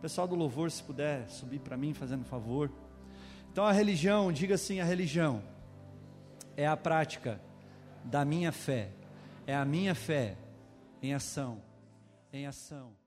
Pessoal 0.02 0.26
do 0.26 0.34
louvor, 0.34 0.70
se 0.70 0.82
puder 0.82 1.28
subir 1.28 1.60
para 1.60 1.76
mim, 1.76 1.94
fazendo 1.94 2.24
favor. 2.24 2.70
Então 3.52 3.64
a 3.64 3.72
religião, 3.72 4.32
diga 4.32 4.56
assim: 4.56 4.80
a 4.80 4.84
religião 4.84 5.42
é 6.56 6.66
a 6.66 6.76
prática 6.76 7.40
da 8.04 8.24
minha 8.24 8.50
fé, 8.50 8.90
é 9.46 9.54
a 9.54 9.64
minha 9.64 9.94
fé 9.94 10.36
em 11.02 11.14
ação, 11.14 11.62
em 12.32 12.46
ação. 12.46 12.99